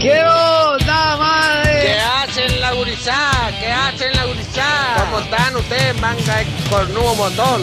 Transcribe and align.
¿Qué 0.00 0.12
onda, 0.22 1.12
¿Qué 1.12 1.18
madre? 1.18 1.98
hacen 2.00 2.60
la 2.60 2.72
gurizada? 2.72 3.50
¿Qué 3.58 3.66
hacen 3.72 4.12
la 4.14 4.24
gurizada? 4.26 5.04
¿Cómo 5.04 5.18
están 5.18 5.56
ustedes, 5.56 6.00
manga 6.00 6.36
de 6.36 6.46
cornudo 6.70 7.14
botón? 7.16 7.62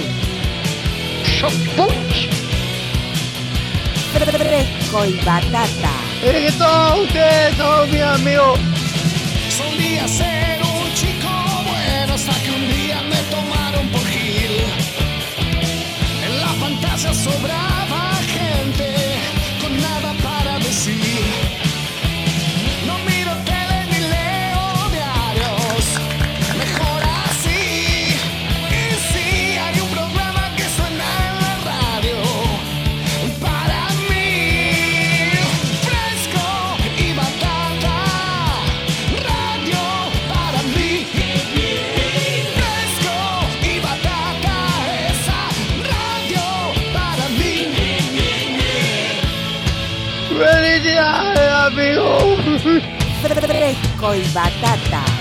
Fresco 4.14 5.06
y 5.06 5.14
batata. 5.24 5.92
Es 6.24 6.52
que 6.52 6.58
todos 6.58 7.00
ustedes 7.00 7.56
son 7.56 7.92
mis 7.92 8.02
amigos. 8.02 8.60
Solía 9.58 10.08
ser 10.08 10.62
un 10.62 10.94
chico 10.94 11.30
bueno 11.64 12.14
hasta 12.16 12.34
que 12.44 12.52
un 12.52 12.68
día 12.76 13.02
me 13.04 13.18
tomaron 13.34 13.88
por 13.90 14.06
Gil. 14.08 14.58
En 16.26 16.42
la 16.42 16.54
pantalla 16.60 17.14
sobraba 17.14 17.85
Fresco 54.06 54.14
y 54.14 54.34
batata. 54.34 55.15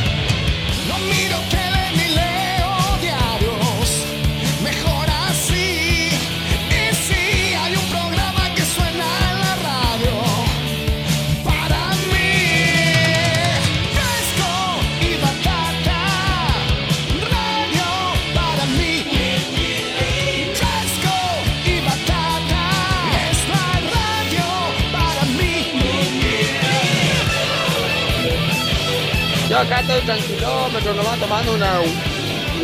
Acá 29.65 29.81
estoy 29.81 30.01
tranquilómetro, 30.03 30.95
nomás 30.95 31.19
tomando 31.19 31.55
una 31.55 31.81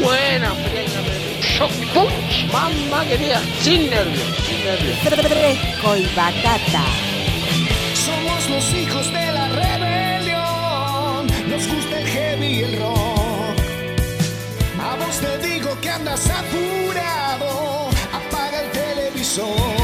buena 0.03 0.55
fría. 0.55 0.81
Mamá 2.53 3.05
querida, 3.05 3.41
sin 3.61 3.91
nervios, 3.91 4.29
sin 4.47 4.65
nervios. 4.65 4.99
Fresco 4.99 5.97
y 5.97 6.07
batata. 6.15 6.85
Somos 7.95 8.51
los 8.51 8.75
hijos 8.75 9.07
de 9.13 9.33
la 9.33 9.49
rebelión. 9.49 11.27
Nos 11.49 11.67
gusta 11.69 11.99
el 12.01 12.07
heavy 12.07 12.47
y 12.47 12.63
el 12.63 12.79
rock. 12.79 13.59
A 14.83 14.97
vos 14.97 15.21
te 15.21 15.49
digo 15.49 15.79
que 15.81 15.91
andas 15.91 16.29
apurado. 16.31 17.91
Apaga 18.13 18.63
el 18.63 18.71
televisor. 18.71 19.80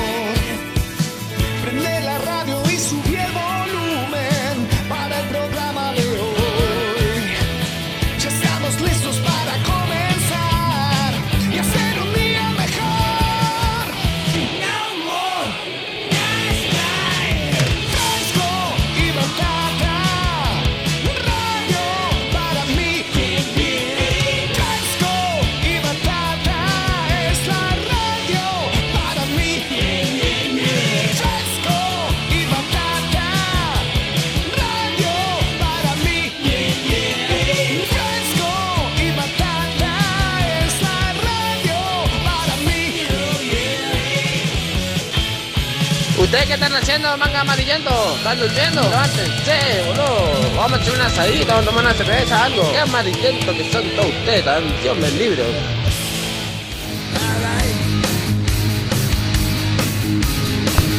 Manga 47.16 47.40
amarillento? 47.40 48.16
¿Están 48.16 48.38
durmiendo? 48.38 48.82
Levántense, 48.82 49.82
boludo. 49.86 50.56
Vamos 50.56 50.78
a 50.78 50.82
echar 50.82 50.94
una 50.94 51.06
asadita, 51.06 51.54
vamos 51.54 51.66
a 51.66 51.70
tomar 51.70 51.84
una 51.84 51.94
cerveza, 51.94 52.44
algo. 52.44 52.70
Qué 52.70 52.78
amarillento 52.78 53.52
que 53.52 53.72
son 53.72 53.84
todos 53.90 54.08
ustedes, 54.08 54.82
Dios 54.82 54.96
me 54.98 55.10
libre. 55.12 55.44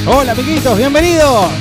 Hola 0.07 0.31
amiguitos, 0.31 0.77
bienvenidos. 0.77 1.51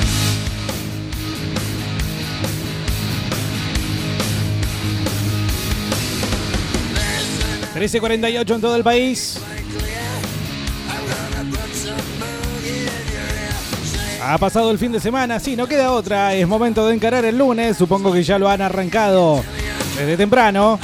...13.48 7.77 8.55
en 8.55 8.61
todo 8.63 8.75
el 8.75 8.83
país. 8.83 9.39
Ha 14.29 14.39
pasado 14.39 14.73
el 14.73 14.79
fin 14.79 14.91
de 14.91 14.99
semana, 14.99 15.39
sí, 15.39 15.55
no 15.55 15.69
queda 15.69 15.93
otra. 15.93 16.35
Es 16.35 16.49
momento 16.49 16.89
de 16.89 16.97
encarar 16.97 17.25
el 17.25 17.39
lunes. 17.39 17.77
Supongo 17.77 18.13
que 18.13 18.25
ya 18.25 18.41
lo 18.41 18.49
han 18.49 18.61
arrancado 18.61 19.45
desde 19.97 20.17
temprano. 20.17 20.81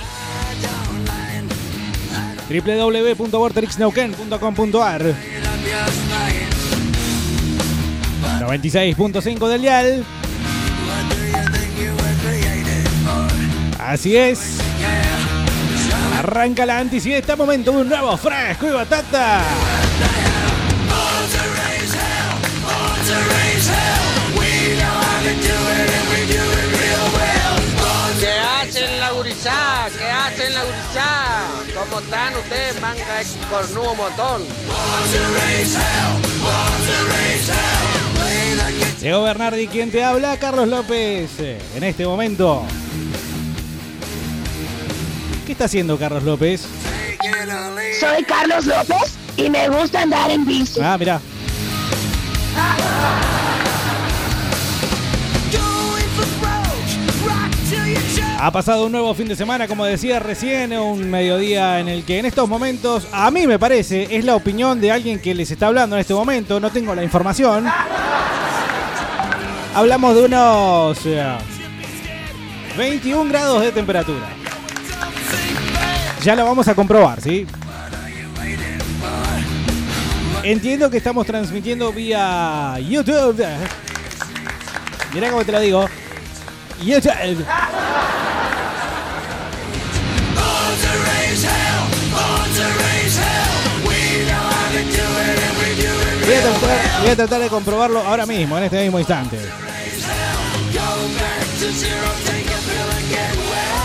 www.vortexneuquén.com.ar 2.48 5.02
96.5 8.40 9.48
del 9.48 9.62
dial. 9.62 10.04
Así 13.80 14.16
es. 14.16 14.58
Arranca 16.16 16.64
la 16.64 16.78
antisiesta, 16.78 17.34
momento 17.34 17.72
de 17.72 17.78
un 17.78 17.88
nuevo 17.88 18.16
fresco 18.16 18.68
y 18.68 18.70
batata. 18.70 19.42
¿Cómo 31.74 32.00
están 32.00 32.36
ustedes, 32.36 32.80
manga 32.80 33.18
de 33.18 33.24
cornudo 33.50 33.94
botón? 33.94 34.42
Diego 39.00 39.22
Bernardi, 39.22 39.66
quien 39.66 39.90
te 39.90 40.04
habla, 40.04 40.36
Carlos 40.38 40.68
López. 40.68 41.30
eh, 41.40 41.58
En 41.74 41.82
este 41.82 42.06
momento. 42.06 42.62
¿Qué 45.46 45.52
está 45.52 45.64
haciendo 45.64 45.98
Carlos 45.98 46.22
López? 46.22 46.62
Soy 47.98 48.22
Carlos 48.24 48.66
López 48.66 49.14
y 49.36 49.50
me 49.50 49.68
gusta 49.68 50.02
andar 50.02 50.30
en 50.30 50.44
bici. 50.46 50.80
Ah, 50.82 50.96
mirá. 50.98 51.20
Ha 58.44 58.50
pasado 58.50 58.86
un 58.86 58.90
nuevo 58.90 59.14
fin 59.14 59.28
de 59.28 59.36
semana, 59.36 59.68
como 59.68 59.84
decía 59.84 60.18
recién, 60.18 60.72
un 60.72 61.08
mediodía 61.08 61.78
en 61.78 61.86
el 61.86 62.02
que 62.02 62.18
en 62.18 62.26
estos 62.26 62.48
momentos, 62.48 63.06
a 63.12 63.30
mí 63.30 63.46
me 63.46 63.56
parece, 63.56 64.16
es 64.16 64.24
la 64.24 64.34
opinión 64.34 64.80
de 64.80 64.90
alguien 64.90 65.20
que 65.20 65.32
les 65.32 65.52
está 65.52 65.68
hablando 65.68 65.94
en 65.94 66.00
este 66.00 66.12
momento, 66.12 66.58
no 66.58 66.68
tengo 66.70 66.92
la 66.92 67.04
información. 67.04 67.68
Hablamos 69.76 70.16
de 70.16 70.24
unos 70.24 71.06
eh, 71.06 71.24
21 72.76 73.30
grados 73.30 73.62
de 73.62 73.70
temperatura. 73.70 74.26
Ya 76.24 76.34
lo 76.34 76.44
vamos 76.44 76.66
a 76.66 76.74
comprobar, 76.74 77.20
¿sí? 77.20 77.46
Entiendo 80.42 80.90
que 80.90 80.96
estamos 80.96 81.24
transmitiendo 81.26 81.92
vía 81.92 82.76
YouTube. 82.80 83.40
Mirá 85.14 85.30
cómo 85.30 85.44
te 85.44 85.52
lo 85.52 85.60
digo. 85.60 85.88
YouTube. 86.84 87.46
Voy 96.32 97.10
a, 97.10 97.16
tratar, 97.16 97.42
de 97.42 97.48
comprobarlo 97.48 98.00
ahora 98.00 98.24
mismo, 98.24 98.56
en 98.56 98.64
este 98.64 98.82
mismo 98.82 98.98
instante. 98.98 99.38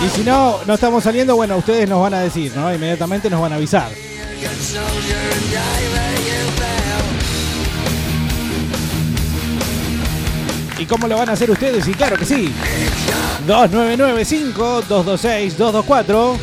Y 0.05 0.09
si 0.15 0.23
no, 0.23 0.59
no 0.65 0.75
estamos 0.75 1.03
saliendo, 1.03 1.35
bueno, 1.35 1.57
ustedes 1.57 1.89
nos 1.89 2.01
van 2.01 2.13
a 2.13 2.21
decir, 2.21 2.53
¿no? 2.55 2.73
Inmediatamente 2.73 3.29
nos 3.29 3.41
van 3.41 3.51
a 3.51 3.57
avisar. 3.57 3.91
¿Y 10.79 10.85
cómo 10.85 11.07
lo 11.07 11.17
van 11.17 11.29
a 11.29 11.33
hacer 11.33 11.51
ustedes? 11.51 11.85
Y 11.85 11.93
claro 11.95 12.15
que 12.15 12.25
sí. 12.25 12.49
2995-226-224. 13.45 16.37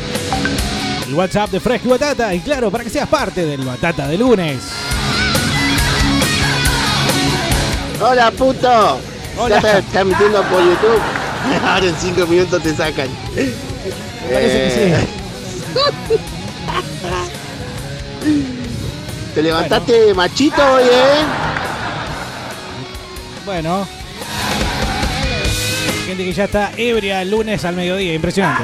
El 1.07 1.15
WhatsApp 1.15 1.49
de 1.49 1.59
Fresco 1.59 1.87
y 1.87 1.91
Batata. 1.91 2.31
Y 2.35 2.41
claro, 2.41 2.69
para 2.69 2.83
que 2.83 2.91
seas 2.91 3.07
parte 3.07 3.43
del 3.43 3.65
Batata 3.65 4.07
de 4.07 4.19
lunes. 4.19 4.84
Hola, 8.01 8.31
puto. 8.31 8.99
Hola. 9.37 9.49
Ya 9.49 9.57
estás 9.57 9.85
transmitiendo 9.91 10.41
por 10.43 10.59
YouTube. 10.61 11.01
Ahora 11.65 11.85
en 11.85 11.95
5 11.95 12.27
minutos 12.27 12.61
te 12.63 12.75
sacan. 12.75 13.07
Parece 13.35 14.57
que 14.57 14.93
Eh, 14.93 15.07
Te 19.35 19.41
levantaste 19.43 20.13
machito 20.13 20.61
hoy, 20.73 20.83
¿eh? 20.83 21.23
Bueno. 23.45 23.87
Gente 26.07 26.23
que 26.23 26.33
ya 26.33 26.45
está 26.45 26.71
ebria 26.77 27.21
el 27.21 27.31
lunes 27.31 27.65
al 27.65 27.75
mediodía. 27.75 28.13
Impresionante. 28.13 28.63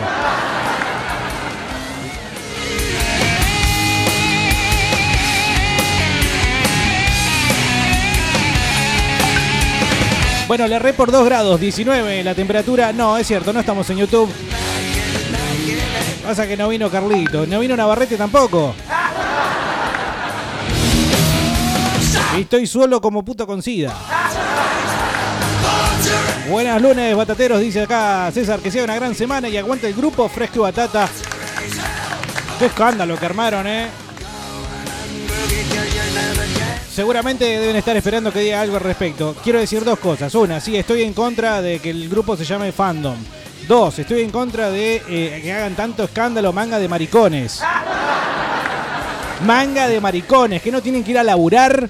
Bueno, 10.52 10.68
le 10.68 10.76
erré 10.76 10.92
por 10.92 11.14
2 11.14 11.24
grados, 11.24 11.62
19 11.62 12.26
la 12.26 12.36
temperatura. 12.36 12.92
No, 12.92 13.16
es 13.16 13.26
cierto, 13.26 13.54
no 13.54 13.62
estamos 13.62 13.90
en 13.90 14.00
YouTube. 14.00 14.30
Pasa 16.26 16.46
que 16.46 16.58
no 16.58 16.68
vino 16.68 16.90
Carlito, 16.90 17.48
no 17.48 17.62
vino 17.62 17.78
Navarrete 17.78 18.18
tampoco. 18.18 18.76
Y 22.38 22.42
estoy 22.42 22.68
solo 22.68 23.00
como 23.00 23.24
puto 23.24 23.48
con 23.48 23.62
sida. 23.62 23.96
Buenas 26.50 26.82
lunes, 26.82 27.16
batateros, 27.16 27.62
dice 27.62 27.84
acá 27.84 28.30
César, 28.34 28.60
que 28.60 28.72
sea 28.72 28.84
una 28.84 28.96
gran 28.96 29.16
semana 29.16 29.48
y 29.48 29.56
aguanta 29.56 29.88
el 29.88 29.94
grupo 29.94 30.28
Fresco 30.28 30.64
Batata. 30.64 31.08
Qué 32.60 32.66
escándalo 32.66 33.18
que 33.18 33.26
armaron, 33.26 33.68
eh. 33.68 33.88
Seguramente 37.02 37.46
deben 37.46 37.76
estar 37.78 37.98
esperando 37.98 38.32
que 38.32 38.42
diga 38.42 38.62
algo 38.62 38.76
al 38.76 38.84
respecto. 38.84 39.36
Quiero 39.44 39.60
decir 39.60 39.84
dos 39.84 39.98
cosas. 39.98 40.36
Una, 40.36 40.60
sí, 40.62 40.78
estoy 40.78 41.02
en 41.02 41.14
contra 41.14 41.60
de 41.60 41.80
que 41.80 41.90
el 41.90 42.08
grupo 42.08 42.38
se 42.38 42.46
llame 42.46 42.72
Fandom. 42.72 43.16
Dos, 43.68 43.98
estoy 43.98 44.22
en 44.22 44.30
contra 44.30 44.70
de 44.70 45.02
eh, 45.10 45.40
que 45.42 45.52
hagan 45.52 45.74
tanto 45.74 46.04
escándalo 46.04 46.54
manga 46.54 46.78
de 46.78 46.88
maricones. 46.88 47.64
Manga 49.44 49.88
de 49.88 50.00
maricones, 50.00 50.62
que 50.62 50.72
no 50.72 50.80
tienen 50.80 51.04
que 51.04 51.10
ir 51.10 51.18
a 51.18 51.24
laburar. 51.24 51.90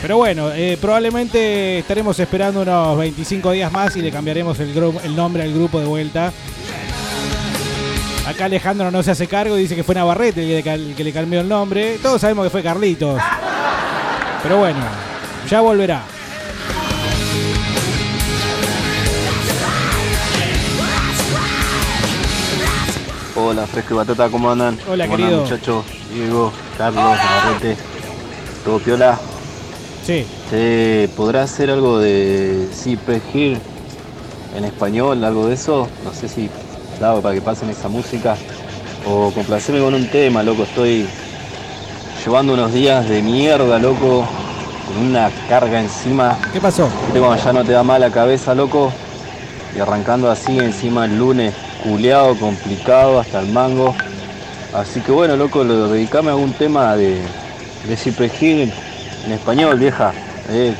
Pero 0.00 0.16
bueno, 0.18 0.52
eh, 0.52 0.78
probablemente 0.80 1.80
estaremos 1.80 2.16
esperando 2.20 2.62
unos 2.62 2.98
25 2.98 3.50
días 3.50 3.72
más 3.72 3.96
y 3.96 4.00
le 4.00 4.12
cambiaremos 4.12 4.60
el, 4.60 5.16
nombre 5.16 5.42
al 5.42 5.52
grupo 5.52 5.80
de 5.80 5.86
vuelta. 5.86 6.32
Acá 8.26 8.44
Alejandro 8.44 8.90
no 8.90 9.02
se 9.02 9.10
hace 9.10 9.26
cargo 9.26 9.58
y 9.58 9.62
dice 9.62 9.74
que 9.74 9.82
fue 9.82 9.94
Navarrete 9.94 10.42
el 10.42 10.48
que, 10.48 10.54
le 10.54 10.62
cal- 10.62 10.86
el 10.90 10.94
que 10.94 11.04
le 11.04 11.12
cambió 11.12 11.40
el 11.40 11.48
nombre. 11.48 11.98
Todos 12.00 12.20
sabemos 12.20 12.44
que 12.44 12.50
fue 12.50 12.62
Carlitos. 12.62 13.20
Pero 14.42 14.58
bueno, 14.58 14.78
ya 15.48 15.60
volverá. 15.60 16.02
Hola, 23.34 23.66
Fresco 23.66 23.94
y 23.94 23.96
Batata, 23.96 24.28
¿cómo 24.28 24.50
andan? 24.50 24.78
Hola, 24.90 25.06
¿Cómo 25.06 25.16
querido. 25.16 25.38
andan, 25.40 25.50
muchachos? 25.52 25.84
Diego, 26.12 26.52
Carlos, 26.76 27.02
Navarrete, 27.02 27.76
todo 28.64 28.78
piola. 28.78 29.18
Sí. 30.06 30.26
¿Se 30.50 31.08
podrá 31.16 31.44
hacer 31.44 31.70
algo 31.70 31.98
de 31.98 32.68
Hill 33.32 33.58
en 34.56 34.64
español, 34.64 35.24
algo 35.24 35.46
de 35.48 35.54
eso? 35.54 35.88
No 36.04 36.12
sé 36.12 36.28
si 36.28 36.50
para 37.02 37.34
que 37.34 37.40
pasen 37.40 37.68
esa 37.70 37.88
música. 37.88 38.36
O 39.04 39.32
complacerme 39.32 39.80
con 39.80 39.94
un 39.94 40.06
tema, 40.08 40.42
loco. 40.42 40.62
Estoy 40.62 41.06
llevando 42.24 42.54
unos 42.54 42.72
días 42.72 43.08
de 43.08 43.22
mierda, 43.22 43.78
loco. 43.80 44.24
Con 44.86 45.06
una 45.08 45.30
carga 45.48 45.80
encima. 45.80 46.38
¿Qué 46.52 46.60
pasó? 46.60 46.88
Cuando 47.10 47.36
ya 47.36 47.52
no 47.52 47.64
te 47.64 47.72
da 47.72 47.82
mal 47.82 48.00
la 48.00 48.10
cabeza, 48.10 48.54
loco. 48.54 48.92
Y 49.74 49.80
arrancando 49.80 50.30
así 50.30 50.58
encima 50.58 51.06
el 51.06 51.18
lunes, 51.18 51.54
culeado, 51.82 52.36
complicado, 52.36 53.18
hasta 53.18 53.40
el 53.40 53.48
mango. 53.48 53.96
Así 54.72 55.00
que 55.00 55.10
bueno, 55.10 55.36
loco, 55.36 55.64
lo, 55.64 55.88
dedicame 55.88 56.28
a 56.28 56.32
algún 56.32 56.52
tema 56.52 56.94
de, 56.94 57.20
de 57.88 57.96
Cypress 57.96 58.40
Hill 58.40 58.72
en 59.26 59.32
español, 59.32 59.76
vieja. 59.78 60.12
Eh, 60.50 60.72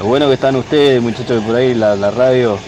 lo 0.00 0.06
bueno 0.06 0.28
que 0.28 0.34
están 0.34 0.56
ustedes, 0.56 1.02
muchachos, 1.02 1.40
que 1.40 1.46
por 1.46 1.56
ahí 1.56 1.74
la, 1.74 1.94
la 1.94 2.10
radio 2.10 2.58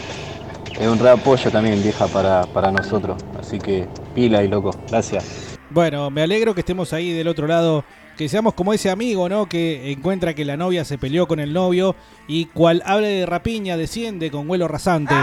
es 0.78 0.86
un 0.86 0.98
re 0.98 1.10
apoyo 1.10 1.50
también, 1.50 1.82
vieja, 1.82 2.06
para, 2.06 2.42
para 2.46 2.70
nosotros. 2.70 3.22
Así 3.38 3.58
que 3.58 3.86
pila 4.14 4.42
y 4.42 4.48
loco, 4.48 4.70
gracias. 4.88 5.58
Bueno, 5.70 6.10
me 6.10 6.22
alegro 6.22 6.54
que 6.54 6.60
estemos 6.60 6.92
ahí 6.92 7.12
del 7.12 7.28
otro 7.28 7.46
lado. 7.46 7.84
Que 8.16 8.28
seamos 8.28 8.54
como 8.54 8.72
ese 8.72 8.90
amigo, 8.90 9.28
¿no? 9.28 9.46
Que 9.46 9.92
encuentra 9.92 10.34
que 10.34 10.44
la 10.44 10.56
novia 10.56 10.84
se 10.84 10.98
peleó 10.98 11.28
con 11.28 11.38
el 11.38 11.52
novio 11.52 11.94
y 12.26 12.46
cual 12.46 12.82
hable 12.84 13.06
de 13.06 13.26
rapiña 13.26 13.76
desciende 13.76 14.30
con 14.30 14.48
vuelo 14.48 14.66
rasante. 14.66 15.14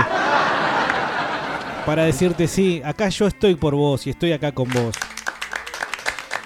Para 1.86 2.06
decirte, 2.06 2.48
sí, 2.48 2.82
acá 2.86 3.10
yo 3.10 3.28
estoy 3.28 3.56
por 3.56 3.76
vos 3.76 4.08
y 4.08 4.12
estoy 4.12 4.32
acá 4.32 4.54
con 4.54 4.70
vos. 4.70 4.96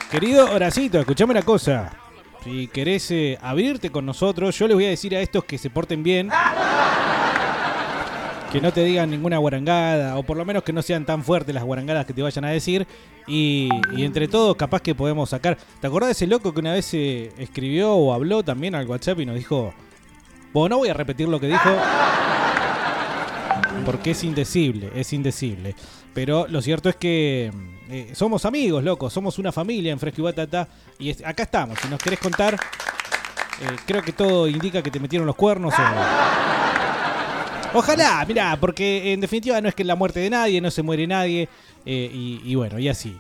Querido 0.10 0.52
Horacito, 0.52 1.00
escuchame 1.00 1.32
una 1.32 1.44
cosa. 1.44 1.92
Si 2.44 2.68
querés 2.68 3.12
eh, 3.12 3.38
abrirte 3.42 3.92
con 3.92 4.06
nosotros, 4.06 4.58
yo 4.58 4.68
les 4.68 4.76
voy 4.76 4.86
a 4.86 4.90
decir 4.90 5.16
a 5.16 5.20
estos 5.20 5.44
que 5.44 5.58
se 5.60 5.70
porten 5.70 6.02
bien. 6.02 6.32
Que 8.52 8.60
no 8.62 8.74
te 8.74 8.84
digan 8.84 9.12
ninguna 9.12 9.38
guarangada, 9.38 10.18
o 10.18 10.24
por 10.24 10.36
lo 10.36 10.44
menos 10.44 10.64
que 10.64 10.74
no 10.74 10.82
sean 10.82 11.06
tan 11.06 11.24
fuertes 11.24 11.54
las 11.54 11.64
guarangadas 11.64 12.06
que 12.08 12.14
te 12.14 12.22
vayan 12.24 12.46
a 12.46 12.50
decir. 12.50 12.88
Y, 13.28 13.70
entre 14.04 14.28
todos, 14.28 14.56
capaz 14.56 14.82
que 14.82 14.96
podemos 14.96 15.30
sacar. 15.30 15.56
¿Te 15.80 15.86
acordás 15.86 16.08
de 16.08 16.12
ese 16.14 16.26
loco 16.28 16.52
que 16.52 16.60
una 16.60 16.74
vez 16.74 16.92
eh, 16.96 17.32
escribió 17.38 17.94
o 17.94 18.12
habló 18.12 18.42
también 18.42 18.74
al 18.74 18.88
WhatsApp 18.88 19.20
y 19.20 19.26
nos 19.28 19.36
dijo: 19.36 19.72
Bueno, 20.52 20.76
no 20.76 20.78
voy 20.80 20.90
a 20.90 20.96
repetir 20.96 21.28
lo 21.28 21.40
que 21.40 21.46
dijo. 21.48 21.70
Porque 23.86 24.12
es 24.12 24.24
indecible, 24.24 24.90
es 24.96 25.14
indecible. 25.14 25.76
Pero 26.16 26.48
lo 26.48 26.60
cierto 26.64 26.90
es 26.90 26.96
que 26.96 27.52
eh, 27.90 28.10
somos 28.14 28.46
amigos, 28.46 28.84
loco. 28.84 29.12
Somos 29.12 29.38
una 29.38 29.52
familia 29.52 29.92
en 29.92 30.00
Fresco 30.00 30.22
y 30.22 30.24
Batata. 30.24 30.68
Y 30.98 31.12
acá 31.24 31.44
estamos. 31.44 31.78
Si 31.80 31.88
nos 31.88 32.02
querés 32.02 32.18
contar, 32.20 32.56
eh, 32.56 32.58
creo 33.86 34.02
que 34.02 34.12
todo 34.12 34.48
indica 34.48 34.82
que 34.82 34.90
te 34.90 35.00
metieron 35.00 35.28
los 35.28 35.36
cuernos. 35.36 35.72
o- 35.74 36.49
Ojalá, 37.74 38.26
mirá, 38.28 38.58
porque 38.60 39.14
en 39.14 39.22
definitiva 39.22 39.62
no 39.62 39.70
es 39.70 39.76
que 39.76 39.84
la 39.84 39.96
muerte 39.96 40.20
de 40.20 40.30
nadie, 40.30 40.60
no 40.60 40.72
se 40.72 40.82
muere 40.82 41.06
nadie, 41.06 41.48
eh, 41.86 42.10
y, 42.46 42.56
bueno, 42.56 42.80
y 42.80 42.90
así. 42.90 43.16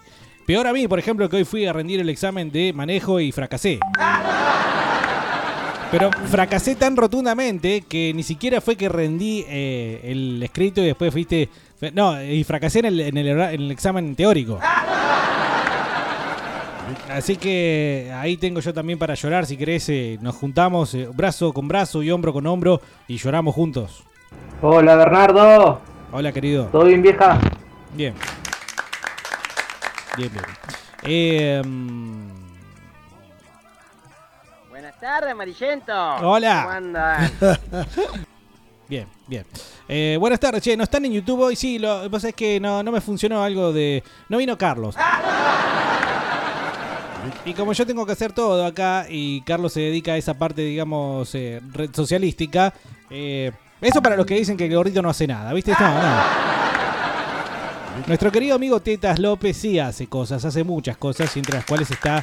Peor 0.45 0.65
a 0.65 0.73
mí, 0.73 0.87
por 0.87 0.97
ejemplo, 0.97 1.29
que 1.29 1.37
hoy 1.37 1.43
fui 1.43 1.65
a 1.65 1.73
rendir 1.73 1.99
el 1.99 2.09
examen 2.09 2.51
de 2.51 2.73
manejo 2.73 3.19
y 3.19 3.31
fracasé. 3.31 3.79
Pero 5.91 6.11
fracasé 6.29 6.75
tan 6.75 6.95
rotundamente 6.95 7.81
que 7.87 8.11
ni 8.15 8.23
siquiera 8.23 8.61
fue 8.61 8.75
que 8.75 8.89
rendí 8.89 9.45
eh, 9.47 10.01
el 10.03 10.41
escrito 10.41 10.81
y 10.81 10.85
después 10.85 11.11
fuiste... 11.11 11.49
No, 11.93 12.21
y 12.21 12.43
fracasé 12.43 12.79
en 12.79 12.85
el, 12.85 12.99
en 12.99 13.17
el, 13.17 13.27
en 13.27 13.61
el 13.61 13.71
examen 13.71 14.15
teórico. 14.15 14.59
Así 17.09 17.37
que 17.37 18.11
ahí 18.15 18.37
tengo 18.37 18.59
yo 18.59 18.73
también 18.73 18.99
para 18.99 19.13
llorar, 19.13 19.45
si 19.45 19.55
querés, 19.55 19.87
eh, 19.89 20.17
nos 20.21 20.35
juntamos 20.35 20.95
brazo 21.15 21.53
con 21.53 21.67
brazo 21.67 22.01
y 22.03 22.11
hombro 22.11 22.33
con 22.33 22.45
hombro 22.47 22.81
y 23.07 23.17
lloramos 23.17 23.55
juntos. 23.55 24.03
Hola 24.61 24.95
Bernardo, 24.95 25.81
Hola, 26.11 26.31
querido. 26.31 26.65
¿todo 26.65 26.85
bien 26.85 27.01
vieja? 27.01 27.39
Bien. 27.93 28.13
Bien, 30.17 30.31
bien. 30.31 30.45
Eh, 31.03 31.61
mm, 31.65 32.29
Buenas 34.69 34.99
tardes, 34.99 35.31
Amarillento. 35.31 35.93
Hola. 36.21 36.61
¿Cómo 36.63 36.75
andan? 36.75 37.31
bien, 38.89 39.07
bien. 39.27 39.45
Eh, 39.87 40.17
buenas 40.19 40.39
tardes, 40.39 40.61
che. 40.61 40.75
¿No 40.75 40.83
están 40.83 41.05
en 41.05 41.13
YouTube 41.13 41.39
hoy? 41.41 41.55
Sí, 41.55 41.79
lo 41.79 42.03
que 42.03 42.09
pasa 42.09 42.29
es 42.29 42.35
que 42.35 42.59
no, 42.59 42.83
no 42.83 42.91
me 42.91 43.01
funcionó 43.01 43.41
algo 43.43 43.71
de... 43.71 44.03
No 44.27 44.37
vino 44.37 44.57
Carlos. 44.57 44.95
Y 47.45 47.53
como 47.53 47.73
yo 47.73 47.85
tengo 47.85 48.05
que 48.05 48.11
hacer 48.13 48.33
todo 48.33 48.65
acá 48.65 49.05
y 49.09 49.41
Carlos 49.41 49.73
se 49.73 49.81
dedica 49.81 50.13
a 50.13 50.17
esa 50.17 50.33
parte, 50.37 50.61
digamos, 50.61 51.33
eh, 51.35 51.61
red 51.73 51.89
socialística, 51.93 52.73
eh, 53.09 53.51
eso 53.81 54.01
para 54.01 54.15
los 54.15 54.25
que 54.25 54.35
dicen 54.35 54.57
que 54.57 54.65
el 54.65 54.75
gordito 54.75 55.01
no 55.01 55.09
hace 55.09 55.27
nada, 55.27 55.53
¿viste? 55.53 55.71
No, 55.79 55.79
no. 55.79 56.59
Nuestro 58.07 58.31
querido 58.31 58.55
amigo 58.55 58.79
Tetas 58.79 59.19
López 59.19 59.57
sí 59.57 59.79
hace 59.79 60.07
cosas, 60.07 60.43
hace 60.45 60.63
muchas 60.63 60.97
cosas, 60.97 61.35
entre 61.37 61.55
las 61.55 61.65
cuales 61.65 61.91
está 61.91 62.21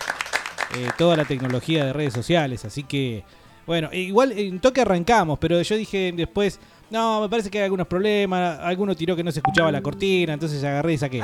eh, 0.75 0.89
toda 0.97 1.17
la 1.17 1.25
tecnología 1.25 1.85
de 1.85 1.93
redes 1.93 2.15
sociales. 2.15 2.65
Así 2.65 2.83
que, 2.83 3.25
Bueno, 3.67 3.89
e 3.93 4.01
igual 4.01 4.33
en 4.33 4.61
toque 4.61 4.81
arrancamos, 4.81 5.39
pero 5.39 5.61
yo 5.61 5.77
dije 5.77 6.13
después, 6.15 6.61
no, 6.91 7.21
me 7.21 7.29
parece 7.29 7.51
que 7.51 7.59
hay 7.59 7.65
algunos 7.65 7.87
problemas. 7.87 8.59
Alguno 8.61 8.95
tiró 8.95 9.17
que 9.17 9.25
no 9.25 9.33
se 9.33 9.41
escuchaba 9.41 9.73
la 9.73 9.83
cortina, 9.83 10.33
entonces 10.35 10.63
agarré 10.63 10.95
y 10.95 10.99
saqué. 10.99 11.23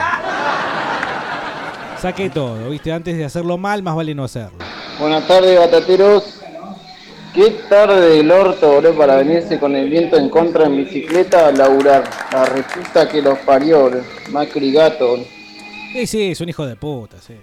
Saqué 2.00 2.30
todo, 2.30 2.68
¿viste? 2.68 2.92
Antes 2.92 3.16
de 3.16 3.24
hacerlo 3.24 3.56
mal, 3.58 3.82
más 3.82 3.94
vale 3.94 4.14
no 4.14 4.24
hacerlo. 4.24 4.58
Buenas 4.98 5.26
tardes, 5.26 5.58
batateros. 5.58 6.41
Qué 7.34 7.50
tarde 7.68 8.16
del 8.16 8.30
orto, 8.30 8.72
boludo, 8.74 8.94
para 8.94 9.16
venirse 9.16 9.58
con 9.58 9.74
el 9.74 9.88
viento 9.88 10.16
en 10.18 10.28
contra 10.28 10.66
en 10.66 10.76
bicicleta 10.76 11.48
a 11.48 11.52
laburar. 11.52 12.04
La 12.30 12.44
respuesta 12.44 13.08
que 13.08 13.22
los 13.22 13.38
parió, 13.38 13.80
boludo. 13.82 14.02
Macri 14.30 14.70
gato, 14.72 15.08
boludo. 15.08 15.26
Sí, 15.94 16.06
sí, 16.06 16.30
es 16.32 16.40
un 16.42 16.48
hijo 16.50 16.66
de 16.66 16.76
puta, 16.76 17.16
sí. 17.20 17.34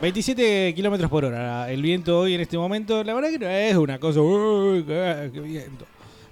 27 0.00 0.74
kilómetros 0.76 1.10
por 1.10 1.24
hora 1.24 1.68
el 1.70 1.82
viento 1.82 2.20
hoy 2.20 2.34
en 2.34 2.40
este 2.40 2.56
momento. 2.56 3.02
La 3.02 3.14
verdad 3.14 3.30
que 3.30 3.38
no 3.38 3.48
es 3.48 3.74
una 3.76 3.98
cosa. 3.98 4.20
"Uy, 4.20 4.84
qué 4.84 5.30
viento! 5.40 5.86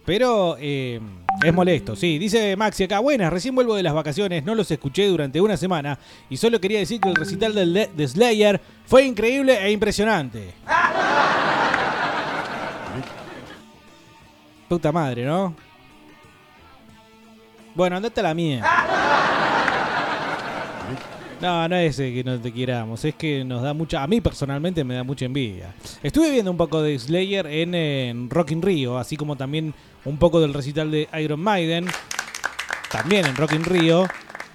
Pero 0.05 0.57
eh, 0.61 1.01
es 1.43 1.55
molesto, 1.55 1.97
sí. 1.97 2.19
Dice 2.19 2.57
Maxi 2.57 2.85
acá, 2.85 2.99
buenas, 3.01 3.33
recién 3.33 3.55
vuelvo 3.55 3.75
de 3.75 3.83
las 3.83 3.95
vacaciones, 3.95 4.45
no 4.45 4.55
los 4.55 4.71
escuché 4.71 5.07
durante 5.07 5.41
una 5.41 5.57
semana 5.57 5.99
y 6.31 6.37
solo 6.37 6.61
quería 6.61 6.79
decir 6.79 7.01
que 7.01 7.09
el 7.09 7.17
recital 7.17 7.55
de, 7.55 7.91
de 7.95 8.09
Slayer 8.09 8.61
fue 8.87 9.05
increíble 9.05 9.65
e 9.65 9.71
impresionante. 9.71 10.55
Puta 14.69 14.91
madre, 14.91 15.25
¿no? 15.25 15.55
Bueno, 17.75 17.97
andate 17.97 18.21
a 18.21 18.23
la 18.23 18.35
mía. 18.35 18.65
No, 21.41 21.69
no 21.69 21.77
es 21.77 21.99
eh, 21.99 22.15
que 22.15 22.25
no 22.25 22.41
te 22.41 22.53
queramos, 22.53 23.05
es 23.05 23.15
que 23.15 23.45
nos 23.45 23.63
da 23.63 23.75
mucha, 23.75 24.03
a 24.03 24.07
mí 24.07 24.21
personalmente 24.21 24.83
me 24.85 24.95
da 24.95 25.05
mucha 25.05 25.27
envidia. 25.27 25.75
Estuve 26.03 26.31
viendo 26.31 26.51
un 26.51 26.57
poco 26.57 26.81
de 26.81 26.99
Slayer 26.99 27.47
en, 27.47 27.75
en 27.75 28.31
Rock 28.31 28.53
in 28.53 28.63
Rio, 28.63 28.97
así 28.97 29.17
como 29.17 29.37
también 29.37 29.75
un 30.07 30.17
poco 30.17 30.41
del 30.41 30.55
recital 30.55 30.91
de 30.91 31.09
Iron 31.21 31.41
Maiden, 31.41 31.87
también 32.91 33.27
en 33.27 33.37
Rock 33.37 33.53
in 33.53 33.65
Rio. 33.65 34.07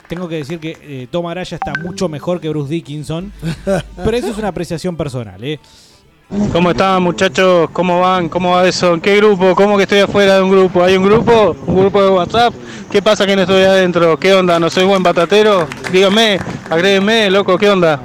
Tengo 0.07 0.27
que 0.27 0.37
decir 0.37 0.59
que 0.59 0.77
eh, 0.81 1.07
Tom 1.09 1.27
Araya 1.27 1.55
está 1.55 1.73
mucho 1.81 2.09
mejor 2.09 2.41
que 2.41 2.49
Bruce 2.49 2.73
Dickinson, 2.73 3.31
pero 3.95 4.17
eso 4.17 4.29
es 4.29 4.37
una 4.37 4.49
apreciación 4.49 4.97
personal, 4.97 5.41
¿eh? 5.43 5.59
¿Cómo 6.53 6.71
están 6.71 7.03
muchachos? 7.03 7.69
¿Cómo 7.71 7.99
van? 7.99 8.29
¿Cómo 8.29 8.51
va 8.51 8.65
eso? 8.65 8.93
¿En 8.93 9.01
qué 9.01 9.17
grupo? 9.17 9.53
¿Cómo 9.53 9.75
que 9.75 9.83
estoy 9.83 9.99
afuera 9.99 10.35
de 10.35 10.41
un 10.41 10.49
grupo? 10.49 10.81
¿Hay 10.81 10.95
un 10.95 11.03
grupo? 11.03 11.55
¿Un 11.67 11.75
grupo 11.75 12.01
de 12.01 12.09
WhatsApp? 12.09 12.53
¿Qué 12.89 13.01
pasa 13.01 13.25
que 13.25 13.35
no 13.35 13.41
estoy 13.41 13.63
adentro? 13.63 14.17
¿Qué 14.17 14.33
onda? 14.33 14.57
¿No 14.57 14.69
soy 14.69 14.85
buen 14.85 15.03
batatero? 15.03 15.67
Díganme, 15.91 16.39
agréguenme, 16.69 17.29
loco, 17.29 17.57
¿qué 17.57 17.69
onda? 17.69 17.99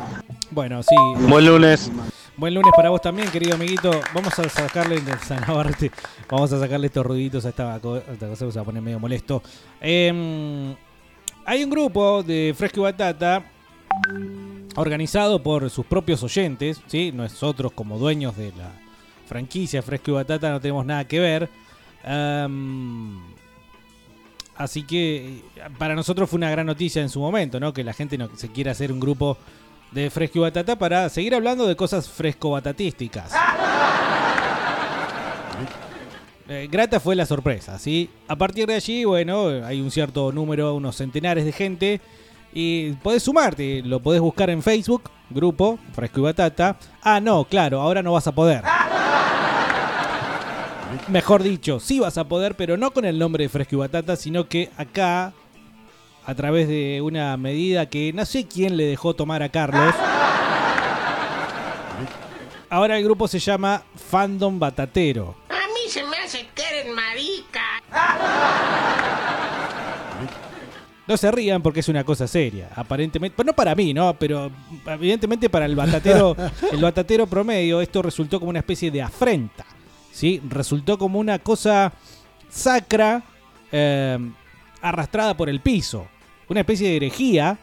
Bueno, 0.50 0.82
sí. 0.82 0.96
Buen 1.28 1.46
lunes. 1.46 1.88
Buen 2.36 2.52
lunes 2.52 2.72
para 2.74 2.90
vos 2.90 3.00
también, 3.00 3.28
querido 3.30 3.54
amiguito. 3.54 3.92
Vamos 4.12 4.36
a 4.40 4.48
sacarle 4.48 5.00
Sanabarte, 5.24 5.92
vamos 6.28 6.52
a 6.52 6.58
sacarle 6.58 6.88
estos 6.88 7.06
ruiditos 7.06 7.46
a 7.46 7.50
esta, 7.50 7.78
cosa, 7.80 8.36
se 8.36 8.44
va 8.58 8.62
a 8.62 8.64
poner 8.64 8.82
medio 8.82 8.98
molesto. 8.98 9.40
Em, 9.80 10.74
hay 11.44 11.62
un 11.62 11.70
grupo 11.70 12.24
de 12.24 12.52
Fresco 12.58 12.80
y 12.80 12.82
Batata 12.82 13.44
organizado 14.76 15.42
por 15.42 15.68
sus 15.70 15.84
propios 15.84 16.22
oyentes, 16.22 16.80
¿sí? 16.86 17.12
Nosotros 17.12 17.72
como 17.72 17.98
dueños 17.98 18.36
de 18.36 18.52
la 18.56 18.70
franquicia 19.26 19.82
Fresco 19.82 20.12
y 20.12 20.14
Batata 20.14 20.50
no 20.50 20.60
tenemos 20.60 20.86
nada 20.86 21.06
que 21.06 21.18
ver. 21.18 21.50
Así 24.56 24.84
que 24.84 25.16
eh, 25.16 25.42
para 25.78 25.94
nosotros 25.94 26.30
fue 26.30 26.38
una 26.38 26.50
gran 26.50 26.66
noticia 26.66 27.02
en 27.02 27.08
su 27.08 27.20
momento, 27.20 27.60
¿no? 27.60 27.72
Que 27.72 27.84
la 27.84 27.92
gente 27.92 28.16
no 28.16 28.28
se 28.36 28.48
quiera 28.48 28.72
hacer 28.72 28.90
un 28.90 29.00
grupo 29.00 29.36
de 29.92 30.10
Fresco 30.10 30.38
y 30.38 30.42
Batata 30.42 30.76
para 30.76 31.08
seguir 31.08 31.34
hablando 31.34 31.66
de 31.66 31.76
cosas 31.76 32.08
fresco-batatísticas. 32.08 33.32
Eh, 36.48 36.68
grata 36.70 37.00
fue 37.00 37.16
la 37.16 37.26
sorpresa, 37.26 37.76
¿sí? 37.76 38.08
A 38.28 38.36
partir 38.36 38.68
de 38.68 38.74
allí, 38.74 39.04
bueno, 39.04 39.48
hay 39.64 39.80
un 39.80 39.90
cierto 39.90 40.30
número, 40.30 40.76
unos 40.76 40.94
centenares 40.94 41.44
de 41.44 41.50
gente. 41.50 42.00
Y 42.58 42.92
podés 43.02 43.22
sumarte, 43.22 43.82
lo 43.84 44.00
podés 44.00 44.22
buscar 44.22 44.48
en 44.48 44.62
Facebook, 44.62 45.10
grupo 45.28 45.78
Fresco 45.92 46.20
y 46.20 46.22
Batata. 46.22 46.78
Ah, 47.02 47.20
no, 47.20 47.44
claro, 47.44 47.82
ahora 47.82 48.02
no 48.02 48.14
vas 48.14 48.26
a 48.28 48.32
poder. 48.34 48.62
Mejor 51.08 51.42
dicho, 51.42 51.80
sí 51.80 52.00
vas 52.00 52.16
a 52.16 52.24
poder, 52.24 52.54
pero 52.54 52.78
no 52.78 52.92
con 52.92 53.04
el 53.04 53.18
nombre 53.18 53.44
de 53.44 53.50
Fresco 53.50 53.74
y 53.74 53.78
Batata, 53.80 54.16
sino 54.16 54.48
que 54.48 54.70
acá, 54.78 55.34
a 56.24 56.34
través 56.34 56.66
de 56.66 57.02
una 57.02 57.36
medida 57.36 57.90
que 57.90 58.14
no 58.14 58.24
sé 58.24 58.48
quién 58.48 58.78
le 58.78 58.86
dejó 58.86 59.12
tomar 59.12 59.42
a 59.42 59.50
Carlos. 59.50 59.94
Ahora 62.70 62.96
el 62.96 63.04
grupo 63.04 63.28
se 63.28 63.38
llama 63.38 63.82
Fandom 63.96 64.58
Batatero. 64.58 65.36
A 65.50 65.66
mí 65.74 65.90
se 65.90 66.02
me 66.04 66.16
hace 66.16 66.46
marica. 66.94 68.65
No 71.06 71.16
se 71.16 71.30
rían 71.30 71.62
porque 71.62 71.80
es 71.80 71.88
una 71.88 72.04
cosa 72.04 72.26
seria, 72.26 72.70
aparentemente. 72.74 73.34
Pero 73.36 73.46
no 73.46 73.52
para 73.52 73.74
mí, 73.74 73.94
¿no? 73.94 74.14
Pero 74.18 74.50
evidentemente 74.86 75.48
para 75.48 75.66
el 75.66 75.76
batatero, 75.76 76.36
el 76.72 76.82
batatero 76.82 77.26
promedio, 77.26 77.80
esto 77.80 78.02
resultó 78.02 78.40
como 78.40 78.50
una 78.50 78.58
especie 78.58 78.90
de 78.90 79.02
afrenta. 79.02 79.64
¿Sí? 80.12 80.40
Resultó 80.48 80.98
como 80.98 81.18
una 81.18 81.38
cosa 81.38 81.92
sacra 82.48 83.22
eh, 83.70 84.18
arrastrada 84.80 85.36
por 85.36 85.48
el 85.48 85.60
piso. 85.60 86.06
Una 86.48 86.60
especie 86.60 86.88
de 86.88 86.96
herejía. 86.96 87.58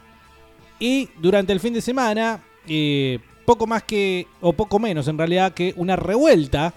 Y 0.78 1.10
durante 1.18 1.52
el 1.52 1.60
fin 1.60 1.74
de 1.74 1.80
semana, 1.80 2.40
eh, 2.66 3.18
poco 3.44 3.66
más 3.66 3.82
que, 3.82 4.26
o 4.40 4.52
poco 4.52 4.78
menos 4.78 5.08
en 5.08 5.18
realidad, 5.18 5.52
que 5.52 5.74
una 5.76 5.96
revuelta 5.96 6.72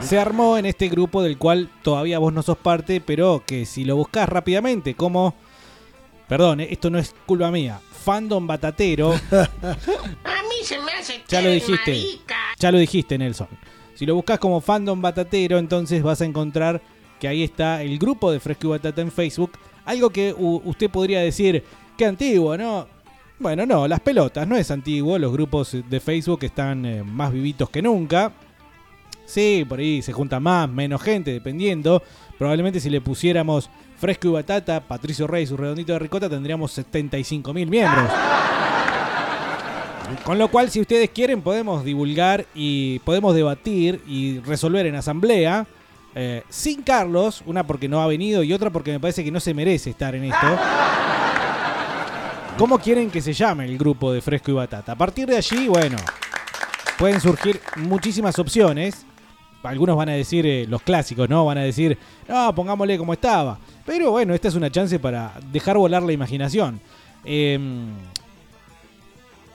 se 0.00 0.18
armó 0.18 0.56
en 0.56 0.66
este 0.66 0.88
grupo 0.88 1.22
del 1.22 1.38
cual 1.38 1.68
todavía 1.82 2.18
vos 2.18 2.32
no 2.32 2.42
sos 2.42 2.58
parte, 2.58 3.00
pero 3.00 3.42
que 3.46 3.66
si 3.66 3.84
lo 3.84 3.96
buscás 3.96 4.28
rápidamente, 4.28 4.94
como. 4.94 5.34
Perdón, 6.28 6.60
eh, 6.60 6.68
esto 6.70 6.90
no 6.90 6.98
es 6.98 7.14
culpa 7.26 7.50
mía. 7.50 7.80
Fandom 8.04 8.46
Batatero. 8.46 9.12
A 9.32 10.42
mí 10.42 10.62
se 10.62 10.78
me 10.78 10.92
hace 10.92 11.22
ya 11.28 11.40
lo 11.40 11.50
dijiste. 11.50 11.90
marica. 11.90 12.36
Ya 12.58 12.72
lo 12.72 12.78
dijiste, 12.78 13.18
Nelson. 13.18 13.48
Si 13.94 14.06
lo 14.06 14.14
buscas 14.14 14.38
como 14.38 14.60
Fandom 14.60 15.00
Batatero, 15.00 15.58
entonces 15.58 16.02
vas 16.02 16.20
a 16.20 16.24
encontrar 16.24 16.80
que 17.18 17.28
ahí 17.28 17.42
está 17.42 17.82
el 17.82 17.98
grupo 17.98 18.30
de 18.30 18.40
Fresco 18.40 18.68
y 18.68 18.70
Batata 18.70 19.00
en 19.00 19.10
Facebook. 19.10 19.52
Algo 19.84 20.10
que 20.10 20.34
usted 20.38 20.90
podría 20.90 21.20
decir, 21.20 21.64
que 21.96 22.04
antiguo, 22.06 22.56
¿no? 22.56 22.86
Bueno, 23.38 23.66
no, 23.66 23.88
las 23.88 24.00
pelotas, 24.00 24.46
no 24.46 24.56
es 24.56 24.70
antiguo. 24.70 25.18
Los 25.18 25.32
grupos 25.32 25.76
de 25.88 26.00
Facebook 26.00 26.40
están 26.42 26.84
eh, 26.84 27.02
más 27.02 27.32
vivitos 27.32 27.70
que 27.70 27.82
nunca. 27.82 28.32
Sí, 29.28 29.66
por 29.68 29.78
ahí 29.78 30.00
se 30.00 30.14
junta 30.14 30.40
más, 30.40 30.70
menos 30.70 31.02
gente, 31.02 31.30
dependiendo. 31.30 32.02
Probablemente 32.38 32.80
si 32.80 32.88
le 32.88 33.02
pusiéramos 33.02 33.68
Fresco 33.98 34.28
y 34.28 34.30
Batata, 34.30 34.80
Patricio 34.80 35.26
Rey 35.26 35.44
y 35.44 35.46
su 35.46 35.54
redondito 35.56 35.92
de 35.92 35.98
ricota, 35.98 36.30
tendríamos 36.30 36.72
75 36.72 37.52
mil 37.52 37.68
miembros. 37.68 38.10
Con 40.24 40.38
lo 40.38 40.48
cual, 40.48 40.70
si 40.70 40.80
ustedes 40.80 41.10
quieren, 41.10 41.42
podemos 41.42 41.84
divulgar 41.84 42.46
y 42.54 43.00
podemos 43.00 43.34
debatir 43.34 44.00
y 44.06 44.38
resolver 44.40 44.86
en 44.86 44.94
asamblea. 44.94 45.66
eh, 46.14 46.42
sin 46.48 46.82
Carlos, 46.82 47.42
una 47.44 47.66
porque 47.66 47.86
no 47.86 48.00
ha 48.00 48.06
venido 48.06 48.42
y 48.42 48.54
otra 48.54 48.70
porque 48.70 48.92
me 48.92 48.98
parece 48.98 49.22
que 49.22 49.30
no 49.30 49.40
se 49.40 49.52
merece 49.52 49.90
estar 49.90 50.14
en 50.14 50.24
esto. 50.24 50.46
¿Cómo 52.56 52.78
quieren 52.78 53.10
que 53.10 53.20
se 53.20 53.34
llame 53.34 53.66
el 53.66 53.76
grupo 53.76 54.10
de 54.10 54.22
Fresco 54.22 54.50
y 54.50 54.54
Batata? 54.54 54.92
A 54.92 54.96
partir 54.96 55.28
de 55.28 55.36
allí, 55.36 55.68
bueno, 55.68 55.98
pueden 56.98 57.20
surgir 57.20 57.60
muchísimas 57.76 58.38
opciones. 58.38 59.04
Algunos 59.68 59.96
van 59.96 60.08
a 60.08 60.12
decir 60.12 60.46
eh, 60.46 60.66
los 60.68 60.82
clásicos, 60.82 61.28
¿no? 61.28 61.44
Van 61.44 61.58
a 61.58 61.62
decir, 61.62 61.98
no, 62.28 62.54
pongámosle 62.54 62.98
como 62.98 63.12
estaba. 63.12 63.58
Pero 63.84 64.10
bueno, 64.10 64.34
esta 64.34 64.48
es 64.48 64.54
una 64.54 64.70
chance 64.70 64.98
para 64.98 65.34
dejar 65.52 65.76
volar 65.76 66.02
la 66.02 66.12
imaginación. 66.12 66.80
Em, 67.24 67.88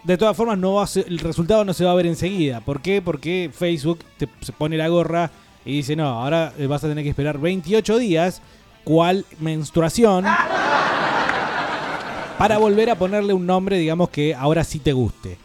de 0.03 0.17
todas 0.17 0.36
formas, 0.36 0.58
no 0.58 0.74
va 0.74 0.88
el 0.96 1.20
resultado 1.20 1.63
no 1.63 1.74
se 1.74 1.86
va 1.86 1.91
a 1.91 1.96
ver 1.96 2.05
enseguida. 2.05 2.62
¿Por 2.62 2.82
qué? 2.82 3.01
Porque 3.01 3.50
Facebook 3.53 4.00
te 4.17 4.27
se 4.41 4.51
pone 4.51 4.77
la 4.77 4.88
gorra 4.88 5.32
y 5.65 5.77
dice, 5.77 5.96
no, 5.96 6.08
ahora 6.08 6.53
eh, 6.58 6.67
vas 6.67 6.84
a 6.84 6.89
tener 6.89 7.03
que 7.03 7.10
esperar 7.10 7.38
28 7.38 7.98
días, 7.98 8.41
cual 8.84 9.25
menstruación, 9.39 10.25
para 12.38 12.58
volver 12.58 12.89
a 12.89 12.96
ponerle 12.96 13.34
un 13.34 13.46
nombre, 13.46 13.77
digamos, 13.77 14.10
que 14.10 14.36
ahora 14.36 14.63
sí 14.63 14.79
te 14.79 14.93
guste. 14.93 15.38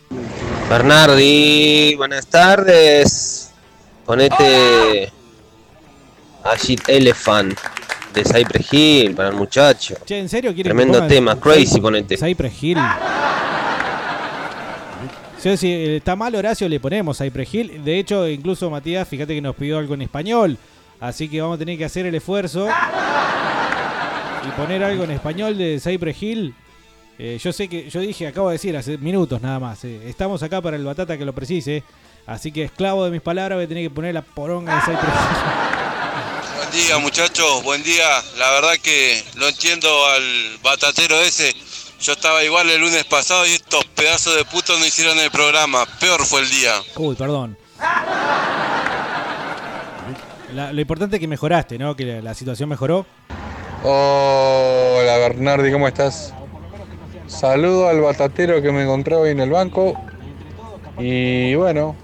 Bernardi, 0.69 1.95
buenas 1.97 2.27
tardes. 2.27 3.48
Ponete 4.09 5.13
Agit 6.43 6.89
Elephant 6.89 7.55
de 8.15 8.25
Cypress 8.25 8.73
Hill 8.73 9.15
para 9.15 9.29
el 9.29 9.35
muchacho. 9.35 9.97
Che, 10.03 10.19
¿en 10.19 10.31
serio 10.31 10.55
que 10.55 10.63
Tremendo 10.65 11.07
tema, 11.07 11.39
crazy 11.39 11.79
ponete. 11.79 12.17
Cypress 12.17 12.63
Hill. 12.63 12.79
Sí, 15.37 15.57
si 15.59 15.73
está 15.97 16.17
mal 16.17 16.35
Horacio, 16.35 16.67
le 16.71 16.81
ponemos 16.81 17.19
Cypress 17.19 17.55
Hill. 17.55 17.85
De 17.85 17.99
hecho, 17.99 18.27
incluso 18.27 18.71
Matías, 18.71 19.07
fíjate 19.07 19.35
que 19.35 19.43
nos 19.43 19.55
pidió 19.55 19.77
algo 19.77 19.93
en 19.93 20.01
español. 20.01 20.57
Así 21.01 21.29
que 21.29 21.43
vamos 21.43 21.57
a 21.57 21.59
tener 21.59 21.77
que 21.77 21.85
hacer 21.85 22.07
el 22.07 22.15
esfuerzo 22.15 22.67
y 22.67 24.51
poner 24.59 24.85
algo 24.85 25.05
en 25.05 25.11
español 25.11 25.59
de 25.59 25.79
Cypress 25.81 26.23
Hill. 26.23 26.55
Eh, 27.19 27.39
yo 27.39 27.53
sé 27.53 27.69
que, 27.69 27.91
yo 27.91 28.01
dije, 28.01 28.27
acabo 28.27 28.49
de 28.49 28.55
decir 28.55 28.75
hace 28.75 28.97
minutos 28.97 29.43
nada 29.43 29.61
más, 29.61 29.85
eh, 29.85 30.09
estamos 30.09 30.43
acá 30.43 30.63
para 30.63 30.77
el 30.77 30.85
batata 30.85 31.19
que 31.19 31.25
lo 31.25 31.35
precise, 31.35 31.83
así 32.29 32.53
que 32.53 32.63
esclavo 32.65 33.05
de 33.05 33.11
mis 33.11 33.21
palabras 33.23 33.57
voy 33.57 33.65
a 33.65 33.69
tener 33.69 33.83
que 33.85 33.91
poner 33.91 34.15
la 34.15 34.23
poronga 34.23 34.77
de 34.77 34.81
6 34.85 34.99
Buen 36.59 36.71
día 36.87 36.99
muchachos, 36.99 37.63
buen 37.65 37.83
día. 37.83 38.05
La 38.39 38.51
verdad 38.51 38.73
que 38.83 39.25
lo 39.37 39.49
entiendo 39.49 39.89
al 40.07 40.59
batatero 40.63 41.19
ese. 41.21 41.55
Yo 42.01 42.13
estaba 42.13 42.45
igual 42.45 42.69
el 42.71 42.81
lunes 42.81 43.05
pasado 43.05 43.47
y 43.47 43.51
estos 43.55 43.85
pedazos 43.87 44.37
de 44.37 44.45
putos 44.45 44.79
no 44.79 44.85
hicieron 44.87 45.19
el 45.19 45.31
programa. 45.31 45.87
Peor 45.99 46.25
fue 46.27 46.43
el 46.43 46.51
día. 46.51 46.75
Uy, 46.97 47.17
perdón. 47.17 47.57
La- 50.55 50.73
lo 50.73 50.81
importante 50.81 51.17
es 51.17 51.21
que 51.21 51.27
mejoraste, 51.29 51.79
¿no? 51.79 51.97
Que 51.97 52.05
la, 52.05 52.21
la 52.23 52.35
situación 52.35 52.69
mejoró. 52.69 53.07
Hola 53.83 55.17
Bernardi, 55.19 55.73
¿cómo 55.73 55.89
estás? 55.89 56.35
Saludo 57.27 57.89
al 57.89 58.01
batatero 58.01 58.61
que 58.61 58.73
me 58.73 58.83
encontré 58.83 59.15
hoy 59.17 59.31
en 59.31 59.41
el 59.41 59.51
banco. 59.51 59.95
Y 60.99 61.55
bueno, 61.55 61.97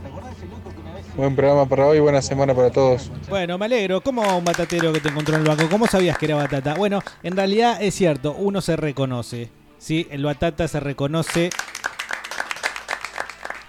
buen 1.16 1.34
programa 1.36 1.66
para 1.66 1.86
hoy, 1.86 2.00
buena 2.00 2.20
semana 2.22 2.54
para 2.54 2.70
todos. 2.70 3.10
Bueno, 3.28 3.56
me 3.58 3.66
alegro. 3.66 4.00
¿Cómo 4.00 4.36
un 4.36 4.44
batatero 4.44 4.92
que 4.92 5.00
te 5.00 5.08
encontró 5.08 5.36
en 5.36 5.42
el 5.42 5.48
banco? 5.48 5.68
¿Cómo 5.70 5.86
sabías 5.86 6.18
que 6.18 6.26
era 6.26 6.36
batata? 6.36 6.74
Bueno, 6.74 7.00
en 7.22 7.36
realidad 7.36 7.80
es 7.82 7.94
cierto, 7.94 8.32
uno 8.32 8.60
se 8.60 8.76
reconoce. 8.76 9.50
¿sí? 9.78 10.06
El 10.10 10.24
batata 10.24 10.66
se 10.68 10.80
reconoce 10.80 11.50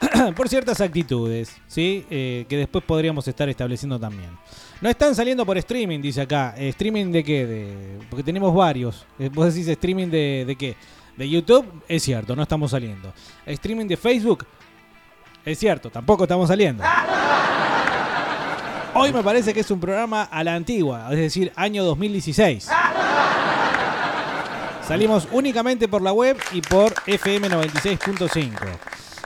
por 0.36 0.50
ciertas 0.50 0.82
actitudes, 0.82 1.56
¿sí? 1.68 2.06
Eh, 2.10 2.46
que 2.50 2.58
después 2.58 2.84
podríamos 2.84 3.28
estar 3.28 3.48
estableciendo 3.50 4.00
también. 4.00 4.30
No 4.82 4.90
están 4.90 5.16
saliendo 5.16 5.46
por 5.46 5.58
streaming, 5.58 6.02
dice 6.02 6.22
acá. 6.22 6.54
Eh, 6.58 6.70
¿Streaming 6.70 7.12
de 7.12 7.24
qué? 7.24 7.98
Porque 8.10 8.24
tenemos 8.24 8.54
varios. 8.54 9.06
Eh, 9.20 9.30
Vos 9.34 9.54
decís 9.54 9.68
streaming 9.68 10.08
de 10.08 10.56
qué? 10.58 10.76
De 11.18 11.30
YouTube, 11.30 11.66
es 11.88 12.04
cierto, 12.04 12.36
no 12.36 12.44
estamos 12.44 12.72
saliendo. 12.72 13.14
Streaming 13.46 13.86
de 13.86 13.96
Facebook, 13.96 14.46
es 15.46 15.60
cierto, 15.60 15.90
tampoco 15.90 16.24
estamos 16.24 16.48
saliendo. 16.48 16.84
Hoy 18.96 19.14
me 19.14 19.22
parece 19.24 19.54
que 19.54 19.60
es 19.60 19.72
un 19.72 19.80
programa 19.80 20.24
a 20.24 20.44
la 20.44 20.56
antigua, 20.56 21.08
es 21.12 21.18
decir, 21.18 21.52
año 21.56 21.84
2016. 21.84 22.70
Salimos 24.88 25.28
únicamente 25.32 25.88
por 25.88 26.02
la 26.02 26.14
web 26.14 26.38
y 26.52 26.62
por 26.62 26.94
FM 27.06 27.50
96.5. 27.50 28.52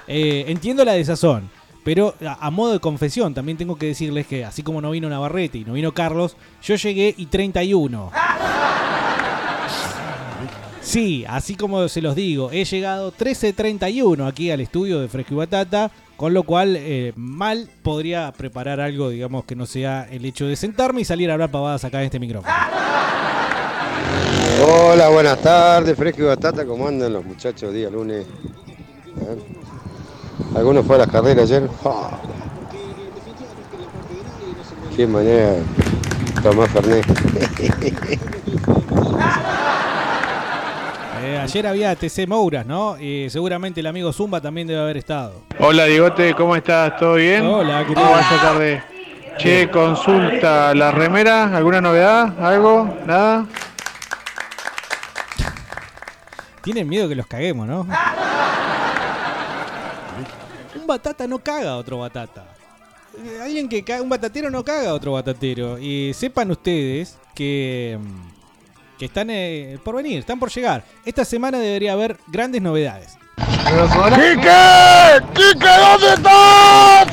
Eh, 0.08 0.46
entiendo 0.48 0.84
la 0.84 0.94
desazón, 0.94 1.50
pero 1.84 2.16
a, 2.26 2.48
a 2.48 2.50
modo 2.50 2.74
de 2.74 2.80
confesión 2.80 3.34
también 3.34 3.58
tengo 3.58 3.78
que 3.78 3.88
decirles 3.88 4.26
que 4.26 4.44
así 4.44 4.64
como 4.64 4.82
no 4.82 4.92
vino 4.92 5.10
Navarrete 5.10 5.60
y 5.60 5.66
no 5.66 5.74
vino 5.74 5.94
Carlos, 5.94 6.36
yo 6.64 6.76
llegué 6.76 7.14
y 7.16 7.28
31. 7.28 8.12
Sí, 10.82 11.24
así 11.28 11.54
como 11.56 11.88
se 11.88 12.02
los 12.02 12.16
digo, 12.16 12.50
he 12.52 12.66
llegado 12.66 13.14
13.31 13.14 14.28
aquí 14.28 14.50
al 14.50 14.62
estudio 14.62 15.00
de 15.00 15.08
Fresco 15.08 15.36
y 15.36 15.38
Batata, 15.38 15.92
con 16.20 16.34
lo 16.34 16.44
cual 16.44 16.76
eh, 16.78 17.14
mal 17.16 17.70
podría 17.82 18.30
preparar 18.34 18.82
algo, 18.82 19.10
digamos, 19.10 19.46
que 19.46 19.56
no 19.56 19.66
sea 19.66 20.06
el 20.12 20.26
hecho 20.26 20.48
de 20.48 20.58
sentarme 20.58 21.00
y 21.00 21.06
salir 21.06 21.30
a 21.30 21.34
hablar 21.34 21.50
pavadas 21.50 21.86
acá 21.86 22.00
en 22.00 22.08
este 22.08 22.20
micrófono. 22.20 22.54
Hola, 24.68 25.08
buenas 25.08 25.42
tardes, 25.42 25.98
Fresco 25.98 26.24
y 26.24 26.26
Batata, 26.26 26.66
¿cómo 26.66 26.90
andan 26.90 27.14
los 27.14 27.24
muchachos 27.24 27.74
día 27.74 27.90
lunes? 27.90 28.26
¿Eh? 28.26 29.38
¿Alguno 30.58 30.84
fue 30.84 30.98
a 30.98 31.00
las 31.00 31.08
carreras 31.08 31.46
ayer? 31.46 31.70
¡Ja! 31.82 32.20
Qué 34.98 35.08
manera 35.08 35.56
tomar 36.44 36.68
Fernet. 36.68 37.06
Eh, 41.30 41.38
ayer 41.38 41.68
había 41.68 41.96
TC 41.96 42.26
Mouras, 42.28 42.66
¿no? 42.66 42.96
Eh, 43.00 43.28
seguramente 43.30 43.82
el 43.82 43.86
amigo 43.86 44.12
Zumba 44.12 44.42
también 44.42 44.66
debe 44.66 44.82
haber 44.82 44.98
estado. 44.98 45.44
Hola 45.60 45.86
Digote, 45.86 46.34
¿cómo 46.34 46.56
estás? 46.56 46.98
¿Todo 46.98 47.16
bien? 47.16 47.46
Hola, 47.46 47.86
¿qué 47.88 47.94
tal? 47.94 48.04
¿Cómo 48.04 48.16
va 48.16 48.22
esta 48.22 48.42
tarde? 48.42 48.84
Che, 49.38 49.70
consulta, 49.70 50.74
¿la 50.74 50.89
remera? 50.89 51.56
¿Alguna 51.56 51.82
novedad? 51.82 52.34
¿Algo? 52.44 52.98
¿Nada? 53.06 53.46
Tienen 56.63 56.89
miedo 56.89 57.08
que 57.08 57.13
los 57.13 57.28
caguemos, 57.28 57.68
¿no? 57.68 57.82
Un 60.76 60.88
batata 60.88 61.28
no 61.28 61.38
caga 61.38 61.74
a 61.74 61.78
otro 61.78 62.00
batata. 62.00 62.44
Eh, 63.24 63.39
Alguien 63.44 63.70
que 63.70 63.84
caga, 63.84 64.02
un 64.02 64.10
batatero 64.10 64.50
no 64.50 64.63
caga 64.65 64.89
a 64.89 64.94
otro 64.96 65.12
batatero. 65.12 65.78
Y 65.78 66.12
sepan 66.15 66.50
ustedes 66.50 67.20
que, 67.36 68.00
mm, 68.02 68.38
que 69.00 69.06
están 69.06 69.30
eh, 69.30 69.80
por 69.82 69.96
venir, 69.96 70.20
están 70.20 70.38
por 70.38 70.52
llegar. 70.52 70.84
Esta 71.06 71.24
semana 71.24 71.58
debería 71.58 71.94
haber 71.94 72.18
grandes 72.28 72.62
novedades. 72.62 73.18
¡Quique! 73.38 75.22
¡Quique, 75.34 75.68
dónde 75.80 76.14
estás! 76.16 77.08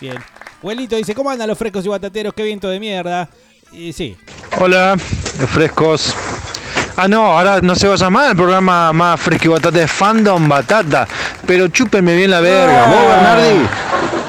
Bien. 0.00 0.18
Abuelito 0.60 0.96
dice, 0.96 1.14
¿cómo 1.14 1.30
andan 1.30 1.48
los 1.48 1.56
frescos 1.56 1.84
y 1.86 1.88
batateros? 1.88 2.34
Qué 2.34 2.42
viento 2.42 2.68
de 2.68 2.78
mierda. 2.78 3.28
Y 3.72 3.92
sí, 3.92 4.16
Hola, 4.60 4.96
frescos. 4.98 6.14
Ah, 6.96 7.08
no, 7.08 7.38
ahora 7.38 7.60
no 7.62 7.74
se 7.74 7.86
va 7.86 7.94
a 7.94 7.96
llamar 7.96 8.30
el 8.30 8.36
programa 8.36 8.92
más 8.92 9.20
fresco 9.20 9.46
y 9.46 9.48
batata 9.48 9.78
de 9.78 9.88
Fandom 9.88 10.48
Batata. 10.48 11.06
Pero 11.46 11.68
chúpenme 11.68 12.16
bien 12.16 12.30
la 12.30 12.40
verga. 12.40 12.86
Vos, 12.86 13.06
Bernardi, 13.08 13.66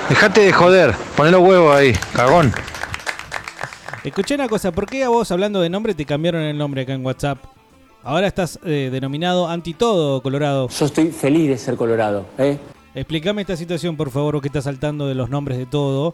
dejate 0.07 0.41
de 0.41 0.53
joder. 0.53 0.93
Poné 1.17 1.31
los 1.31 1.41
huevos 1.41 1.75
ahí, 1.75 1.93
cagón. 2.13 2.53
Escuché 4.03 4.35
una 4.35 4.47
cosa, 4.47 4.71
¿por 4.71 4.85
qué 4.85 5.03
a 5.03 5.09
vos 5.09 5.29
hablando 5.31 5.59
de 5.59 5.69
nombre 5.69 5.93
te 5.93 6.05
cambiaron 6.05 6.41
el 6.41 6.57
nombre 6.57 6.83
acá 6.83 6.93
en 6.93 7.05
WhatsApp? 7.05 7.37
Ahora 8.01 8.27
estás 8.27 8.57
eh, 8.63 8.89
denominado 8.91 9.47
anti 9.47 9.73
todo 9.73 10.21
Colorado. 10.21 10.69
Yo 10.69 10.85
estoy 10.85 11.11
feliz 11.11 11.49
de 11.49 11.57
ser 11.57 11.75
Colorado, 11.75 12.25
¿eh? 12.37 12.57
Explícame 12.95 13.41
esta 13.41 13.57
situación, 13.57 13.97
por 13.97 14.09
favor, 14.09 14.35
vos 14.35 14.41
que 14.41 14.47
estás 14.47 14.63
saltando 14.63 15.05
de 15.07 15.15
los 15.15 15.29
nombres 15.29 15.57
de 15.57 15.65
todo. 15.65 16.13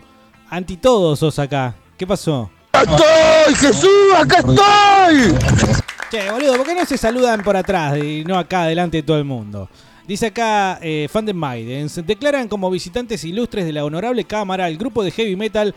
Anti 0.49 0.77
todo 0.77 1.15
sos 1.15 1.37
acá. 1.37 1.75
¿Qué 1.95 2.07
pasó? 2.07 2.49
¡Estoy, 2.73 3.55
Jesús! 3.55 4.13
¡Acá 4.17 4.37
estoy! 4.39 5.75
Che, 6.09 6.31
boludo, 6.31 6.57
¿por 6.57 6.65
qué 6.65 6.75
no 6.75 6.85
se 6.85 6.97
saludan 6.97 7.43
por 7.43 7.55
atrás 7.55 7.97
y 7.97 8.23
no 8.25 8.37
acá 8.37 8.65
delante 8.65 8.97
de 8.97 9.03
todo 9.03 9.17
el 9.17 9.25
mundo? 9.25 9.69
Dice 10.07 10.27
acá, 10.27 10.79
eh, 10.81 11.07
fan 11.09 11.25
de 11.25 11.33
Maidens, 11.33 12.05
declaran 12.05 12.47
como 12.47 12.69
visitantes 12.69 13.23
ilustres 13.23 13.65
de 13.65 13.73
la 13.73 13.85
honorable 13.85 14.23
cámara 14.23 14.67
el 14.67 14.77
grupo 14.77 15.03
de 15.03 15.11
heavy 15.11 15.35
metal 15.35 15.73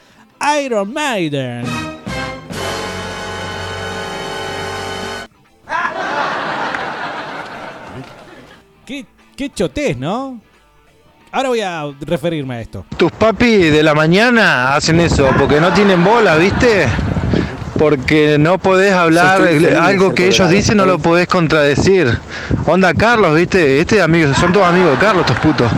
Iron 0.64 0.92
Maiden. 0.92 1.64
Qué, 8.88 9.04
qué 9.36 9.50
chotés, 9.50 9.98
¿no? 9.98 10.40
Ahora 11.30 11.50
voy 11.50 11.60
a 11.60 11.84
referirme 12.00 12.54
a 12.54 12.60
esto. 12.62 12.86
Tus 12.96 13.12
papis 13.12 13.70
de 13.70 13.82
la 13.82 13.92
mañana 13.92 14.74
hacen 14.74 14.98
eso 14.98 15.28
porque 15.38 15.60
no 15.60 15.74
tienen 15.74 16.02
bola, 16.02 16.36
¿viste? 16.36 16.88
Porque 17.78 18.38
no 18.38 18.56
podés 18.56 18.94
hablar, 18.94 19.42
feliz 19.42 19.74
algo 19.74 20.14
que 20.14 20.28
ellos 20.28 20.48
dicen 20.48 20.78
no 20.78 20.86
lo 20.86 20.98
podés 20.98 21.28
contradecir. 21.28 22.18
Onda 22.64 22.94
Carlos, 22.94 23.36
¿viste? 23.36 23.78
Este 23.78 24.00
amigo, 24.00 24.32
son 24.32 24.54
todos 24.54 24.66
amigos 24.66 24.92
de 24.92 25.04
Carlos, 25.04 25.26
estos 25.28 25.38
putos. 25.40 25.70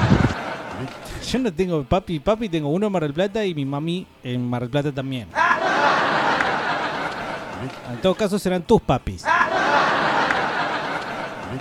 Yo 1.33 1.39
no 1.41 1.53
tengo 1.53 1.83
papi, 1.83 2.21
papi 2.21 2.49
tengo 2.49 2.69
uno 2.69 2.87
en 2.87 2.93
Mar 2.93 3.03
del 3.03 3.13
Plata 3.13 3.45
y 3.45 3.57
mi 3.57 3.65
mami 3.65 4.07
en 4.23 4.49
Mar 4.49 4.63
del 4.63 4.71
Plata 4.71 4.93
también. 4.93 5.27
En 7.93 8.01
todo 8.01 8.15
caso 8.15 8.39
serán 8.39 8.63
tus 8.63 8.81
papis. 8.81 9.25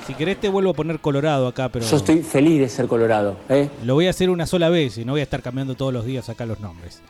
Si 0.06 0.13
querés 0.13 0.39
te 0.39 0.49
vuelvo 0.49 0.71
a 0.71 0.73
poner 0.73 0.99
colorado 0.99 1.47
acá, 1.47 1.69
pero 1.69 1.86
Yo 1.86 1.97
estoy 1.97 2.21
feliz 2.21 2.60
de 2.60 2.69
ser 2.69 2.88
Colorado, 2.88 3.38
¿eh? 3.49 3.69
lo 3.84 3.95
voy 3.95 4.08
a 4.08 4.12
hacer 4.12 4.30
una 4.30 4.45
sola 4.45 4.69
vez 4.69 4.97
y 4.97 5.06
no 5.06 5.13
voy 5.13 5.21
a 5.21 5.23
estar 5.23 5.41
cambiando 5.41 5.75
todos 5.75 5.93
los 5.93 6.06
días 6.06 6.30
acá 6.30 6.45
los 6.45 6.60
nombres. 6.60 7.02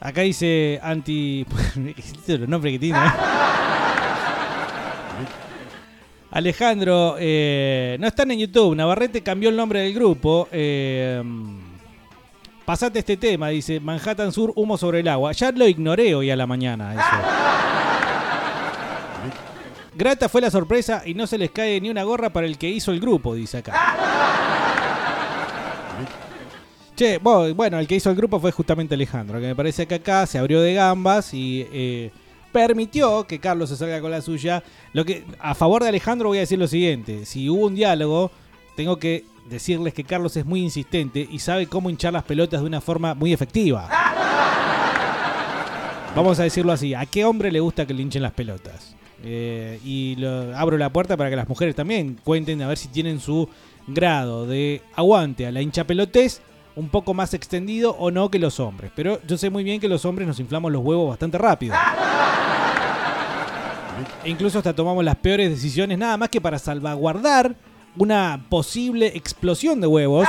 Acá 0.00 0.20
dice 0.22 0.78
anti... 0.82 1.44
los 2.28 2.48
nombres 2.48 2.74
que 2.74 2.78
tiene. 2.78 2.98
¿eh? 2.98 3.10
Alejandro, 6.30 7.16
eh, 7.18 7.96
no 7.98 8.06
están 8.06 8.30
en 8.30 8.38
YouTube. 8.38 8.76
Navarrete 8.76 9.22
cambió 9.22 9.48
el 9.48 9.56
nombre 9.56 9.80
del 9.80 9.94
grupo. 9.94 10.46
Eh, 10.52 11.22
pasate 12.64 13.00
este 13.00 13.16
tema, 13.16 13.48
dice 13.48 13.80
Manhattan 13.80 14.30
Sur, 14.30 14.52
humo 14.54 14.76
sobre 14.76 15.00
el 15.00 15.08
agua. 15.08 15.32
Ya 15.32 15.50
lo 15.50 15.66
ignoré 15.66 16.14
hoy 16.14 16.30
a 16.30 16.36
la 16.36 16.46
mañana. 16.46 16.92
Eso. 16.92 17.97
Grata 19.98 20.28
fue 20.28 20.40
la 20.40 20.48
sorpresa 20.48 21.02
y 21.04 21.14
no 21.14 21.26
se 21.26 21.36
les 21.36 21.50
cae 21.50 21.80
ni 21.80 21.90
una 21.90 22.04
gorra 22.04 22.30
para 22.30 22.46
el 22.46 22.56
que 22.56 22.68
hizo 22.68 22.92
el 22.92 23.00
grupo, 23.00 23.34
dice 23.34 23.58
acá. 23.58 23.74
Che, 26.94 27.18
bueno, 27.18 27.80
el 27.80 27.88
que 27.88 27.96
hizo 27.96 28.08
el 28.08 28.14
grupo 28.14 28.38
fue 28.38 28.52
justamente 28.52 28.94
Alejandro, 28.94 29.40
que 29.40 29.48
me 29.48 29.56
parece 29.56 29.88
que 29.88 29.96
acá 29.96 30.24
se 30.26 30.38
abrió 30.38 30.60
de 30.60 30.74
gambas 30.74 31.34
y 31.34 31.66
eh, 31.72 32.12
permitió 32.52 33.26
que 33.26 33.40
Carlos 33.40 33.70
se 33.70 33.76
salga 33.76 34.00
con 34.00 34.12
la 34.12 34.22
suya. 34.22 34.62
Lo 34.92 35.04
que 35.04 35.24
a 35.40 35.56
favor 35.56 35.82
de 35.82 35.88
Alejandro 35.88 36.28
voy 36.28 36.38
a 36.38 36.42
decir 36.42 36.60
lo 36.60 36.68
siguiente: 36.68 37.26
si 37.26 37.50
hubo 37.50 37.66
un 37.66 37.74
diálogo, 37.74 38.30
tengo 38.76 39.00
que 39.00 39.24
decirles 39.50 39.94
que 39.94 40.04
Carlos 40.04 40.36
es 40.36 40.46
muy 40.46 40.60
insistente 40.60 41.26
y 41.28 41.40
sabe 41.40 41.66
cómo 41.66 41.90
hinchar 41.90 42.12
las 42.12 42.22
pelotas 42.22 42.60
de 42.60 42.66
una 42.68 42.80
forma 42.80 43.14
muy 43.14 43.32
efectiva. 43.32 43.88
Vamos 46.14 46.38
a 46.38 46.44
decirlo 46.44 46.70
así: 46.70 46.94
¿a 46.94 47.04
qué 47.04 47.24
hombre 47.24 47.50
le 47.50 47.58
gusta 47.58 47.84
que 47.84 47.94
le 47.94 48.02
hinchen 48.02 48.22
las 48.22 48.32
pelotas? 48.32 48.94
Eh, 49.24 49.80
y 49.84 50.16
abro 50.54 50.78
la 50.78 50.92
puerta 50.92 51.16
para 51.16 51.30
que 51.30 51.36
las 51.36 51.48
mujeres 51.48 51.74
también 51.74 52.18
cuenten 52.22 52.62
a 52.62 52.68
ver 52.68 52.78
si 52.78 52.88
tienen 52.88 53.20
su 53.20 53.48
grado 53.86 54.46
de 54.46 54.82
aguante 54.94 55.46
a 55.46 55.52
la 55.52 55.60
hincha 55.60 55.84
pelotez 55.84 56.40
un 56.76 56.88
poco 56.88 57.12
más 57.12 57.34
extendido 57.34 57.96
o 57.98 58.10
no 58.12 58.30
que 58.30 58.38
los 58.38 58.60
hombres. 58.60 58.92
Pero 58.94 59.20
yo 59.26 59.36
sé 59.36 59.50
muy 59.50 59.64
bien 59.64 59.80
que 59.80 59.88
los 59.88 60.04
hombres 60.04 60.28
nos 60.28 60.38
inflamos 60.38 60.70
los 60.70 60.84
huevos 60.84 61.08
bastante 61.08 61.36
rápido. 61.36 61.74
E 64.22 64.30
incluso 64.30 64.58
hasta 64.58 64.72
tomamos 64.72 65.04
las 65.04 65.16
peores 65.16 65.50
decisiones 65.50 65.98
nada 65.98 66.16
más 66.16 66.28
que 66.28 66.40
para 66.40 66.58
salvaguardar 66.58 67.56
una 67.96 68.46
posible 68.48 69.08
explosión 69.08 69.80
de 69.80 69.88
huevos 69.88 70.28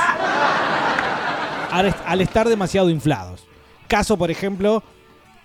al 1.70 2.20
estar 2.20 2.48
demasiado 2.48 2.90
inflados. 2.90 3.46
Caso, 3.86 4.16
por 4.16 4.32
ejemplo, 4.32 4.82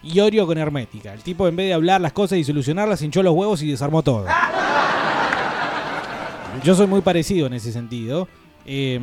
Iorio 0.06 0.46
con 0.48 0.58
Hermética. 0.58 1.13
El 1.13 1.22
tipo 1.22 1.48
en 1.48 1.56
vez 1.56 1.68
de 1.68 1.74
hablar 1.74 2.00
las 2.02 2.13
cosas 2.13 2.38
y 2.38 2.44
solucionarlas, 2.44 3.02
hinchó 3.02 3.24
los 3.24 3.34
huevos 3.34 3.62
y 3.63 3.72
desarmó 3.72 4.04
todo. 4.04 4.26
Yo 6.63 6.76
soy 6.76 6.88
muy 6.88 7.02
parecido 7.02 7.48
en 7.48 7.54
ese 7.54 7.72
sentido. 7.72 8.28
Eh, 8.65 9.00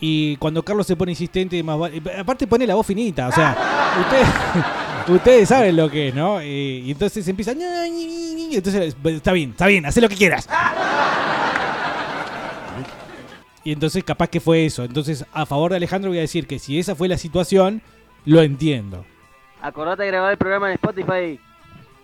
y 0.00 0.36
cuando 0.36 0.62
Carlos 0.62 0.86
se 0.86 0.96
pone 0.96 1.12
insistente, 1.12 1.62
vale- 1.62 2.02
aparte 2.18 2.46
pone 2.46 2.66
la 2.66 2.74
voz 2.74 2.86
finita, 2.86 3.28
o 3.28 3.32
sea, 3.32 3.56
ustedes, 5.08 5.48
saben 5.48 5.76
lo 5.76 5.88
que 5.90 6.08
es, 6.08 6.14
¿no? 6.14 6.40
Eh, 6.40 6.82
y 6.84 6.90
entonces 6.90 7.26
empieza, 7.26 7.52
entonces 7.52 8.94
está 9.04 9.32
bien, 9.32 9.50
está 9.50 9.66
bien, 9.66 9.86
haz 9.86 9.96
lo 9.96 10.08
que 10.08 10.16
quieras. 10.16 10.46
Y 13.64 13.72
entonces 13.72 14.04
capaz 14.04 14.28
que 14.28 14.40
fue 14.40 14.66
eso. 14.66 14.84
Entonces, 14.84 15.24
a 15.32 15.46
favor 15.46 15.70
de 15.70 15.78
Alejandro 15.78 16.10
voy 16.10 16.18
a 16.18 16.22
decir 16.22 16.46
que 16.46 16.58
si 16.58 16.78
esa 16.78 16.94
fue 16.94 17.08
la 17.08 17.16
situación, 17.16 17.80
lo 18.26 18.42
entiendo. 18.42 19.06
Acordate 19.64 20.02
de 20.02 20.08
grabar 20.08 20.32
el 20.32 20.36
programa 20.36 20.68
en 20.68 20.74
Spotify. 20.74 21.40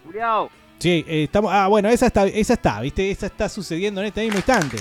Juliao. 0.06 0.48
Sí, 0.78 1.04
eh, 1.06 1.24
estamos. 1.24 1.52
Ah, 1.52 1.68
bueno, 1.68 1.90
esa 1.90 2.06
está, 2.06 2.24
esa 2.24 2.54
está, 2.54 2.80
¿viste? 2.80 3.10
Esa 3.10 3.26
está 3.26 3.50
sucediendo 3.50 4.00
en 4.00 4.06
este 4.06 4.22
mismo 4.22 4.38
instante. 4.38 4.78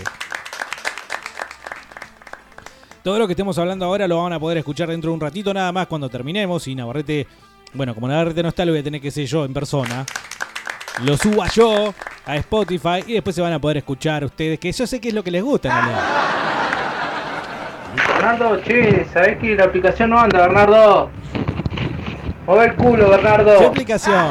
Todo 3.04 3.20
lo 3.20 3.28
que 3.28 3.34
estemos 3.34 3.58
hablando 3.60 3.84
ahora 3.84 4.08
lo 4.08 4.24
van 4.24 4.32
a 4.32 4.40
poder 4.40 4.60
escuchar 4.60 4.88
dentro 4.88 5.10
de 5.10 5.16
un 5.16 5.20
ratito 5.20 5.54
nada 5.54 5.74
más 5.74 5.88
cuando 5.88 6.08
terminemos. 6.08 6.66
Y 6.70 6.76
Navarrete, 6.76 7.28
bueno, 7.74 7.94
como 7.94 8.08
Navarrete 8.08 8.42
no 8.44 8.48
está, 8.48 8.64
lo 8.64 8.72
voy 8.72 8.80
a 8.80 8.84
tener 8.84 9.02
que 9.02 9.12
ser 9.12 9.26
yo 9.26 9.44
en 9.44 9.54
persona. 9.54 10.06
Lo 11.04 11.18
suba 11.18 11.50
yo 11.50 11.94
a 12.26 12.36
Spotify 12.38 13.04
y 13.06 13.14
después 13.16 13.36
se 13.36 13.42
van 13.42 13.52
a 13.52 13.60
poder 13.60 13.76
escuchar 13.78 14.24
ustedes, 14.24 14.58
que 14.58 14.72
yo 14.72 14.88
sé 14.88 15.02
que 15.02 15.10
es 15.10 15.14
lo 15.14 15.22
que 15.22 15.32
les 15.32 15.44
gusta 15.44 15.68
en 15.68 15.76
realidad. 15.76 16.04
Bernardo, 18.08 18.62
che, 18.62 19.06
¿sabés 19.12 19.38
que 19.40 19.56
la 19.56 19.66
aplicación 19.66 20.12
no 20.12 20.20
anda, 20.20 20.48
Bernardo? 20.48 21.10
Mueve 22.46 22.66
el 22.66 22.76
culo, 22.76 23.10
Bernardo. 23.10 23.60
¿Qué 23.60 23.66
aplicación? 23.66 24.26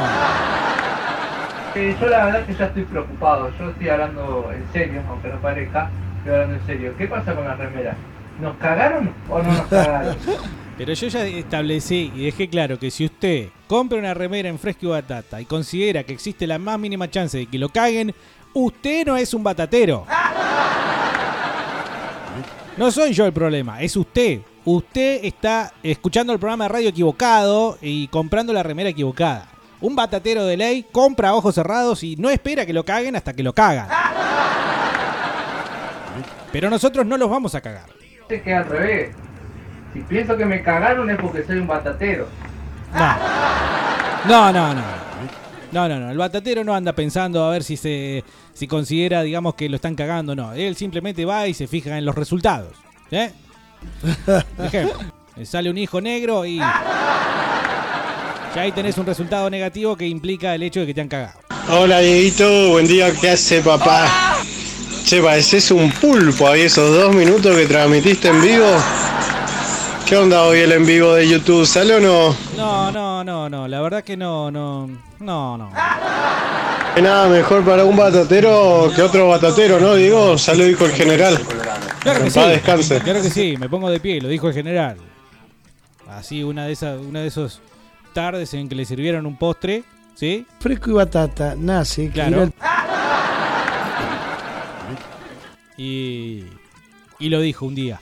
Eh, 1.75 1.95
yo 1.99 2.07
la 2.07 2.25
verdad 2.25 2.45
que 2.45 2.53
ya 2.55 2.65
estoy 2.65 2.83
preocupado. 2.83 3.51
Yo 3.57 3.69
estoy 3.69 3.89
hablando 3.89 4.51
en 4.53 4.65
serio, 4.73 5.01
aunque 5.09 5.29
no 5.29 5.39
parezca, 5.39 5.89
estoy 6.17 6.33
hablando 6.33 6.55
en 6.55 6.65
serio. 6.65 6.93
¿Qué 6.97 7.07
pasa 7.07 7.35
con 7.35 7.45
las 7.45 7.57
remeras? 7.57 7.95
¿Nos 8.41 8.55
cagaron 8.57 9.13
o 9.29 9.41
no 9.41 9.51
nos 9.51 9.67
cagaron? 9.67 10.15
Pero 10.77 10.93
yo 10.93 11.07
ya 11.07 11.25
establecí 11.25 12.11
y 12.15 12.25
dejé 12.25 12.49
claro 12.49 12.79
que 12.79 12.89
si 12.89 13.05
usted 13.05 13.49
compra 13.67 13.99
una 13.99 14.13
remera 14.13 14.47
en 14.47 14.57
fresco 14.57 14.85
y 14.85 14.89
batata 14.89 15.41
y 15.41 15.45
considera 15.45 16.03
que 16.03 16.13
existe 16.13 16.47
la 16.47 16.57
más 16.57 16.79
mínima 16.79 17.09
chance 17.09 17.37
de 17.37 17.45
que 17.47 17.59
lo 17.59 17.67
caguen, 17.67 18.15
usted 18.53 19.05
no 19.05 19.17
es 19.17 19.33
un 19.33 19.43
batatero. 19.43 20.05
No 22.77 22.91
soy 22.91 23.11
yo 23.11 23.25
el 23.25 23.33
problema, 23.33 23.81
es 23.81 23.97
usted. 23.97 24.39
Usted 24.65 25.23
está 25.23 25.73
escuchando 25.83 26.33
el 26.33 26.39
programa 26.39 26.65
de 26.65 26.69
radio 26.69 26.89
equivocado 26.89 27.77
y 27.81 28.07
comprando 28.09 28.53
la 28.53 28.63
remera 28.63 28.89
equivocada. 28.89 29.47
Un 29.81 29.95
batatero 29.95 30.45
de 30.45 30.57
ley 30.57 30.85
compra 30.91 31.29
a 31.29 31.35
ojos 31.35 31.55
cerrados 31.55 32.03
y 32.03 32.17
no 32.17 32.29
espera 32.29 32.65
que 32.65 32.73
lo 32.73 32.83
caguen 32.83 33.15
hasta 33.15 33.33
que 33.33 33.43
lo 33.43 33.53
cagan. 33.53 33.87
Pero 36.51 36.69
nosotros 36.69 37.05
no 37.05 37.17
los 37.17 37.29
vamos 37.29 37.55
a 37.55 37.61
cagar. 37.61 37.89
Es 38.27 38.41
que 38.41 38.53
al 38.53 38.65
revés. 38.65 39.15
Si 39.93 40.01
pienso 40.01 40.37
que 40.37 40.45
me 40.45 40.61
cagaron 40.61 41.09
es 41.09 41.17
porque 41.17 41.43
soy 41.43 41.59
un 41.59 41.67
batatero. 41.67 42.27
No, 44.27 44.51
no, 44.51 44.73
no. 44.73 44.83
No, 45.71 45.87
no, 45.87 45.99
no. 45.99 46.11
El 46.11 46.17
batatero 46.17 46.63
no 46.63 46.75
anda 46.75 46.93
pensando 46.93 47.43
a 47.43 47.51
ver 47.51 47.63
si 47.63 47.77
se 47.77 48.23
si 48.53 48.67
considera, 48.67 49.21
digamos, 49.21 49.55
que 49.55 49.69
lo 49.69 49.77
están 49.77 49.95
cagando. 49.95 50.35
No. 50.35 50.53
Él 50.53 50.75
simplemente 50.75 51.25
va 51.25 51.47
y 51.47 51.53
se 51.53 51.67
fija 51.67 51.97
en 51.97 52.05
los 52.05 52.15
resultados. 52.15 52.73
¿Eh? 53.11 53.31
Por 54.55 54.65
ejemplo, 54.65 54.95
le 55.35 55.45
sale 55.45 55.69
un 55.69 55.77
hijo 55.77 56.01
negro 56.01 56.45
y. 56.45 56.57
Ya 56.57 58.61
ahí 58.61 58.71
tenés 58.71 58.97
un 58.97 59.05
resultado 59.05 59.49
negativo 59.49 59.95
que 59.95 60.07
implica 60.07 60.55
el 60.55 60.63
hecho 60.63 60.79
de 60.79 60.87
que 60.87 60.93
te 60.93 61.01
han 61.01 61.07
cagado. 61.07 61.39
Hola 61.69 61.99
Dieguito, 61.99 62.69
buen 62.69 62.87
día, 62.87 63.13
¿qué 63.13 63.31
hace 63.31 63.61
papá? 63.61 64.37
Che, 65.05 65.21
pareces 65.21 65.69
un 65.69 65.91
pulpo 65.91 66.47
ahí 66.47 66.61
esos 66.61 66.95
dos 66.95 67.15
minutos 67.15 67.55
que 67.55 67.67
transmitiste 67.67 68.29
en 68.29 68.41
vivo. 68.41 68.65
¿Qué 70.07 70.17
onda 70.17 70.43
hoy 70.43 70.61
el 70.61 70.71
en 70.71 70.87
vivo 70.87 71.13
de 71.13 71.27
YouTube? 71.27 71.67
¿Sale 71.67 71.95
o 71.95 71.99
no? 71.99 72.35
No, 72.57 72.91
no, 72.91 73.23
no, 73.23 73.47
no. 73.47 73.67
La 73.67 73.81
verdad 73.81 74.03
que 74.03 74.17
no, 74.17 74.49
no. 74.49 74.89
No, 75.19 75.57
no. 75.57 75.71
Nada 76.99 77.27
mejor 77.27 77.63
para 77.63 77.85
un 77.85 77.95
batatero 77.95 78.91
que 78.95 79.03
otro 79.03 79.29
batatero, 79.29 79.79
¿no? 79.79 79.93
Digo, 79.93 80.35
lo 80.35 80.65
dijo 80.65 80.85
el 80.85 80.91
general. 80.91 81.39
Claro 82.09 82.23
que 82.23 82.31
sí. 82.31 82.39
descanse. 82.39 82.99
Claro 83.01 83.21
que 83.21 83.29
sí, 83.29 83.55
me 83.57 83.69
pongo 83.69 83.89
de 83.89 83.99
pie, 83.99 84.21
lo 84.21 84.27
dijo 84.27 84.47
el 84.47 84.53
general. 84.53 84.97
Así, 86.09 86.43
una 86.43 86.65
de 86.65 86.71
esas, 86.71 86.99
una 86.99 87.21
de 87.21 87.27
esos 87.27 87.61
tardes 88.13 88.53
en 88.53 88.67
que 88.67 88.75
le 88.75 88.85
sirvieron 88.85 89.25
un 89.25 89.37
postre, 89.37 89.83
¿sí? 90.15 90.45
Fresco 90.59 90.89
y 90.89 90.93
batata 90.93 91.55
nace. 91.57 92.09
Claro. 92.09 92.51
Y, 95.77 96.45
y 97.19 97.29
lo 97.29 97.39
dijo 97.41 97.65
un 97.65 97.75
día. 97.75 98.01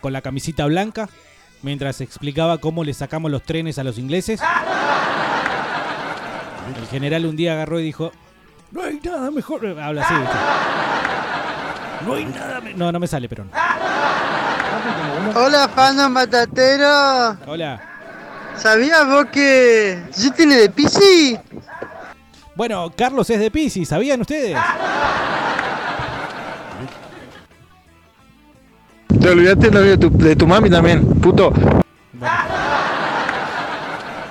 Con 0.00 0.12
la 0.12 0.20
camisita 0.20 0.66
blanca, 0.66 1.08
mientras 1.62 2.00
explicaba 2.00 2.58
cómo 2.58 2.84
le 2.84 2.94
sacamos 2.94 3.30
los 3.30 3.42
trenes 3.42 3.78
a 3.78 3.84
los 3.84 3.98
ingleses. 3.98 4.40
El 6.76 6.86
general 6.88 7.26
un 7.26 7.36
día 7.36 7.52
agarró 7.52 7.80
y 7.80 7.84
dijo, 7.84 8.12
no 8.70 8.82
hay 8.82 9.00
nada 9.02 9.30
mejor. 9.30 9.66
Habla 9.66 10.02
así, 10.02 10.14
¿viste? 10.14 10.36
No 12.06 12.14
hay 12.14 12.24
nada 12.26 12.60
me- 12.60 12.74
No, 12.74 12.92
no 12.92 13.00
me 13.00 13.06
sale, 13.06 13.28
pero 13.28 13.44
no. 13.44 13.50
Hola, 15.34 15.68
fandom 15.68 16.14
batatero. 16.14 17.36
Hola. 17.46 17.80
¿Sabías 18.56 19.06
vos 19.06 19.26
que 19.26 20.02
yo 20.16 20.32
tiene 20.32 20.56
de 20.56 20.70
PC? 20.70 21.40
Bueno, 22.56 22.90
Carlos 22.96 23.28
es 23.30 23.38
de 23.38 23.50
Pisces, 23.52 23.88
¿sabían 23.88 24.20
ustedes? 24.20 24.56
Te 29.20 29.28
olvidaste 29.30 29.66
el 29.68 29.74
novio 29.74 29.90
de 29.92 29.98
tu, 29.98 30.10
de 30.10 30.36
tu 30.36 30.46
mami 30.46 30.68
también, 30.70 31.06
puto. 31.20 31.52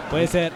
Puede 0.10 0.28
ser. 0.28 0.52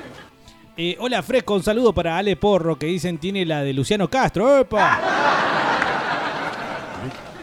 Eh, 0.78 0.96
hola, 1.00 1.22
Fresco, 1.22 1.54
un 1.56 1.64
saludo 1.64 1.94
para 1.94 2.18
Ale 2.18 2.36
Porro, 2.36 2.78
que 2.78 2.86
dicen 2.88 3.18
tiene 3.18 3.46
la 3.46 3.62
de 3.62 3.74
Luciano 3.74 4.10
Castro. 4.10 4.60
¡Epa! 4.60 5.00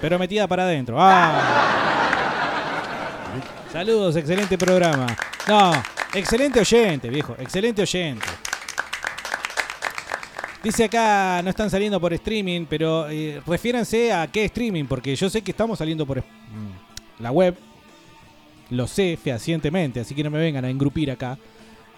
Pero 0.00 0.18
metida 0.18 0.46
para 0.46 0.64
adentro. 0.64 0.96
¡Ah! 0.98 1.78
Saludos, 3.72 4.16
excelente 4.16 4.56
programa. 4.56 5.06
No, 5.46 5.72
excelente 6.14 6.60
oyente, 6.60 7.08
viejo. 7.08 7.36
Excelente 7.38 7.82
oyente. 7.82 8.26
Dice 10.62 10.84
acá, 10.84 11.40
no 11.42 11.50
están 11.50 11.70
saliendo 11.70 12.00
por 12.00 12.12
streaming, 12.12 12.66
pero 12.68 13.08
eh, 13.08 13.40
refiéranse 13.46 14.12
a 14.12 14.26
qué 14.26 14.44
streaming, 14.46 14.84
porque 14.84 15.14
yo 15.14 15.30
sé 15.30 15.42
que 15.42 15.52
estamos 15.52 15.78
saliendo 15.78 16.04
por 16.06 16.18
mm, 16.18 17.22
la 17.22 17.30
web. 17.30 17.56
Lo 18.70 18.86
sé 18.86 19.18
fehacientemente, 19.22 20.00
así 20.00 20.14
que 20.14 20.24
no 20.24 20.30
me 20.30 20.38
vengan 20.38 20.64
a 20.64 20.70
engrupir 20.70 21.10
acá. 21.10 21.38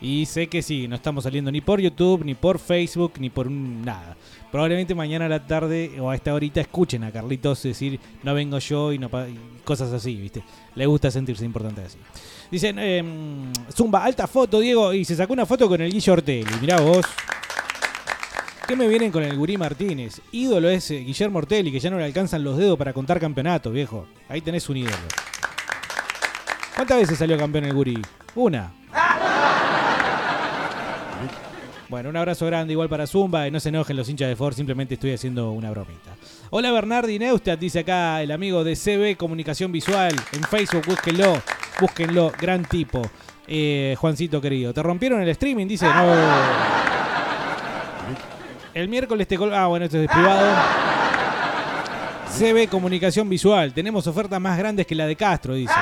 Y 0.03 0.25
sé 0.27 0.47
que 0.47 0.63
sí, 0.63 0.89
no 0.89 0.97
estamos 0.97 1.25
saliendo 1.25 1.53
ni 1.53 1.61
por 1.61 1.79
YouTube, 1.81 2.25
ni 2.25 2.35
por 2.35 2.59
Facebook, 2.59 3.15
ni 3.19 3.29
por 3.29 3.47
un- 3.47 3.83
nada. 3.85 4.17
Probablemente 4.51 4.95
mañana 4.95 5.27
a 5.27 5.29
la 5.29 5.47
tarde 5.47 5.93
o 6.01 6.09
a 6.11 6.15
esta 6.15 6.33
horita 6.35 6.61
escuchen 6.61 7.05
a 7.05 7.13
Carlitos 7.13 7.63
decir 7.63 8.01
no 8.23 8.35
vengo 8.35 8.59
yo 8.59 8.93
y, 8.93 8.99
no 8.99 9.09
y 9.29 9.39
cosas 9.63 9.93
así, 9.93 10.15
¿viste? 10.17 10.43
Le 10.75 10.87
gusta 10.87 11.11
sentirse 11.11 11.45
importante 11.45 11.83
así. 11.83 11.99
Dicen, 12.51 12.79
em, 12.79 13.53
Zumba, 13.73 14.03
alta 14.03 14.27
foto, 14.27 14.59
Diego, 14.59 14.93
y 14.95 15.05
se 15.05 15.15
sacó 15.15 15.35
una 15.35 15.47
foto 15.47 15.69
con 15.69 15.81
el 15.81 15.93
Guillo 15.93 16.15
Ortelli. 16.15 16.51
Mirá 16.61 16.81
vos. 16.81 17.05
¿Qué 18.67 18.75
me 18.77 18.89
vienen 18.89 19.13
con 19.13 19.23
el 19.23 19.37
Gurí 19.37 19.57
Martínez? 19.57 20.21
Ídolo 20.33 20.71
ese, 20.71 20.97
Guillermo 20.99 21.39
Ortelli, 21.39 21.71
que 21.73 21.79
ya 21.81 21.91
no 21.91 21.99
le 21.99 22.05
alcanzan 22.05 22.43
los 22.43 22.57
dedos 22.57 22.79
para 22.79 22.93
contar 22.93 23.21
campeonatos, 23.21 23.73
viejo. 23.73 24.07
Ahí 24.29 24.41
tenés 24.41 24.69
un 24.69 24.79
ídolo. 24.79 24.97
¿Cuántas 26.75 26.99
veces 26.99 27.19
salió 27.19 27.37
campeón 27.37 27.65
el 27.67 27.75
Gurí? 27.75 28.01
Una. 28.35 28.73
Bueno, 31.91 32.09
un 32.09 32.17
abrazo 32.17 32.47
grande 32.47 32.73
igual 32.73 32.89
para 32.89 33.05
Zumba 33.07 33.49
y 33.49 33.51
no 33.51 33.59
se 33.59 33.69
enojen 33.71 33.97
los 33.97 34.09
hinchas 34.09 34.29
de 34.29 34.37
Ford, 34.37 34.55
simplemente 34.55 34.95
estoy 34.95 35.13
haciendo 35.13 35.51
una 35.51 35.71
bromita. 35.71 36.15
Hola 36.51 36.71
Bernardi 36.71 37.19
Neustadt, 37.19 37.59
dice 37.59 37.81
acá 37.81 38.23
el 38.23 38.31
amigo 38.31 38.63
de 38.63 38.77
CB 38.77 39.17
Comunicación 39.17 39.73
Visual 39.73 40.15
en 40.33 40.43
Facebook, 40.45 40.85
búsquenlo, 40.87 41.43
búsquenlo, 41.81 42.31
gran 42.41 42.65
tipo. 42.65 43.03
Eh, 43.49 43.97
Juancito 43.99 44.41
querido, 44.41 44.73
¿te 44.73 44.81
rompieron 44.85 45.21
el 45.21 45.29
streaming? 45.31 45.67
Dice, 45.67 45.87
no. 45.87 46.15
El 48.73 48.89
miércoles 48.89 49.27
te 49.27 49.37
col- 49.37 49.53
Ah, 49.53 49.67
bueno, 49.67 49.87
esto 49.87 49.99
es 49.99 50.09
privado. 50.09 50.47
CB 52.39 52.69
Comunicación 52.69 53.29
Visual. 53.29 53.73
Tenemos 53.75 54.07
ofertas 54.07 54.41
más 54.41 54.57
grandes 54.57 54.87
que 54.87 54.95
la 54.95 55.07
de 55.09 55.17
Castro, 55.17 55.55
dice. 55.55 55.75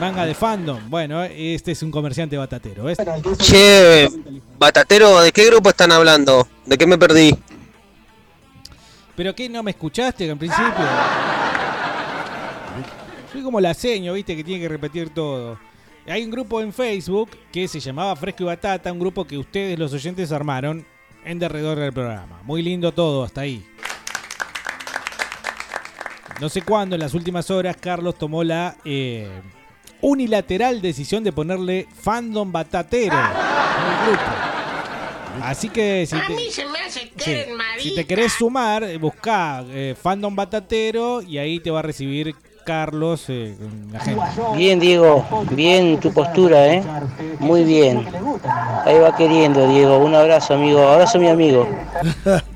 Manga 0.00 0.24
de 0.24 0.34
fandom. 0.34 0.88
Bueno, 0.88 1.24
este 1.24 1.72
es 1.72 1.82
un 1.82 1.90
comerciante 1.90 2.36
batatero, 2.36 2.84
¿ves? 2.84 2.98
Che, 3.38 4.08
Batatero, 4.58 5.20
¿de 5.20 5.32
qué 5.32 5.46
grupo 5.46 5.70
están 5.70 5.90
hablando? 5.90 6.46
¿De 6.64 6.78
qué 6.78 6.86
me 6.86 6.96
perdí? 6.96 7.34
¿Pero 9.16 9.34
qué 9.34 9.48
no 9.48 9.62
me 9.64 9.72
escuchaste 9.72 10.28
en 10.28 10.38
principio? 10.38 10.84
Soy 13.32 13.42
como 13.42 13.60
la 13.60 13.74
seño, 13.74 14.12
viste, 14.12 14.36
que 14.36 14.44
tiene 14.44 14.62
que 14.62 14.68
repetir 14.68 15.10
todo. 15.10 15.58
Hay 16.06 16.24
un 16.24 16.30
grupo 16.30 16.60
en 16.60 16.72
Facebook 16.72 17.30
que 17.52 17.66
se 17.66 17.80
llamaba 17.80 18.14
Fresco 18.14 18.44
y 18.44 18.46
Batata, 18.46 18.92
un 18.92 19.00
grupo 19.00 19.26
que 19.26 19.36
ustedes, 19.36 19.76
los 19.78 19.92
oyentes, 19.92 20.30
armaron 20.30 20.86
en 21.24 21.38
derredor 21.40 21.76
del 21.78 21.92
programa. 21.92 22.40
Muy 22.44 22.62
lindo 22.62 22.92
todo, 22.92 23.24
hasta 23.24 23.40
ahí. 23.40 23.66
No 26.40 26.48
sé 26.48 26.62
cuándo, 26.62 26.94
en 26.94 27.00
las 27.00 27.14
últimas 27.14 27.50
horas, 27.50 27.76
Carlos 27.76 28.16
tomó 28.16 28.44
la 28.44 28.76
eh, 28.84 29.28
unilateral 30.00 30.80
decisión 30.82 31.24
de 31.24 31.32
ponerle 31.32 31.86
fandom 32.02 32.50
batatero 32.52 33.16
al 33.16 34.06
grupo. 34.06 34.22
Así 35.42 35.68
que 35.68 36.04
si 36.06 36.16
A 36.16 36.26
te- 36.26 36.34
mí 36.34 36.50
se 36.50 36.64
me 36.66 36.80
hace 36.80 37.12
Sí. 37.16 37.36
Si 37.78 37.94
te 37.94 38.04
querés 38.06 38.32
sumar, 38.32 38.84
buscá 38.98 39.62
eh, 39.68 39.94
Fandom 40.00 40.34
Batatero 40.34 41.20
y 41.22 41.38
ahí 41.38 41.60
te 41.60 41.70
va 41.70 41.78
a 41.80 41.82
recibir 41.82 42.34
Carlos 42.64 43.24
eh, 43.28 43.56
con 43.58 43.92
la 43.92 44.00
gente. 44.00 44.20
Bien, 44.56 44.78
Diego, 44.80 45.26
bien 45.52 45.98
tu 46.00 46.12
postura, 46.12 46.66
¿eh? 46.66 46.82
Muy 47.38 47.64
bien. 47.64 48.06
Ahí 48.84 48.98
va 48.98 49.14
queriendo, 49.16 49.66
Diego. 49.68 49.98
Un 49.98 50.14
abrazo, 50.14 50.54
amigo. 50.54 50.86
Abrazo, 50.88 51.18
mi 51.18 51.28
amigo. 51.28 51.68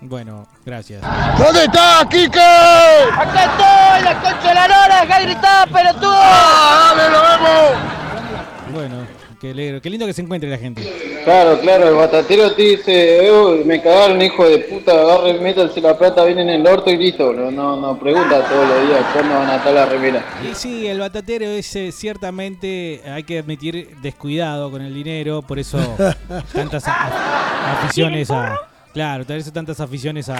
Bueno, 0.00 0.46
gracias. 0.66 1.00
¿Dónde 1.38 1.64
está, 1.64 2.06
Kike? 2.10 2.40
¡Acá 2.40 3.44
estoy, 3.44 4.04
la 4.04 4.20
concha 4.20 4.48
de 4.48 4.54
la 4.54 4.68
lora! 4.68 5.00
¡Deja 5.02 5.18
de 5.18 5.24
gritar, 5.24 5.68
pelotudo! 5.70 6.12
¡Dale, 6.12 7.08
lo 7.10 7.22
vemos! 7.22 8.72
Bueno, 8.72 8.96
qué, 9.42 9.50
alegre- 9.50 9.80
qué 9.82 9.90
lindo 9.90 10.06
que 10.06 10.12
se 10.12 10.22
encuentre 10.22 10.48
la 10.48 10.56
gente. 10.56 10.82
Claro, 11.24 11.58
claro, 11.60 11.88
el 11.88 11.94
batatero 11.96 12.52
te 12.54 12.62
dice, 12.62 13.26
"Eh, 13.28 13.62
me 13.64 13.82
cagaron 13.82 14.22
hijo 14.22 14.48
de 14.48 14.58
puta, 14.60 14.92
agarren, 14.92 15.42
métanse 15.42 15.80
la 15.80 15.98
plata, 15.98 16.24
vienen 16.24 16.48
en 16.48 16.60
el 16.60 16.66
orto 16.66 16.90
y 16.90 16.96
listo. 16.96 17.32
No, 17.32 17.50
no, 17.50 17.76
no 17.76 17.98
pregunta 17.98 18.44
todos 18.48 18.68
los 18.68 18.88
días 18.88 19.04
cuándo 19.12 19.34
van 19.34 19.50
a 19.50 19.56
estar 19.56 19.72
la 19.74 19.86
remera. 19.86 20.24
Y 20.50 20.54
sí, 20.54 20.86
el 20.86 20.98
batatero 21.00 21.44
es 21.46 21.74
eh, 21.76 21.90
ciertamente, 21.92 23.02
hay 23.06 23.24
que 23.24 23.38
admitir, 23.40 23.96
descuidado 24.00 24.70
con 24.70 24.80
el 24.82 24.94
dinero, 24.94 25.42
por 25.42 25.58
eso 25.58 25.78
tantas 26.52 26.86
a- 26.88 26.92
a- 26.92 27.72
aficiones 27.82 28.30
a... 28.30 28.56
Claro, 28.92 29.24
por 29.24 29.36
eso 29.36 29.52
tantas 29.52 29.80
aficiones 29.80 30.28
a... 30.28 30.36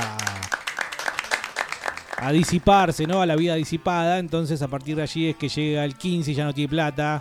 A 2.19 2.31
disiparse, 2.31 3.05
¿no? 3.07 3.21
A 3.21 3.27
la 3.27 3.35
vida 3.35 3.57
disipada. 3.57 4.21
Entonces, 4.21 4.63
a 4.63 4.69
partir 4.69 4.95
de 4.95 5.03
allí 5.03 5.31
es 5.31 5.37
que 5.37 5.49
llega 5.49 5.85
el 5.85 5.97
15 5.97 6.31
y 6.31 6.35
ya 6.35 6.45
no 6.45 6.55
tiene 6.55 6.69
plata. 6.69 7.21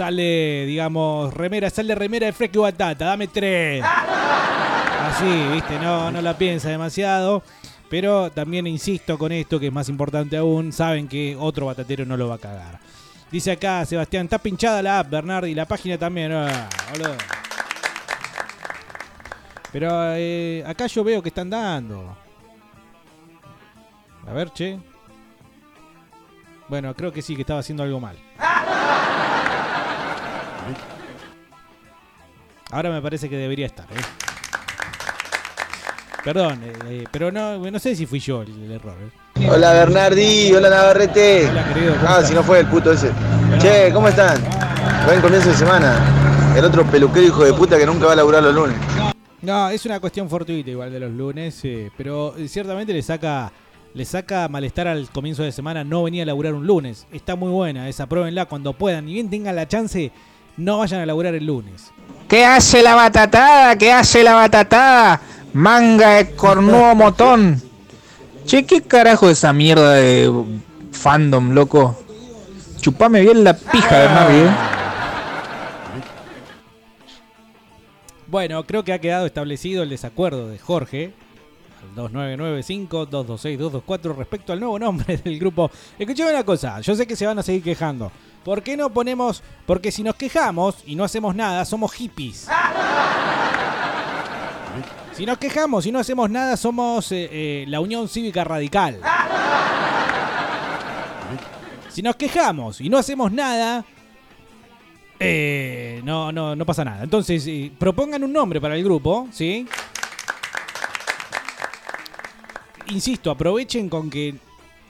Sale, 0.00 0.64
digamos, 0.64 1.34
remera, 1.34 1.68
sale 1.68 1.94
remera 1.94 2.32
de 2.32 2.50
y 2.50 2.56
batata, 2.56 3.04
dame 3.04 3.28
tres. 3.28 3.84
Así, 3.84 5.26
viste, 5.52 5.78
no, 5.78 6.10
no 6.10 6.22
la 6.22 6.38
piensa 6.38 6.70
demasiado. 6.70 7.42
Pero 7.90 8.30
también 8.30 8.66
insisto 8.66 9.18
con 9.18 9.30
esto, 9.30 9.60
que 9.60 9.66
es 9.66 9.72
más 9.74 9.90
importante 9.90 10.38
aún, 10.38 10.72
saben 10.72 11.06
que 11.06 11.36
otro 11.38 11.66
batatero 11.66 12.06
no 12.06 12.16
lo 12.16 12.28
va 12.28 12.36
a 12.36 12.38
cagar. 12.38 12.80
Dice 13.30 13.52
acá 13.52 13.84
Sebastián, 13.84 14.24
está 14.24 14.38
pinchada 14.38 14.80
la 14.80 15.00
app, 15.00 15.10
Bernard, 15.10 15.44
y 15.44 15.54
la 15.54 15.66
página 15.66 15.98
también. 15.98 16.32
Ah. 16.32 16.66
Pero 19.70 20.14
eh, 20.14 20.64
acá 20.66 20.86
yo 20.86 21.04
veo 21.04 21.22
que 21.22 21.28
están 21.28 21.50
dando. 21.50 22.16
A 24.26 24.32
ver, 24.32 24.50
che. 24.50 24.78
Bueno, 26.70 26.94
creo 26.94 27.12
que 27.12 27.20
sí, 27.20 27.34
que 27.34 27.42
estaba 27.42 27.60
haciendo 27.60 27.82
algo 27.82 28.00
mal. 28.00 28.16
Ahora 32.72 32.90
me 32.90 33.02
parece 33.02 33.28
que 33.28 33.36
debería 33.36 33.66
estar, 33.66 33.86
¿eh? 33.86 34.00
Perdón, 36.24 36.60
eh, 36.62 36.72
eh, 36.88 37.04
pero 37.10 37.32
no, 37.32 37.58
no 37.58 37.78
sé 37.78 37.96
si 37.96 38.06
fui 38.06 38.20
yo 38.20 38.42
el, 38.42 38.50
el 38.64 38.72
error. 38.72 38.94
¿eh? 39.00 39.48
Hola 39.48 39.72
Bernardi, 39.72 40.52
hola 40.52 40.68
Navarrete. 40.68 41.48
Ah, 42.06 42.22
si 42.22 42.34
no 42.34 42.42
fue 42.42 42.60
el 42.60 42.66
puto 42.66 42.92
ese. 42.92 43.10
Che, 43.58 43.90
¿cómo 43.92 44.08
están? 44.08 44.38
Buen 45.06 45.20
comienzo 45.20 45.48
de 45.48 45.56
semana. 45.56 46.54
El 46.56 46.64
otro 46.64 46.84
peluquero 46.84 47.26
hijo 47.26 47.44
de 47.44 47.54
puta 47.54 47.78
que 47.78 47.86
nunca 47.86 48.06
va 48.06 48.12
a 48.12 48.16
laburar 48.16 48.42
los 48.42 48.54
lunes. 48.54 48.76
No, 49.42 49.70
es 49.70 49.86
una 49.86 49.98
cuestión 49.98 50.28
fortuita 50.28 50.70
igual 50.70 50.92
de 50.92 51.00
los 51.00 51.10
lunes, 51.10 51.58
eh, 51.64 51.90
pero 51.96 52.34
ciertamente 52.46 52.92
le 52.92 53.02
saca 53.02 53.50
le 53.94 54.04
saca 54.04 54.46
malestar 54.48 54.86
al 54.86 55.08
comienzo 55.10 55.42
de 55.42 55.50
semana 55.50 55.82
no 55.82 56.04
venir 56.04 56.22
a 56.22 56.26
laburar 56.26 56.54
un 56.54 56.66
lunes. 56.66 57.06
Está 57.10 57.34
muy 57.34 57.50
buena 57.50 57.88
esa, 57.88 58.06
pruébenla 58.06 58.44
cuando 58.44 58.74
puedan. 58.74 59.06
Ni 59.06 59.14
bien 59.14 59.30
tengan 59.30 59.56
la 59.56 59.66
chance, 59.66 60.12
no 60.60 60.78
vayan 60.78 61.00
a 61.00 61.06
laburar 61.06 61.34
el 61.34 61.46
lunes. 61.46 61.90
¿Qué 62.28 62.44
hace 62.44 62.82
la 62.82 62.94
batatada? 62.94 63.76
¿Qué 63.76 63.90
hace 63.90 64.22
la 64.22 64.34
batatada? 64.34 65.20
Manga 65.52 66.16
de 66.16 66.36
cornudo 66.36 66.94
motón. 66.94 67.60
Che, 68.44 68.64
¿qué 68.64 68.82
carajo 68.82 69.28
es 69.30 69.38
esa 69.38 69.52
mierda 69.52 69.94
de 69.94 70.30
fandom, 70.92 71.52
loco? 71.52 71.98
Chupame 72.80 73.22
bien 73.22 73.42
la 73.42 73.56
pija, 73.56 73.98
Bernardi, 73.98 74.38
¿eh? 74.38 74.50
Bueno, 78.26 78.64
creo 78.64 78.84
que 78.84 78.92
ha 78.92 79.00
quedado 79.00 79.24
establecido 79.26 79.82
el 79.82 79.90
desacuerdo 79.90 80.48
de 80.48 80.58
Jorge 80.58 81.12
al 81.82 81.94
2995-226-224 81.96 84.16
respecto 84.16 84.52
al 84.52 84.60
nuevo 84.60 84.78
nombre 84.78 85.16
del 85.16 85.38
grupo. 85.38 85.70
Escuchame 85.98 86.30
una 86.30 86.44
cosa, 86.44 86.80
yo 86.80 86.94
sé 86.94 87.06
que 87.06 87.16
se 87.16 87.26
van 87.26 87.38
a 87.38 87.42
seguir 87.42 87.62
quejando. 87.62 88.12
¿Por 88.44 88.62
qué 88.62 88.76
no 88.76 88.90
ponemos.? 88.90 89.42
Porque 89.66 89.92
si 89.92 90.02
nos 90.02 90.14
quejamos 90.14 90.76
y 90.86 90.96
no 90.96 91.04
hacemos 91.04 91.34
nada, 91.34 91.64
somos 91.64 91.92
hippies. 91.92 92.48
Si 95.12 95.26
nos 95.26 95.38
quejamos 95.38 95.84
y 95.86 95.92
no 95.92 95.98
hacemos 95.98 96.30
nada, 96.30 96.56
somos 96.56 97.12
eh, 97.12 97.28
eh, 97.30 97.64
la 97.68 97.80
Unión 97.80 98.08
Cívica 98.08 98.44
Radical. 98.44 99.00
Si 101.90 102.02
nos 102.02 102.16
quejamos 102.16 102.80
y 102.80 102.88
no 102.88 102.98
hacemos 102.98 103.32
nada, 103.32 103.84
eh, 105.18 106.00
no, 106.04 106.32
no, 106.32 106.56
no 106.56 106.64
pasa 106.64 106.82
nada. 106.84 107.04
Entonces, 107.04 107.46
eh, 107.46 107.70
propongan 107.78 108.24
un 108.24 108.32
nombre 108.32 108.60
para 108.60 108.74
el 108.74 108.82
grupo, 108.82 109.28
¿sí? 109.30 109.66
Insisto, 112.86 113.30
aprovechen 113.30 113.90
con 113.90 114.08
que 114.08 114.34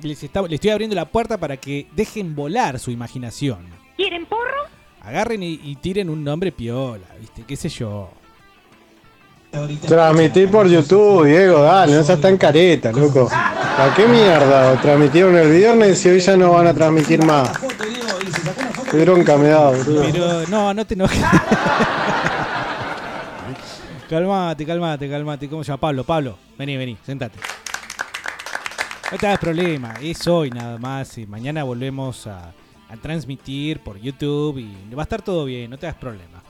les, 0.03 0.23
está- 0.23 0.43
les 0.43 0.53
estoy 0.55 0.71
abriendo 0.71 0.95
la 0.97 1.05
puerta 1.07 1.39
para 1.39 1.57
que 1.57 1.87
dejen 1.95 2.35
volar 2.35 2.79
su 2.79 2.91
imaginación. 2.91 3.59
¿Quieren 3.97 4.27
porro? 4.27 4.41
Agarren 5.03 5.43
y, 5.43 5.61
y 5.65 5.77
tiren 5.77 6.09
un 6.11 6.23
nombre 6.25 6.53
piola, 6.53 7.07
¿viste? 7.21 7.43
¿Qué 7.47 7.57
sé 7.57 7.69
yo? 7.69 8.11
Transmitir 9.89 10.49
por 10.49 10.69
YouTube, 10.69 11.25
Diego, 11.27 11.63
dale, 11.63 11.95
no 11.97 12.03
seas 12.05 12.21
tan 12.21 12.37
careta, 12.37 12.93
loco. 12.93 13.29
¿Para 13.29 13.93
qué 13.97 14.07
mierda? 14.07 14.81
Transmitieron 14.81 15.37
el 15.37 15.51
viernes 15.51 16.05
y 16.07 16.09
hoy 16.11 16.21
ya 16.21 16.37
no 16.37 16.53
van 16.53 16.69
a 16.69 16.75
transmitir 16.75 17.25
más. 17.25 17.51
Qué 18.91 18.99
bronca 19.05 19.37
me 19.37 19.49
da, 19.49 19.71
boludo. 19.71 20.05
Pero 20.13 20.47
no, 20.49 20.73
no 20.75 20.85
te 20.87 20.95
enojes. 20.95 21.21
calmate, 24.09 24.65
calmate, 24.67 25.09
calmate. 25.09 25.49
¿Cómo 25.49 25.65
se 25.65 25.69
llama? 25.69 25.81
Pablo, 25.81 26.05
Pablo. 26.05 26.39
Vení, 26.59 26.77
vení, 26.77 26.97
sentate. 27.05 27.39
No 29.11 29.19
te 29.19 29.27
hagas 29.27 29.41
problema, 29.41 29.95
es 30.01 30.27
hoy 30.29 30.51
nada 30.51 30.79
más. 30.79 31.19
Y 31.19 31.27
mañana 31.27 31.65
volvemos 31.65 32.29
a, 32.29 32.53
a 32.89 32.97
transmitir 33.03 33.81
por 33.81 33.99
YouTube 33.99 34.59
y 34.59 34.95
va 34.95 35.03
a 35.03 35.05
estar 35.05 35.21
todo 35.21 35.45
bien, 35.45 35.69
no 35.69 35.79
te 35.79 35.87
hagas 35.87 35.99
problema. 35.99 36.41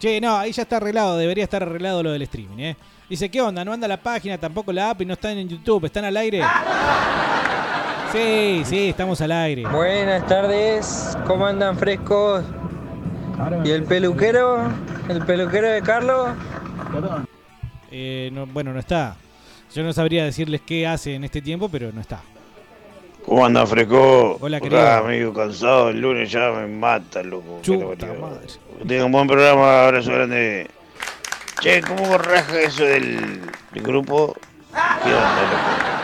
Che, 0.00 0.20
no, 0.20 0.36
ahí 0.36 0.50
ya 0.50 0.62
está 0.62 0.78
arreglado, 0.78 1.16
debería 1.18 1.44
estar 1.44 1.62
arreglado 1.62 2.02
lo 2.02 2.10
del 2.10 2.22
streaming, 2.22 2.58
¿eh? 2.58 2.76
Dice, 3.08 3.28
¿qué 3.28 3.40
onda? 3.40 3.64
No 3.64 3.72
anda 3.72 3.86
la 3.86 4.02
página, 4.02 4.38
tampoco 4.38 4.72
la 4.72 4.90
app 4.90 5.02
y 5.02 5.04
no 5.04 5.12
están 5.12 5.36
en 5.38 5.48
YouTube, 5.48 5.84
¿están 5.84 6.04
al 6.04 6.16
aire? 6.16 6.42
Sí, 8.12 8.62
sí, 8.64 8.88
estamos 8.88 9.20
al 9.20 9.30
aire. 9.30 9.66
Buenas 9.68 10.26
tardes, 10.26 11.16
¿cómo 11.26 11.46
andan 11.46 11.78
frescos? 11.78 12.44
¿Y 13.64 13.70
el 13.70 13.84
peluquero? 13.84 14.68
¿El 15.08 15.24
peluquero 15.24 15.68
de 15.68 15.82
Carlos? 15.82 16.30
Eh, 17.90 18.30
no, 18.32 18.46
bueno, 18.46 18.72
no 18.72 18.80
está. 18.80 19.16
Yo 19.74 19.82
no 19.82 19.92
sabría 19.92 20.24
decirles 20.24 20.60
qué 20.66 20.86
hace 20.86 21.14
en 21.14 21.24
este 21.24 21.40
tiempo, 21.40 21.68
pero 21.68 21.92
no 21.92 22.00
está. 22.00 22.20
¿Cómo 23.24 23.44
anda, 23.46 23.66
Fresco? 23.66 24.38
Hola, 24.40 24.60
querido. 24.60 25.04
medio 25.04 25.32
cansado, 25.32 25.90
el 25.90 26.00
lunes 26.00 26.30
ya 26.30 26.50
me 26.50 26.66
mata, 26.66 27.22
loco. 27.22 27.60
Chuta 27.62 28.06
madre. 28.20 28.46
Tengan 28.86 29.06
un 29.06 29.12
buen 29.12 29.26
programa, 29.28 29.84
abrazo 29.84 30.10
grande. 30.12 30.66
Che, 31.60 31.82
¿cómo 31.82 32.16
raja 32.18 32.60
eso 32.60 32.84
del, 32.84 33.40
del 33.72 33.82
grupo? 33.82 34.34
¿Qué 34.72 35.08
onda, 35.08 35.42
loco? 35.42 36.00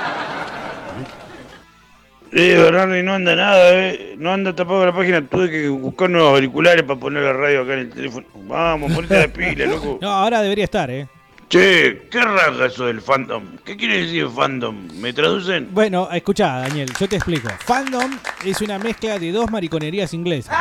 Eh, 2.33 2.55
Bernardo, 2.55 2.99
y 2.99 3.03
no 3.03 3.15
anda 3.15 3.35
nada, 3.35 3.71
eh. 3.73 4.15
No 4.19 4.33
anda 4.33 4.55
tapado 4.55 4.85
la 4.85 4.93
página. 4.93 5.27
Tuve 5.27 5.51
que 5.51 5.69
buscar 5.69 6.11
nuevos 6.11 6.33
auriculares 6.35 6.83
para 6.83 7.01
poner 7.01 7.23
la 7.23 7.33
radio 7.33 7.63
acá 7.63 7.73
en 7.75 7.79
el 7.79 7.91
teléfono. 7.91 8.27
Vamos, 8.35 8.93
ponete 8.93 9.19
la 9.19 9.29
pila, 9.29 9.67
loco. 9.67 9.99
No, 10.03 10.11
ahora 10.11 10.43
debería 10.43 10.65
estar, 10.65 10.91
¿eh? 10.91 11.09
Che, 11.49 12.09
¿qué 12.11 12.21
raja 12.21 12.67
eso 12.67 12.87
del 12.87 13.01
fandom? 13.01 13.59
¿Qué 13.65 13.77
quiere 13.77 14.03
decir 14.03 14.29
fandom? 14.29 14.89
¿Me 14.95 15.13
traducen? 15.13 15.69
Bueno, 15.73 16.09
escuchá, 16.11 16.59
Daniel, 16.59 16.91
yo 16.99 17.09
te 17.09 17.17
explico. 17.17 17.49
Fandom 17.61 18.19
es 18.45 18.61
una 18.63 18.81
mezcla 18.81 19.17
de 19.19 19.31
dos 19.31 19.49
mariconerías 19.51 20.13
inglesas. 20.13 20.57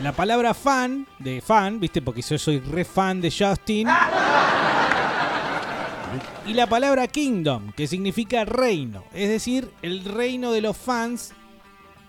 La 0.00 0.12
palabra 0.12 0.54
fan, 0.54 1.06
de 1.18 1.42
fan, 1.42 1.78
¿viste? 1.78 2.00
Porque 2.00 2.22
yo 2.22 2.38
soy 2.38 2.60
re 2.60 2.86
fan 2.86 3.20
de 3.20 3.30
Justin. 3.30 3.88
Y 6.46 6.54
la 6.54 6.66
palabra 6.66 7.06
kingdom, 7.08 7.70
que 7.72 7.86
significa 7.86 8.46
reino. 8.46 9.04
Es 9.12 9.28
decir, 9.28 9.70
el 9.82 10.04
reino 10.04 10.52
de 10.52 10.62
los 10.62 10.76
fans. 10.76 11.34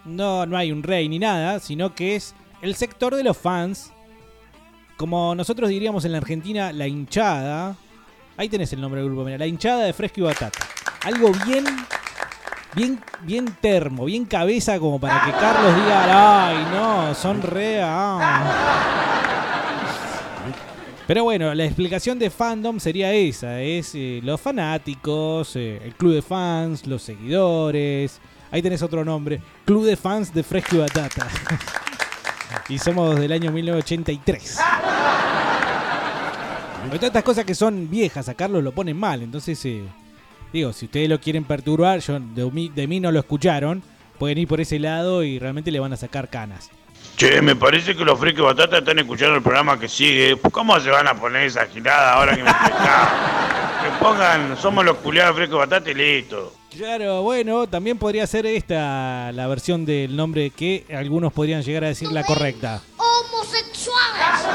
No, 0.06 0.46
no 0.46 0.58
hay 0.58 0.72
un 0.72 0.84
rey 0.84 1.08
ni 1.10 1.20
nada, 1.20 1.60
sino 1.60 1.94
que 1.94 2.16
es 2.16 2.34
el 2.62 2.76
sector 2.76 3.14
de 3.14 3.24
los 3.24 3.38
fans. 3.38 3.92
Como 5.04 5.36
nosotros 5.36 5.70
diríamos 5.70 6.06
en 6.06 6.14
la 6.14 6.20
Argentina, 6.20 6.72
la 6.72 6.88
hinchada. 6.88 7.76
Ahí 8.38 8.48
tenés 8.48 8.72
el 8.72 8.80
nombre 8.80 9.02
del 9.02 9.10
grupo, 9.10 9.26
mira, 9.26 9.38
la 9.38 9.46
hinchada 9.46 9.84
de 9.84 9.92
fresco 9.92 10.22
y 10.22 10.24
batata. 10.24 10.60
Algo 11.04 11.30
bien, 11.46 11.66
bien, 12.74 13.02
bien 13.24 13.54
termo, 13.60 14.06
bien 14.06 14.24
cabeza 14.24 14.80
como 14.80 15.02
para 15.02 15.26
que 15.26 15.32
Carlos 15.34 15.76
diga, 15.76 16.48
ay, 16.48 16.68
no, 16.72 17.14
son 17.16 17.42
re... 17.42 17.82
ah". 17.84 18.80
Pero 21.06 21.26
bueno, 21.26 21.54
la 21.54 21.66
explicación 21.66 22.18
de 22.18 22.30
fandom 22.30 22.80
sería 22.80 23.12
esa, 23.12 23.60
es 23.60 23.92
eh, 23.96 24.22
los 24.24 24.40
fanáticos, 24.40 25.58
eh, 25.58 25.82
el 25.84 25.96
club 25.96 26.14
de 26.14 26.22
fans, 26.22 26.88
los 26.88 27.04
seguidores. 27.04 28.22
Ahí 28.52 28.62
tenés 28.62 28.82
otro 28.82 29.04
nombre, 29.04 29.42
Club 29.66 29.84
de 29.84 29.98
Fans 29.98 30.34
de 30.34 30.44
Fresco 30.44 30.78
y 30.78 30.80
Batata. 30.80 31.28
Y 32.70 32.78
somos 32.80 33.20
del 33.20 33.32
año 33.32 33.52
1983. 33.52 34.60
Pero 36.84 36.96
todas 36.96 37.10
estas 37.10 37.24
cosas 37.24 37.46
que 37.46 37.56
son 37.56 37.90
viejas, 37.90 38.30
a 38.30 38.34
Carlos 38.34 38.64
lo 38.64 38.72
ponen 38.72 38.98
mal. 38.98 39.22
Entonces, 39.22 39.64
eh, 39.66 39.84
digo, 40.52 40.74
si 40.74 40.86
ustedes 40.86 41.10
lo 41.10 41.20
quieren 41.20 41.44
perturbar, 41.44 42.00
yo, 42.00 42.20
de, 42.20 42.46
mí, 42.52 42.70
de 42.74 42.88
mí 42.88 43.00
no 43.00 43.12
lo 43.12 43.20
escucharon, 43.20 43.82
pueden 44.20 44.38
ir 44.38 44.48
por 44.48 44.62
ese 44.62 44.80
lado 44.80 45.24
y 45.24 45.40
realmente 45.40 45.72
le 45.72 45.80
van 45.80 45.94
a 45.94 45.98
sacar 45.98 46.30
canas. 46.30 46.70
Che, 47.18 47.42
me 47.42 47.56
parece 47.56 47.96
que 47.96 48.04
los 48.04 48.20
y 48.22 48.32
batata 48.34 48.80
están 48.80 49.00
escuchando 49.00 49.36
el 49.36 49.42
programa 49.42 49.80
que 49.80 49.88
sigue. 49.88 50.38
¿Cómo 50.52 50.80
se 50.80 50.90
van 50.90 51.08
a 51.08 51.14
poner 51.14 51.44
esa 51.44 51.66
girada 51.68 52.14
ahora 52.14 52.36
que 52.36 52.44
me 52.44 52.50
explicás? 52.52 53.63
Que 53.84 53.90
pongan, 54.00 54.56
somos 54.58 54.86
los 54.86 54.98
culiados 54.98 55.36
frescos 55.36 55.58
y 55.58 55.60
batata 55.60 55.92
y 55.92 55.94
listo. 55.94 56.54
Claro, 56.76 57.22
bueno, 57.22 57.68
también 57.68 57.98
podría 57.98 58.26
ser 58.26 58.46
esta 58.46 59.32
la 59.34 59.46
versión 59.48 59.86
del 59.86 60.16
nombre 60.16 60.50
que 60.52 60.86
algunos 60.98 61.34
podrían 61.34 61.62
llegar 61.64 61.84
a 61.84 61.88
decir 61.88 62.10
la 62.12 62.24
correcta. 62.24 62.82
homosexuales, 62.98 64.48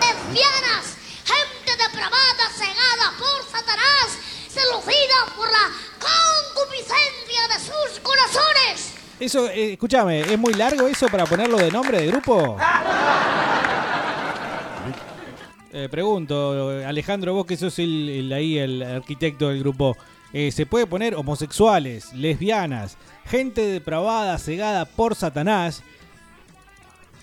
lesbianas, 0.00 0.96
gente 1.24 1.70
depravada, 1.76 2.48
cegada 2.56 3.12
por 3.18 3.42
Satanás, 3.50 4.18
seducida 4.48 5.36
por 5.36 5.46
la 5.50 5.68
concupiscencia 6.00 7.48
de 7.48 7.60
sus 7.60 8.00
corazones. 8.00 8.94
Eso, 9.20 9.46
eh, 9.48 9.72
escúchame, 9.74 10.20
¿es 10.20 10.38
muy 10.38 10.54
largo 10.54 10.88
eso 10.88 11.06
para 11.08 11.26
ponerlo 11.26 11.58
de 11.58 11.70
nombre 11.70 12.00
de 12.00 12.06
grupo? 12.06 12.56
Eh, 15.80 15.88
pregunto, 15.88 16.70
Alejandro, 16.84 17.34
vos 17.34 17.46
que 17.46 17.56
sos 17.56 17.78
el, 17.78 18.32
ahí 18.34 18.58
el 18.58 18.82
arquitecto 18.82 19.48
del 19.48 19.60
grupo, 19.60 19.96
eh, 20.32 20.50
¿se 20.50 20.66
puede 20.66 20.88
poner 20.88 21.14
homosexuales, 21.14 22.12
lesbianas, 22.14 22.98
gente 23.26 23.60
depravada, 23.60 24.36
cegada 24.38 24.86
por 24.86 25.14
Satanás, 25.14 25.84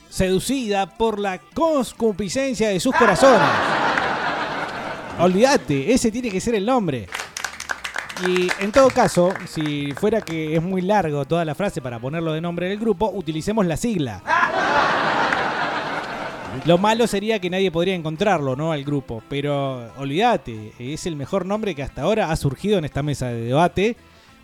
seducida 0.09 0.85
por 0.85 1.19
la 1.19 1.37
concupiscencia 1.37 2.69
de 2.69 2.79
sus 2.79 2.95
corazones? 2.95 3.49
Olvídate, 5.19 5.91
ese 5.91 6.09
tiene 6.09 6.31
que 6.31 6.39
ser 6.39 6.55
el 6.55 6.65
nombre. 6.65 7.09
Y 8.25 8.47
en 8.61 8.71
todo 8.71 8.89
caso, 8.89 9.33
si 9.49 9.91
fuera 9.91 10.21
que 10.21 10.55
es 10.55 10.63
muy 10.63 10.81
largo 10.81 11.25
toda 11.25 11.43
la 11.43 11.55
frase 11.55 11.81
para 11.81 11.99
ponerlo 11.99 12.31
de 12.31 12.39
nombre 12.39 12.69
del 12.69 12.79
grupo, 12.79 13.11
utilicemos 13.13 13.65
la 13.65 13.75
sigla. 13.75 14.21
Lo 16.65 16.77
malo 16.77 17.05
sería 17.07 17.39
que 17.39 17.49
nadie 17.49 17.69
podría 17.71 17.93
encontrarlo, 17.95 18.55
¿no? 18.55 18.71
Al 18.71 18.83
grupo. 18.83 19.21
Pero 19.29 19.91
olvídate, 19.97 20.73
es 20.79 21.05
el 21.05 21.15
mejor 21.15 21.45
nombre 21.45 21.75
que 21.75 21.83
hasta 21.83 22.03
ahora 22.03 22.31
ha 22.31 22.35
surgido 22.35 22.77
en 22.77 22.85
esta 22.85 23.03
mesa 23.03 23.27
de 23.27 23.41
debate. 23.41 23.97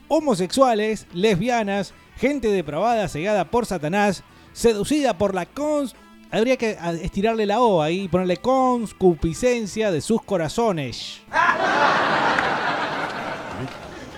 Homosexuales, 0.08 1.08
lesbianas, 1.14 1.94
gente 2.18 2.50
depravada, 2.50 3.08
cegada 3.08 3.46
por 3.46 3.66
Satanás, 3.66 4.24
seducida 4.54 5.18
por 5.18 5.34
la 5.34 5.46
cons... 5.46 5.96
Habría 6.34 6.56
que 6.58 6.78
a- 6.80 6.94
estirarle 6.94 7.46
la 7.46 7.60
O 7.60 7.82
ahí 7.82 8.04
y 8.04 8.08
ponerle 8.08 8.38
concupiscencia 8.38 9.92
de 9.92 10.00
sus 10.00 10.22
corazones. 10.22 11.20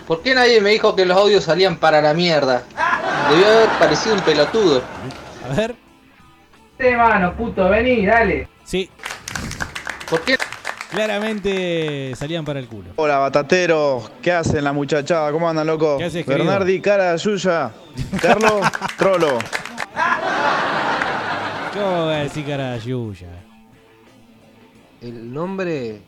¿Por 0.07 0.21
qué 0.21 0.35
nadie 0.35 0.61
me 0.61 0.71
dijo 0.71 0.95
que 0.95 1.05
los 1.05 1.17
audios 1.17 1.45
salían 1.45 1.77
para 1.77 2.01
la 2.01 2.13
mierda? 2.13 2.63
Debió 3.29 3.47
haber 3.47 3.69
parecido 3.79 4.15
un 4.15 4.21
pelotudo. 4.21 4.83
A 5.49 5.55
ver. 5.55 5.82
Sí, 6.79 6.89
mano, 6.95 7.35
puto, 7.35 7.69
vení, 7.69 8.05
dale. 8.05 8.47
Sí. 8.63 8.89
¿Por 10.09 10.21
qué? 10.21 10.37
Claramente 10.89 12.15
salían 12.15 12.45
para 12.45 12.59
el 12.59 12.67
culo. 12.67 12.91
Hola, 12.97 13.17
batateros. 13.17 14.11
¿Qué 14.21 14.31
hacen 14.31 14.63
la 14.63 14.73
muchachada? 14.73 15.31
¿Cómo 15.31 15.49
andan, 15.49 15.65
loco? 15.65 15.97
¿Qué 15.97 16.05
haces, 16.05 16.25
querido? 16.25 16.45
Bernardi, 16.45 16.81
cara, 16.81 17.15
Yuya. 17.15 17.71
Carlos, 18.21 18.61
Trolo. 18.97 19.39
¿Cómo 21.73 22.05
voy 22.05 22.13
a 22.13 22.17
decir 22.19 22.45
cara 22.45 22.73
de 22.73 22.79
Yuya? 22.81 23.29
El 25.01 25.33
nombre 25.33 26.01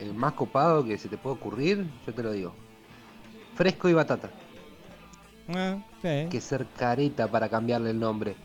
el 0.00 0.14
más 0.14 0.32
copado 0.34 0.84
que 0.84 0.96
se 0.98 1.08
te 1.08 1.16
puede 1.16 1.36
ocurrir, 1.36 1.86
yo 2.06 2.14
te 2.14 2.22
lo 2.22 2.32
digo. 2.32 2.54
Fresco 3.56 3.88
y 3.88 3.92
batata. 3.92 4.30
Ah, 5.54 5.78
sí. 6.02 6.28
Que 6.30 6.40
ser 6.40 6.66
careta 6.76 7.26
para 7.26 7.48
cambiarle 7.48 7.90
el 7.90 7.98
nombre. 7.98 8.36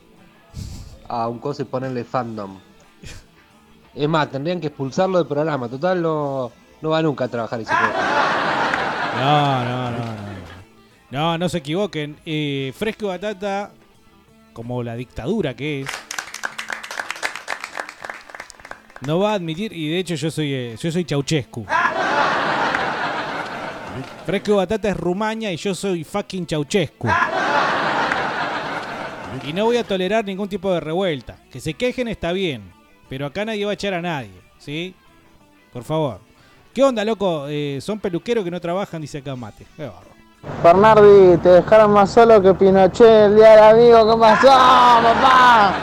A 1.16 1.28
un 1.28 1.38
coso 1.38 1.62
y 1.62 1.66
ponerle 1.66 2.04
fandom. 2.04 2.58
Es 3.94 4.10
más, 4.10 4.32
tendrían 4.32 4.60
que 4.60 4.68
expulsarlo 4.68 5.20
del 5.20 5.28
programa. 5.28 5.70
Total, 5.70 6.02
no, 6.02 6.52
no 6.82 6.90
va 6.90 7.04
nunca 7.04 7.26
a 7.26 7.28
trabajar 7.28 7.62
ese. 7.62 7.72
No, 7.72 9.64
no, 9.64 9.92
no, 9.92 9.98
no. 9.98 10.34
No, 11.12 11.38
no 11.38 11.50
se 11.50 11.60
equivoquen. 11.60 12.18
Eh, 12.26 12.74
Fresco 12.76 13.10
Batata, 13.10 13.70
como 14.54 14.82
la 14.82 14.96
dictadura 14.96 15.56
que 15.56 15.82
es, 15.82 15.88
no 19.02 19.20
va 19.20 19.34
a 19.34 19.36
admitir, 19.36 19.72
y 19.72 19.92
de 19.92 20.00
hecho 20.00 20.16
yo 20.16 20.32
soy 20.32 20.52
eh, 20.52 20.76
yo 20.82 20.92
soy 20.92 21.04
Ceausescu. 21.04 21.68
Fresco 24.26 24.56
Batata 24.56 24.90
es 24.90 24.98
Rumania 24.98 25.52
y 25.54 25.58
yo 25.58 25.76
soy 25.76 26.04
fucking 26.04 26.48
Ceausescu. 26.48 27.08
Y 29.46 29.54
no 29.54 29.66
voy 29.66 29.78
a 29.78 29.84
tolerar 29.84 30.26
ningún 30.26 30.48
tipo 30.48 30.72
de 30.72 30.80
revuelta. 30.80 31.38
Que 31.52 31.60
se 31.60 31.74
quejen 31.74 32.08
está 32.08 32.32
bien, 32.32 32.72
pero 33.10 33.26
acá 33.26 33.46
nadie 33.46 33.66
va 33.66 33.72
a 33.72 33.74
echar 33.74 33.94
a 33.94 34.02
nadie, 34.02 34.32
¿sí? 34.60 34.96
Por 35.72 35.84
favor. 35.84 36.20
¿Qué 36.74 36.84
onda, 36.84 37.04
loco? 37.06 37.46
Eh, 37.48 37.80
son 37.82 38.00
peluqueros 38.00 38.44
que 38.44 38.52
no 38.52 38.60
trabajan, 38.60 39.02
dice 39.02 39.20
acá 39.20 39.36
Mate. 39.36 39.66
Qué 39.76 39.84
bárbaro. 39.84 40.14
Bernardi, 40.64 41.38
te 41.38 41.50
dejaron 41.50 41.92
más 41.92 42.12
solo 42.12 42.42
que 42.42 42.54
Pinochet 42.54 43.08
el 43.08 43.36
día 43.36 43.52
del 43.52 43.64
amigo. 43.64 44.12
¿Qué 44.12 44.20
pasó, 44.20 44.48
papá? 44.48 45.76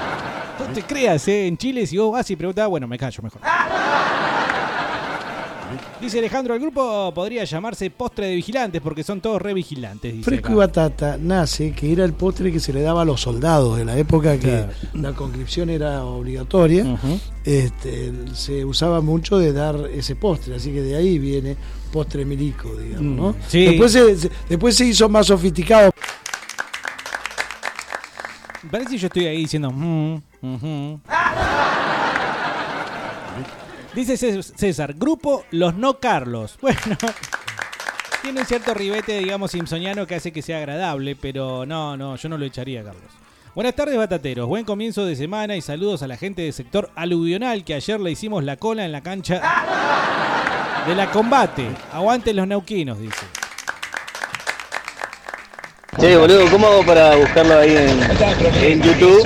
No 0.58 0.74
te 0.74 0.82
creas, 0.82 1.26
¿eh? 1.28 1.46
En 1.46 1.56
Chile, 1.56 1.86
si 1.86 1.96
vos 1.96 2.12
vas 2.12 2.30
y 2.30 2.36
preguntás, 2.36 2.68
bueno, 2.68 2.86
me 2.86 2.98
callo 2.98 3.22
mejor. 3.22 3.40
Dice 6.00 6.18
Alejandro, 6.18 6.54
el 6.54 6.60
grupo 6.60 7.12
podría 7.14 7.44
llamarse 7.44 7.90
Postre 7.90 8.28
de 8.28 8.34
Vigilantes 8.36 8.80
porque 8.80 9.02
son 9.04 9.20
todos 9.20 9.40
re 9.42 9.52
vigilantes. 9.52 10.12
Dice 10.12 10.24
Fresco 10.24 10.46
acá. 10.46 10.52
y 10.52 10.56
batata 10.56 11.18
nace 11.20 11.72
que 11.72 11.92
era 11.92 12.06
el 12.06 12.14
postre 12.14 12.50
que 12.50 12.58
se 12.58 12.72
le 12.72 12.80
daba 12.80 13.02
a 13.02 13.04
los 13.04 13.20
soldados 13.20 13.78
en 13.78 13.86
la 13.86 13.98
época 13.98 14.38
que 14.38 14.48
Claro. 14.48 14.72
la 14.94 15.12
conscripción 15.12 15.68
era 15.68 16.02
obligatoria. 16.04 16.98
este, 17.44 18.12
se 18.34 18.64
usaba 18.64 19.00
mucho 19.02 19.38
de 19.38 19.52
dar 19.52 19.76
ese 19.92 20.16
postre, 20.16 20.54
así 20.54 20.72
que 20.72 20.80
de 20.80 20.96
ahí 20.96 21.18
viene 21.18 21.56
postre 21.92 22.24
milico, 22.24 22.74
digamos, 22.76 23.02
¿no? 23.16 23.28
Mm, 23.32 23.34
sí. 23.48 23.64
Después, 23.66 23.92
se, 23.92 24.30
después 24.48 24.76
se 24.76 24.86
hizo 24.86 25.08
más 25.08 25.26
sofisticado. 25.26 25.90
Parece 28.70 28.90
que 28.92 28.98
yo 28.98 29.06
estoy 29.08 29.26
ahí 29.26 29.38
diciendo. 29.38 29.70
"Mm, 29.70 30.14
ujú". 30.42 31.00
Dice 33.94 34.14
Cés- 34.16 34.52
César, 34.56 34.94
grupo 34.94 35.44
Los 35.50 35.74
No 35.74 35.98
Carlos. 35.98 36.58
Bueno, 36.62 36.78
tiene 38.22 38.40
un 38.40 38.46
cierto 38.46 38.74
ribete, 38.74 39.18
digamos, 39.18 39.50
simpsoniano 39.50 40.06
que 40.06 40.14
hace 40.14 40.30
que 40.30 40.42
sea 40.42 40.58
agradable, 40.58 41.16
pero 41.16 41.64
no, 41.64 41.96
no, 41.96 42.16
yo 42.16 42.28
no 42.28 42.36
lo 42.36 42.44
echaría, 42.44 42.84
Carlos. 42.84 43.02
Buenas 43.54 43.74
tardes, 43.74 43.96
batateros. 43.96 44.46
Buen 44.46 44.64
comienzo 44.66 45.04
de 45.06 45.16
semana 45.16 45.56
y 45.56 45.60
saludos 45.62 46.02
a 46.02 46.06
la 46.06 46.16
gente 46.18 46.42
del 46.42 46.52
sector 46.52 46.90
aluvional 46.94 47.64
que 47.64 47.74
ayer 47.74 47.98
le 47.98 48.10
hicimos 48.10 48.44
la 48.44 48.56
cola 48.58 48.84
en 48.84 48.92
la 48.92 49.00
cancha 49.00 49.40
de 50.86 50.94
la 50.94 51.10
combate. 51.10 51.66
Aguanten 51.92 52.36
los 52.36 52.46
neuquinos, 52.46 52.98
dice. 53.00 53.24
Che, 56.00 56.16
boludo, 56.16 56.50
¿cómo 56.50 56.66
hago 56.66 56.84
para 56.86 57.14
buscarlo 57.16 57.58
ahí 57.58 57.76
en, 57.76 58.00
en 58.62 58.82
YouTube? 58.82 59.22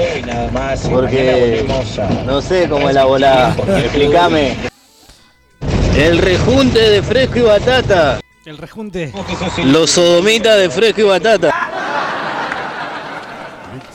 Porque 0.91 1.64
no 2.27 2.43
sé 2.43 2.68
cómo 2.68 2.89
es 2.89 2.95
la 2.95 3.05
volada. 3.05 3.55
Explícame. 3.79 4.57
El 5.97 6.18
rejunte 6.18 6.79
de 6.81 7.03
fresco 7.03 7.39
y 7.39 7.43
batata. 7.43 8.20
El 8.45 8.59
rejunte. 8.59 9.12
Los 9.64 9.91
sodomitas 9.91 10.59
de 10.59 10.68
fresco 10.68 11.01
y 11.03 11.05
batata. 11.05 11.55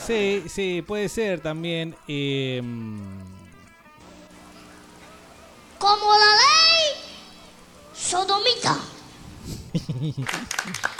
Sí, 0.06 0.44
sí, 0.48 0.82
puede 0.86 1.08
ser 1.10 1.40
también. 1.40 1.94
eh, 2.08 2.62
Como 5.78 6.12
la 6.12 6.30
ley 6.40 6.94
sodomita. 7.94 8.78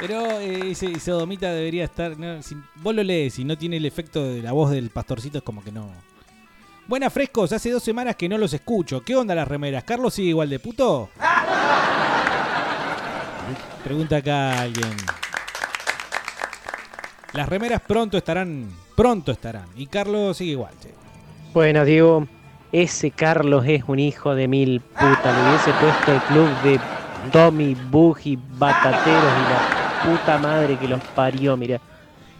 Pero 0.00 0.40
eh, 0.40 0.70
ese 0.70 0.98
sodomita 0.98 1.52
debería 1.52 1.84
estar. 1.84 2.14
vos 2.76 2.94
lo 2.94 3.02
lees 3.02 3.38
y 3.38 3.44
no 3.44 3.58
tiene 3.58 3.76
el 3.76 3.84
efecto 3.84 4.24
de 4.24 4.42
la 4.42 4.52
voz 4.52 4.70
del 4.70 4.88
pastorcito, 4.88 5.38
es 5.38 5.44
como 5.44 5.62
que 5.62 5.70
no. 5.70 5.88
Buenas 6.86 7.12
frescos, 7.12 7.52
hace 7.52 7.70
dos 7.70 7.82
semanas 7.82 8.16
que 8.16 8.28
no 8.28 8.38
los 8.38 8.52
escucho. 8.52 9.02
¿Qué 9.02 9.14
onda 9.14 9.34
las 9.34 9.46
remeras? 9.46 9.84
¿Carlos 9.84 10.14
sigue 10.14 10.30
igual 10.30 10.48
de 10.48 10.58
puto? 10.58 11.10
Pregunta 13.84 14.16
acá 14.16 14.62
alguien. 14.62 14.96
Las 17.34 17.48
remeras 17.48 17.80
pronto 17.86 18.16
estarán. 18.16 18.70
Pronto 18.96 19.32
estarán. 19.32 19.66
Y 19.76 19.86
Carlos 19.86 20.36
sigue 20.36 20.52
igual, 20.52 20.74
che. 20.80 20.92
Buenas, 21.52 21.86
Diego. 21.86 22.26
Ese 22.72 23.10
Carlos 23.10 23.64
es 23.66 23.84
un 23.86 23.98
hijo 23.98 24.34
de 24.34 24.48
mil 24.48 24.80
puta. 24.80 25.32
Le 25.32 25.48
hubiese 25.48 25.72
puesto 25.74 26.12
el 26.12 26.20
club 26.22 26.48
de 26.62 26.80
Tommy, 27.32 27.76
Buggy, 27.90 28.38
Batateros 28.58 29.04
y 29.06 29.52
la 29.52 29.79
puta 30.04 30.38
madre 30.38 30.76
que 30.78 30.88
los 30.88 31.00
parió, 31.14 31.56
mira. 31.56 31.80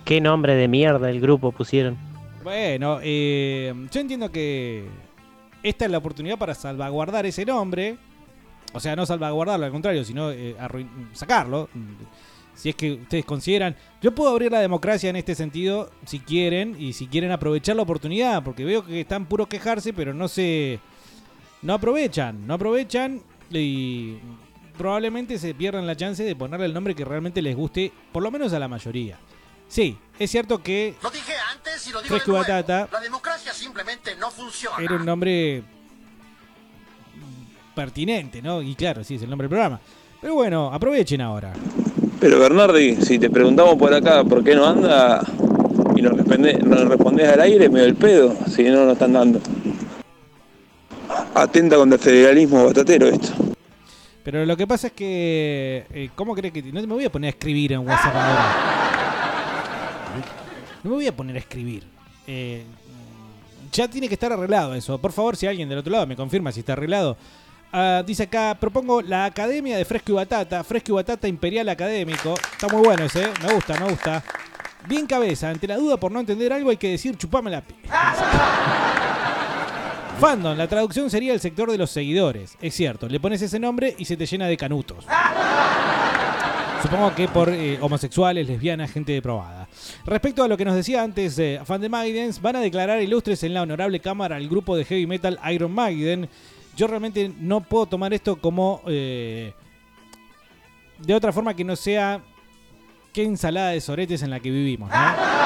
Qué 0.04 0.20
nombre 0.20 0.54
de 0.54 0.68
mierda 0.68 1.10
el 1.10 1.20
grupo 1.20 1.52
pusieron. 1.52 1.96
Bueno, 2.42 2.98
eh, 3.02 3.72
yo 3.90 4.00
entiendo 4.00 4.32
que 4.32 4.86
esta 5.62 5.84
es 5.84 5.90
la 5.90 5.98
oportunidad 5.98 6.38
para 6.38 6.54
salvaguardar 6.54 7.26
ese 7.26 7.44
nombre. 7.44 7.98
O 8.72 8.80
sea, 8.80 8.96
no 8.96 9.04
salvaguardarlo, 9.04 9.66
al 9.66 9.72
contrario, 9.72 10.04
sino 10.04 10.30
eh, 10.30 10.56
sacarlo. 11.12 11.68
Si 12.54 12.70
es 12.70 12.74
que 12.74 12.92
ustedes 12.92 13.24
consideran. 13.24 13.76
Yo 14.00 14.14
puedo 14.14 14.30
abrir 14.30 14.52
la 14.52 14.60
democracia 14.60 15.10
en 15.10 15.16
este 15.16 15.34
sentido, 15.34 15.90
si 16.06 16.20
quieren, 16.20 16.76
y 16.78 16.92
si 16.92 17.06
quieren 17.06 17.30
aprovechar 17.30 17.76
la 17.76 17.82
oportunidad, 17.82 18.42
porque 18.42 18.64
veo 18.64 18.84
que 18.84 19.00
están 19.00 19.26
puro 19.26 19.46
quejarse, 19.46 19.92
pero 19.92 20.14
no 20.14 20.28
se. 20.28 20.78
No 21.62 21.74
aprovechan, 21.74 22.46
no 22.46 22.54
aprovechan 22.54 23.20
y 23.50 24.16
probablemente 24.80 25.38
se 25.38 25.52
pierdan 25.52 25.86
la 25.86 25.94
chance 25.94 26.24
de 26.24 26.34
ponerle 26.34 26.64
el 26.64 26.72
nombre 26.72 26.94
que 26.94 27.04
realmente 27.04 27.42
les 27.42 27.54
guste, 27.54 27.92
por 28.12 28.22
lo 28.22 28.30
menos 28.30 28.50
a 28.54 28.58
la 28.58 28.66
mayoría. 28.66 29.18
Sí, 29.68 29.98
es 30.18 30.30
cierto 30.30 30.62
que 30.62 30.94
Lo 31.02 31.10
dije 31.10 31.34
antes 31.54 31.86
y 31.86 31.92
lo 31.92 32.00
digo 32.00 32.14
de 32.14 32.22
y 32.24 32.26
nuevo. 32.26 32.42
Batata 32.42 32.88
La 32.90 33.00
democracia 33.00 33.52
simplemente 33.52 34.16
no 34.16 34.30
funciona. 34.30 34.82
era 34.82 34.94
un 34.96 35.04
nombre 35.04 35.62
pertinente, 37.74 38.40
¿no? 38.40 38.62
Y 38.62 38.74
claro, 38.74 39.04
sí, 39.04 39.16
es 39.16 39.22
el 39.22 39.28
nombre 39.28 39.44
del 39.44 39.50
programa. 39.50 39.80
Pero 40.20 40.32
bueno, 40.34 40.72
aprovechen 40.72 41.20
ahora. 41.20 41.52
Pero 42.18 42.38
Bernardi, 42.38 42.96
si 42.96 43.18
te 43.18 43.28
preguntamos 43.28 43.76
por 43.76 43.92
acá 43.92 44.24
por 44.24 44.42
qué 44.42 44.54
no 44.54 44.66
anda 44.66 45.22
y 45.94 46.00
nos, 46.00 46.14
responde- 46.14 46.58
nos 46.58 46.88
respondés 46.88 47.28
al 47.28 47.40
aire, 47.42 47.68
medio 47.68 47.84
el 47.86 47.96
pedo, 47.96 48.34
si 48.48 48.62
no 48.64 48.84
nos 48.86 48.94
están 48.94 49.12
dando. 49.12 49.40
Atenta 51.34 51.76
contra 51.76 51.96
el 51.96 52.02
federalismo 52.02 52.64
batatero 52.64 53.06
esto. 53.08 53.49
Pero 54.22 54.44
lo 54.44 54.56
que 54.56 54.66
pasa 54.66 54.88
es 54.88 54.92
que. 54.92 55.86
eh, 55.92 56.10
¿Cómo 56.14 56.34
crees 56.34 56.52
que.? 56.52 56.62
No 56.62 56.80
me 56.82 56.94
voy 56.94 57.04
a 57.04 57.10
poner 57.12 57.28
a 57.28 57.30
escribir 57.30 57.72
en 57.72 57.80
WhatsApp 57.80 58.14
ahora. 58.14 58.54
No 60.82 60.90
me 60.90 60.96
voy 60.96 61.06
a 61.06 61.16
poner 61.16 61.36
a 61.36 61.38
escribir. 61.38 61.84
Eh, 62.26 62.64
ya 63.72 63.88
tiene 63.88 64.08
que 64.08 64.14
estar 64.14 64.32
arreglado 64.32 64.74
eso. 64.74 64.98
Por 64.98 65.12
favor, 65.12 65.36
si 65.36 65.46
alguien 65.46 65.68
del 65.68 65.78
otro 65.78 65.92
lado 65.92 66.06
me 66.06 66.16
confirma 66.16 66.52
si 66.52 66.60
está 66.60 66.72
arreglado. 66.72 67.16
Ah, 67.72 68.02
dice 68.04 68.24
acá, 68.24 68.56
propongo 68.58 69.00
la 69.00 69.26
Academia 69.26 69.76
de 69.76 69.84
Fresco 69.84 70.12
y 70.12 70.14
Batata. 70.16 70.64
Fresco 70.64 70.92
y 70.92 70.94
Batata 70.96 71.28
Imperial 71.28 71.68
Académico. 71.68 72.34
Está 72.52 72.68
muy 72.68 72.82
bueno 72.82 73.04
ese, 73.04 73.24
¿eh? 73.24 73.30
me 73.46 73.54
gusta, 73.54 73.78
me 73.78 73.90
gusta. 73.90 74.24
Bien 74.88 75.06
cabeza, 75.06 75.50
ante 75.50 75.66
la 75.68 75.76
duda 75.76 75.98
por 75.98 76.10
no 76.10 76.20
entender 76.20 76.52
algo 76.52 76.70
hay 76.70 76.78
que 76.78 76.88
decir 76.88 77.16
chupame 77.16 77.50
la 77.50 77.60
pi. 77.60 77.74
Fandom, 80.20 80.54
la 80.54 80.68
traducción 80.68 81.08
sería 81.08 81.32
el 81.32 81.40
sector 81.40 81.70
de 81.70 81.78
los 81.78 81.90
seguidores. 81.90 82.58
Es 82.60 82.74
cierto, 82.74 83.08
le 83.08 83.18
pones 83.18 83.40
ese 83.40 83.58
nombre 83.58 83.94
y 83.96 84.04
se 84.04 84.18
te 84.18 84.26
llena 84.26 84.48
de 84.48 84.56
canutos. 84.58 85.06
Supongo 86.82 87.14
que 87.14 87.26
por 87.26 87.48
eh, 87.48 87.78
homosexuales, 87.80 88.46
lesbianas, 88.46 88.90
gente 88.90 89.12
deprobada. 89.12 89.66
Respecto 90.04 90.44
a 90.44 90.48
lo 90.48 90.58
que 90.58 90.66
nos 90.66 90.74
decía 90.74 91.02
antes 91.02 91.38
eh, 91.38 91.58
Fan 91.64 91.80
de 91.80 91.88
Maidens, 91.88 92.42
van 92.42 92.56
a 92.56 92.60
declarar 92.60 93.00
ilustres 93.00 93.42
en 93.44 93.54
la 93.54 93.62
honorable 93.62 93.98
cámara 94.00 94.36
al 94.36 94.46
grupo 94.46 94.76
de 94.76 94.84
heavy 94.84 95.06
metal 95.06 95.38
Iron 95.50 95.72
Maiden. 95.72 96.28
Yo 96.76 96.86
realmente 96.86 97.32
no 97.40 97.62
puedo 97.62 97.86
tomar 97.86 98.12
esto 98.12 98.36
como 98.36 98.82
eh, 98.88 99.54
de 100.98 101.14
otra 101.14 101.32
forma 101.32 101.54
que 101.54 101.64
no 101.64 101.76
sea 101.76 102.20
qué 103.14 103.24
ensalada 103.24 103.70
de 103.70 103.80
soretes 103.80 104.22
en 104.22 104.28
la 104.28 104.40
que 104.40 104.50
vivimos, 104.50 104.90
¿no? 104.90 105.39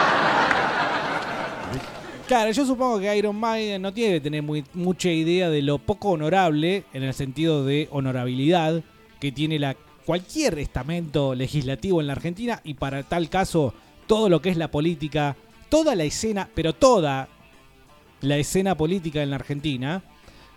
Claro, 2.27 2.51
yo 2.53 2.65
supongo 2.65 3.01
que 3.01 3.17
Iron 3.17 3.37
Maiden 3.37 3.83
no 3.83 3.93
tiene 3.93 4.15
que 4.15 4.21
tener 4.21 4.43
mucha 4.73 5.11
idea 5.11 5.51
de 5.51 5.61
lo 5.61 5.79
poco 5.79 6.11
honorable, 6.11 6.85
en 6.93 7.03
el 7.03 7.13
sentido 7.13 7.65
de 7.67 7.89
honorabilidad, 7.91 8.83
que 9.21 9.31
tiene 9.31 9.59
la, 9.59 9.77
cualquier 10.05 10.59
estamento 10.59 11.35
legislativo 11.35 12.01
en 12.01 12.07
la 12.07 12.13
Argentina 12.15 12.61
y 12.65 12.75
para 12.75 13.03
tal 13.03 13.29
caso 13.29 13.75
todo 14.07 14.29
lo 14.29 14.41
que 14.41 14.51
es 14.51 14.57
la 14.57 14.71
política, 14.71 15.37
toda 15.69 15.95
la 15.95 16.05
escena, 16.05 16.49
pero 16.55 16.75
toda 16.75 17.29
la 18.21 18.37
escena 18.37 18.77
política 18.77 19.23
en 19.23 19.31
la 19.31 19.37
Argentina, 19.37 20.03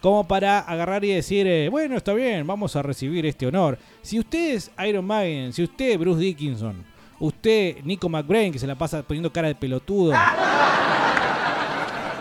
como 0.01 0.27
para 0.27 0.59
agarrar 0.59 1.03
y 1.05 1.13
decir, 1.13 1.47
eh, 1.47 1.69
bueno, 1.69 1.97
está 1.97 2.13
bien, 2.13 2.45
vamos 2.45 2.75
a 2.75 2.81
recibir 2.81 3.25
este 3.25 3.47
honor. 3.47 3.77
Si 4.01 4.19
usted 4.19 4.55
es 4.55 4.71
Iron 4.87 5.05
Maiden, 5.05 5.53
si 5.53 5.63
usted 5.63 5.91
es 5.91 5.99
Bruce 5.99 6.21
Dickinson, 6.21 6.83
usted 7.19 7.77
Nico 7.83 8.09
McBrain, 8.09 8.51
que 8.51 8.59
se 8.59 8.67
la 8.67 8.75
pasa 8.75 9.01
poniendo 9.01 9.31
cara 9.31 9.47
de 9.47 9.55
pelotudo, 9.55 10.13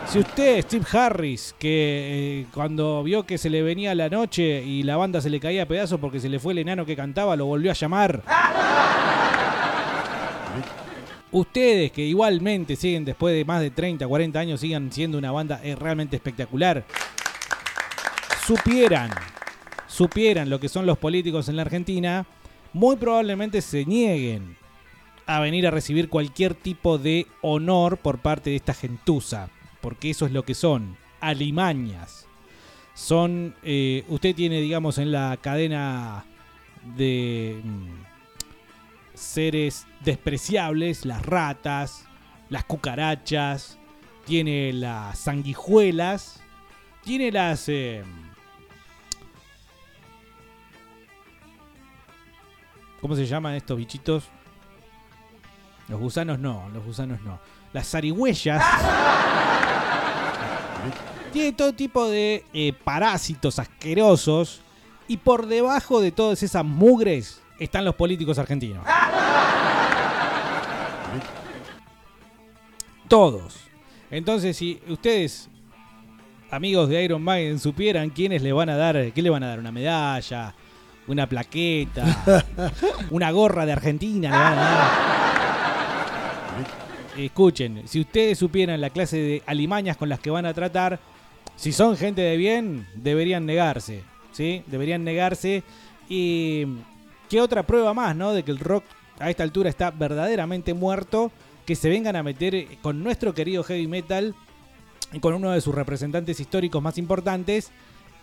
si 0.09 0.21
usted, 0.21 0.63
Steve 0.63 0.87
Harris, 0.93 1.55
que 1.59 2.41
eh, 2.41 2.47
cuando 2.55 3.03
vio 3.03 3.27
que 3.27 3.39
se 3.39 3.51
le 3.51 3.63
venía 3.63 3.95
la 3.95 4.09
noche 4.09 4.63
y 4.63 4.83
la 4.85 4.97
banda 4.97 5.21
se 5.21 5.31
le 5.31 5.41
caía 5.41 5.65
a 5.65 5.67
pedazos 5.67 5.99
porque 5.99 6.21
se 6.21 6.29
le 6.29 6.39
fue 6.39 6.53
el 6.53 6.61
enano 6.61 6.87
que 6.87 6.95
cantaba, 6.95 7.35
lo 7.35 7.47
volvió 7.47 7.71
a 7.73 7.75
llamar. 7.75 8.23
Ustedes 11.33 11.91
que 11.91 12.03
igualmente 12.03 12.77
siguen 12.77 13.05
después 13.05 13.35
de 13.35 13.45
más 13.45 13.61
de 13.61 13.71
30, 13.71 14.07
40 14.07 14.39
años, 14.39 14.61
sigan 14.61 14.93
siendo 14.93 15.19
una 15.19 15.33
banda 15.33 15.61
eh, 15.65 15.75
realmente 15.75 16.17
espectacular. 16.17 16.85
Supieran, 18.47 19.11
supieran 19.89 20.49
lo 20.49 20.61
que 20.61 20.69
son 20.69 20.87
los 20.87 20.99
políticos 20.99 21.49
en 21.49 21.57
la 21.57 21.63
Argentina, 21.63 22.25
muy 22.73 22.97
probablemente 22.97 23.61
se 23.61 23.85
nieguen 23.85 24.57
a 25.27 25.41
venir 25.41 25.67
a 25.67 25.73
recibir 25.73 26.09
cualquier 26.09 26.55
tipo 26.55 26.97
de 26.97 27.27
honor 27.43 27.97
por 27.97 28.19
parte 28.19 28.51
de 28.51 28.57
esta 28.57 28.73
gentuza 28.73 29.51
porque 29.87 30.11
eso 30.11 30.27
es 30.27 30.33
lo 30.33 30.45
que 30.45 30.57
son, 30.57 30.97
alimañas. 31.21 32.27
Son, 32.93 33.55
eh, 33.63 34.05
usted 34.09 34.35
tiene, 34.35 34.61
digamos, 34.61 34.99
en 34.99 35.13
la 35.13 35.39
cadena 35.41 36.25
de 36.97 37.61
mm, 37.63 38.05
seres 39.15 39.87
despreciables, 40.01 41.05
las 41.05 41.25
ratas, 41.25 42.05
las 42.49 42.65
cucarachas, 42.65 43.79
tiene 44.25 44.73
las 44.73 45.21
sanguijuelas, 45.21 46.43
tiene 47.05 47.31
las... 47.31 47.69
eh, 47.69 48.03
¿Cómo 53.01 53.15
se 53.15 53.25
llaman 53.25 53.55
estos 53.55 53.77
bichitos? 53.77 54.25
Los 55.87 56.01
gusanos 56.01 56.41
no, 56.41 56.69
los 56.75 56.85
gusanos 56.85 57.21
no. 57.21 57.39
Las 57.73 57.89
zarigüeyas. 57.89 58.65
Tiene 61.33 61.53
todo 61.53 61.73
tipo 61.73 62.09
de 62.09 62.45
eh, 62.53 62.73
parásitos 62.85 63.59
asquerosos. 63.59 64.61
Y 65.09 65.19
por 65.19 65.47
debajo 65.47 66.01
de 66.01 66.11
todas 66.11 66.43
esas 66.43 66.65
mugres 66.65 67.41
están 67.59 67.85
los 67.85 67.95
políticos 67.95 68.39
argentinos. 68.39 68.85
Todos. 73.09 73.57
Entonces, 74.11 74.57
si 74.57 74.81
ustedes, 74.89 75.49
amigos 76.51 76.89
de 76.89 77.05
Iron 77.05 77.23
Maiden, 77.23 77.59
supieran 77.59 78.11
quiénes 78.11 78.43
le 78.43 78.53
van 78.53 78.69
a 78.69 78.77
dar, 78.77 79.13
¿qué 79.13 79.23
le 79.23 79.31
van 79.31 79.43
a 79.43 79.49
dar? 79.49 79.61
Una 79.61 79.73
medalla, 79.73 80.55
una 81.07 81.29
plaqueta, 81.29 82.05
una 83.11 83.31
gorra 83.31 83.65
de 83.65 83.73
Argentina 83.73 84.31
le 84.31 84.37
van 84.37 84.59
a 84.59 84.63
dar. 84.63 85.16
Escuchen, 87.17 87.83
si 87.87 88.01
ustedes 88.01 88.39
supieran 88.39 88.81
la 88.81 88.91
clase 88.91 89.17
de 89.17 89.43
alimañas 89.47 89.97
con 89.97 90.09
las 90.09 90.21
que 90.21 90.31
van 90.31 90.47
a 90.47 90.55
tratar, 90.55 91.01
si 91.57 91.73
son 91.73 91.97
gente 91.97 92.21
de 92.21 92.37
bien, 92.37 92.87
deberían 92.95 93.47
negarse, 93.47 94.03
¿sí? 94.33 94.63
Deberían 94.67 95.05
negarse. 95.05 95.63
Y 96.09 96.67
qué 97.29 97.41
otra 97.41 97.67
prueba 97.67 97.95
más, 97.95 98.15
¿no? 98.15 98.33
De 98.33 98.43
que 98.43 98.51
el 98.51 98.59
rock 98.59 98.85
a 99.19 99.31
esta 99.31 99.43
altura 99.43 99.71
está 99.71 99.91
verdaderamente 99.91 100.75
muerto, 100.75 101.33
que 101.65 101.75
se 101.75 101.89
vengan 101.89 102.17
a 102.17 102.23
meter 102.23 102.67
con 102.83 103.03
nuestro 103.03 103.35
querido 103.35 103.65
heavy 103.65 103.87
metal 103.87 104.35
y 105.13 105.21
con 105.21 105.35
uno 105.35 105.51
de 105.51 105.61
sus 105.61 105.75
representantes 105.75 106.39
históricos 106.39 106.83
más 106.83 106.99
importantes 106.99 107.71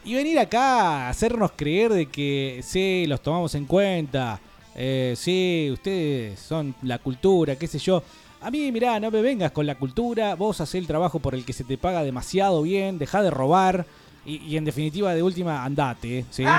y 0.05 0.15
venir 0.15 0.37
acá 0.39 1.07
a 1.07 1.09
hacernos 1.09 1.51
creer 1.55 1.91
de 1.93 2.07
que 2.07 2.61
sí, 2.63 3.05
los 3.07 3.21
tomamos 3.21 3.55
en 3.55 3.65
cuenta, 3.65 4.39
eh, 4.75 5.13
sí, 5.15 5.69
ustedes 5.71 6.39
son 6.39 6.75
la 6.81 6.99
cultura, 6.99 7.55
qué 7.55 7.67
sé 7.67 7.79
yo. 7.79 8.03
A 8.43 8.51
mí, 8.51 8.71
mirá, 8.73 8.99
no 8.99 9.09
me 9.09 9.21
vengas 9.21 9.53
con 9.53 9.65
la 9.65 9.75
cultura, 9.75 10.35
vos 10.35 10.59
hacés 10.59 10.75
el 10.75 10.85
trabajo 10.85 11.19
por 11.19 11.33
el 11.33 11.45
que 11.45 11.53
se 11.53 11.63
te 11.63 11.77
paga 11.77 12.03
demasiado 12.03 12.61
bien, 12.61 12.99
dejá 12.99 13.23
de 13.23 13.31
robar 13.31 13.85
y, 14.25 14.35
y 14.43 14.57
en 14.57 14.65
definitiva, 14.65 15.15
de 15.15 15.23
última, 15.23 15.63
andate, 15.63 16.25
¿sí? 16.29 16.43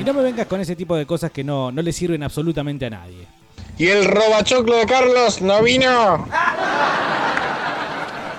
Y 0.00 0.04
no 0.04 0.12
me 0.12 0.22
vengas 0.22 0.48
con 0.48 0.60
ese 0.60 0.74
tipo 0.74 0.96
de 0.96 1.06
cosas 1.06 1.30
que 1.30 1.44
no, 1.44 1.70
no 1.70 1.82
le 1.82 1.92
sirven 1.92 2.24
absolutamente 2.24 2.86
a 2.86 2.90
nadie. 2.90 3.28
¿Y 3.78 3.86
el 3.86 4.06
robachoclo 4.06 4.76
de 4.76 4.86
Carlos 4.86 5.40
no 5.40 5.62
vino? 5.62 5.88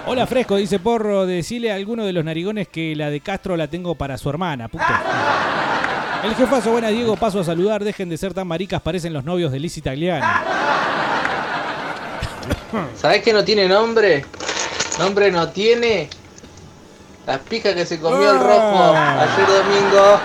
Hola 0.08 0.28
Fresco, 0.28 0.58
dice 0.58 0.80
Porro, 0.80 1.26
decile 1.26 1.72
a 1.72 1.76
alguno 1.76 2.04
de 2.04 2.12
los 2.12 2.26
narigones 2.26 2.68
que 2.68 2.94
la 2.96 3.10
de 3.10 3.22
Castro 3.22 3.56
la 3.56 3.68
tengo 3.68 3.96
para 3.96 4.18
su 4.18 4.30
hermana, 4.30 4.68
puto. 4.68 4.84
El 6.24 6.36
jefazo, 6.36 6.72
buena 6.72 6.90
Diego, 6.90 7.16
paso 7.16 7.40
a 7.40 7.44
saludar, 7.44 7.84
dejen 7.84 8.10
de 8.10 8.18
ser 8.18 8.34
tan 8.34 8.48
maricas, 8.48 8.82
parecen 8.82 9.14
los 9.14 9.24
novios 9.24 9.52
de 9.52 9.60
Liz 9.60 9.78
Italiano. 9.78 10.26
¿Sabés 12.96 13.22
que 13.22 13.34
no 13.34 13.44
tiene 13.44 13.68
nombre? 13.68 14.26
Nombre 15.00 15.32
no 15.32 15.50
tiene. 15.50 16.10
Las 17.26 17.40
pijas 17.40 17.74
que 17.74 17.86
se 17.86 18.00
comió 18.00 18.32
el 18.32 18.40
rojo 18.40 18.96
ayer 18.96 19.48
domingo. 19.48 20.20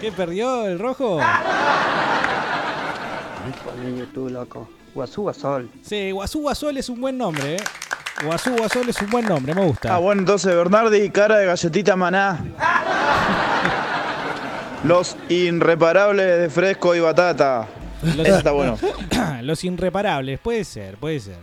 ¿Qué 0.00 0.12
perdió 0.12 0.66
el 0.66 0.78
rojo? 0.78 1.20
Ponle 3.64 3.98
YouTube, 3.98 4.30
loco. 4.30 4.68
Guazú 4.94 5.22
Guasol. 5.22 5.70
Sí, 5.82 6.10
Guazú 6.10 6.40
Guasol 6.40 6.76
es 6.78 6.88
un 6.88 7.00
buen 7.00 7.16
nombre, 7.16 7.56
eh. 7.56 7.60
Guazú 8.24 8.56
Guasol 8.56 8.88
es 8.88 9.00
un 9.00 9.10
buen 9.10 9.26
nombre, 9.26 9.54
me 9.54 9.64
gusta. 9.64 9.94
Ah, 9.94 9.98
bueno, 9.98 10.22
entonces 10.22 10.54
Bernardi, 10.54 11.10
cara 11.10 11.38
de 11.38 11.46
galletita 11.46 11.96
maná. 11.96 12.40
Los 14.84 15.16
irreparables 15.28 16.40
de 16.40 16.50
fresco 16.50 16.94
y 16.94 17.00
batata. 17.00 17.68
Los, 18.02 18.28
está 18.28 18.52
bueno. 18.52 18.78
Los 19.42 19.62
irreparables, 19.64 20.38
puede 20.40 20.64
ser, 20.64 20.96
puede 20.96 21.20
ser. 21.20 21.38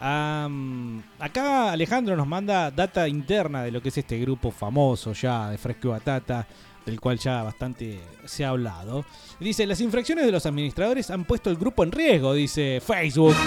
Acá 0.00 1.72
Alejandro 1.72 2.14
nos 2.16 2.26
manda 2.26 2.70
data 2.70 3.08
interna 3.08 3.64
de 3.64 3.72
lo 3.72 3.82
que 3.82 3.88
es 3.88 3.98
este 3.98 4.18
grupo 4.18 4.52
famoso 4.52 5.12
ya 5.12 5.50
de 5.50 5.58
Fresco 5.58 5.88
y 5.88 5.90
Batata, 5.90 6.46
del 6.86 7.00
cual 7.00 7.18
ya 7.18 7.42
bastante 7.42 8.00
se 8.24 8.44
ha 8.44 8.50
hablado. 8.50 9.04
Dice, 9.40 9.66
las 9.66 9.80
infracciones 9.80 10.24
de 10.24 10.32
los 10.32 10.46
administradores 10.46 11.10
han 11.10 11.24
puesto 11.24 11.50
el 11.50 11.56
grupo 11.56 11.82
en 11.82 11.90
riesgo, 11.92 12.32
dice 12.32 12.80
Facebook. 12.84 13.34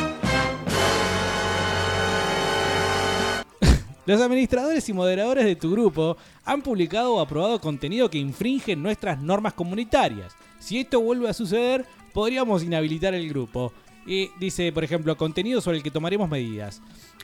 Los 4.07 4.19
administradores 4.19 4.89
y 4.89 4.93
moderadores 4.93 5.45
de 5.45 5.55
tu 5.55 5.71
grupo 5.71 6.17
han 6.43 6.63
publicado 6.63 7.13
o 7.13 7.19
aprobado 7.19 7.61
contenido 7.61 8.09
que 8.09 8.17
infringe 8.17 8.75
nuestras 8.75 9.21
normas 9.21 9.53
comunitarias. 9.53 10.33
Si 10.59 10.79
esto 10.79 10.99
vuelve 11.01 11.29
a 11.29 11.33
suceder, 11.33 11.85
podríamos 12.13 12.63
inhabilitar 12.63 13.13
el 13.13 13.27
grupo. 13.29 13.73
Y 14.05 14.31
dice, 14.39 14.71
por 14.71 14.83
ejemplo, 14.83 15.15
contenido 15.15 15.61
sobre 15.61 15.77
el 15.77 15.83
que 15.83 15.91
tomaremos 15.91 16.29
medidas. 16.29 16.81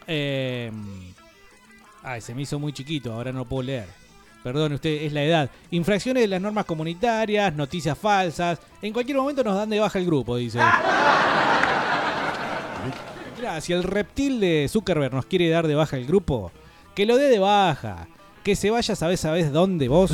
Eh... 0.08 0.72
Ay, 2.04 2.22
se 2.22 2.34
me 2.34 2.44
hizo 2.44 2.58
muy 2.58 2.72
chiquito, 2.72 3.12
ahora 3.12 3.34
no 3.34 3.44
puedo 3.44 3.64
leer. 3.64 3.88
Perdón, 4.42 4.72
usted, 4.74 5.02
es 5.04 5.12
la 5.12 5.24
edad. 5.24 5.50
Infracciones 5.72 6.24
de 6.24 6.28
las 6.28 6.42
normas 6.42 6.64
comunitarias, 6.64 7.54
noticias 7.54 7.98
falsas. 7.98 8.60
En 8.82 8.94
cualquier 8.94 9.18
momento 9.18 9.44
nos 9.44 9.58
dan 9.58 9.70
de 9.70 9.80
baja 9.80 10.00
el 10.00 10.06
grupo, 10.06 10.38
dice. 10.38 10.60
Mirá, 13.36 13.60
si 13.60 13.74
el 13.74 13.84
reptil 13.84 14.40
de 14.40 14.68
Zuckerberg 14.70 15.14
nos 15.14 15.26
quiere 15.26 15.50
dar 15.50 15.68
de 15.68 15.76
baja 15.76 15.98
el 15.98 16.06
grupo, 16.06 16.52
que 16.96 17.06
lo 17.06 17.18
dé 17.18 17.28
de 17.28 17.40
baja. 17.40 18.08
Que 18.42 18.56
se 18.56 18.70
vaya, 18.70 18.96
¿sabés, 18.96 19.20
sabés 19.20 19.52
dónde 19.52 19.90
vos? 19.90 20.12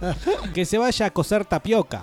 que 0.54 0.64
se 0.64 0.78
vaya 0.78 1.04
a 1.04 1.10
coser 1.10 1.44
tapioca. 1.44 2.00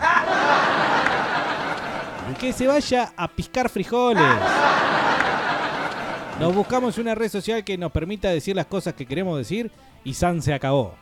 Que 2.40 2.54
se 2.54 2.68
vaya 2.68 3.14
a 3.16 3.28
piscar 3.28 3.70
frijoles. 3.70 4.24
Nos 6.40 6.56
buscamos 6.56 6.98
una 6.98 7.14
red 7.14 7.30
social 7.30 7.64
que 7.64 7.78
nos 7.78 7.92
permita 7.92 8.30
decir 8.30 8.56
las 8.56 8.66
cosas 8.66 8.96
que 8.96 9.06
queremos 9.06 9.38
decir 9.38 9.70
y 10.04 10.16
San 10.16 10.42
se 10.42 10.54
acabó. 10.54 10.96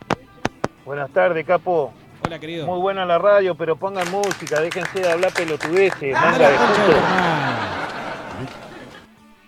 Buenas 0.84 1.10
tardes, 1.12 1.46
capo. 1.46 1.94
Hola, 2.26 2.38
querido. 2.38 2.66
Muy 2.66 2.78
buena 2.78 3.06
la 3.06 3.16
radio, 3.16 3.54
pero 3.54 3.74
pongan 3.74 4.10
música, 4.10 4.60
déjense 4.60 5.00
de 5.00 5.10
hablar 5.10 5.32
pelotudeces, 5.32 6.12
manga 6.12 6.50
de. 6.50 6.56